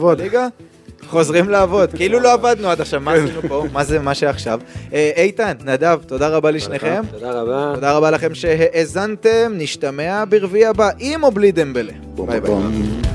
חוזרים 1.06 1.48
לעבוד, 1.48 1.90
כאילו 1.92 2.20
לא 2.20 2.32
עבדנו 2.32 2.68
עד 2.70 2.80
עכשיו, 2.80 3.00
מה 3.00 3.12
עשינו 3.12 3.42
פה? 3.48 3.64
מה 3.72 3.84
זה 3.84 3.98
מה 3.98 4.14
שעכשיו? 4.14 4.60
אה, 4.92 5.10
איתן, 5.16 5.52
נדב, 5.64 5.98
תודה 6.06 6.28
רבה 6.28 6.50
לשניכם. 6.50 7.02
תודה 7.10 7.32
רבה. 7.40 7.72
תודה 7.74 7.92
רבה 7.92 8.10
לכם 8.10 8.34
שהאזנתם, 8.34 9.52
נשתמע 9.54 10.24
ברביעי 10.28 10.66
הבא, 10.66 10.90
עם 10.98 11.24
או 11.24 11.30
בלי 11.30 11.52
דמבלה. 11.52 11.92
ביי 12.14 12.40
ביי. 12.40 13.11